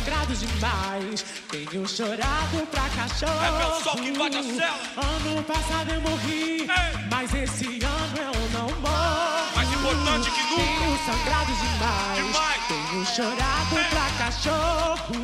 sangrado 0.00 0.34
demais, 0.34 1.24
tenho 1.50 1.86
chorado 1.86 2.66
pra 2.70 2.88
cachorro. 2.90 3.44
É 3.44 3.58
meu 3.58 3.80
sol 3.82 3.94
que 3.96 4.08
invade 4.08 4.36
a 4.38 4.42
cela. 4.42 4.80
Ano 4.96 5.42
passado 5.44 5.90
eu 5.90 6.00
morri, 6.00 6.60
Ei. 6.62 6.68
mas 7.10 7.34
esse 7.34 7.66
ano 7.84 8.16
eu 8.16 8.58
não 8.58 8.68
morro. 8.80 9.54
Mais 9.54 9.70
importante 9.72 10.30
que 10.30 10.42
nunca. 10.42 10.62
Tenho 10.62 10.98
sangrado 11.04 11.52
demais, 11.52 12.26
Demais. 12.26 12.66
tenho 12.68 13.06
chorado 13.06 13.76
pra 13.90 14.24
cachorro. 14.24 15.14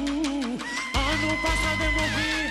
Ano 0.94 1.43
passado 1.43 1.82
eu 1.82 1.93
morri, 1.93 2.51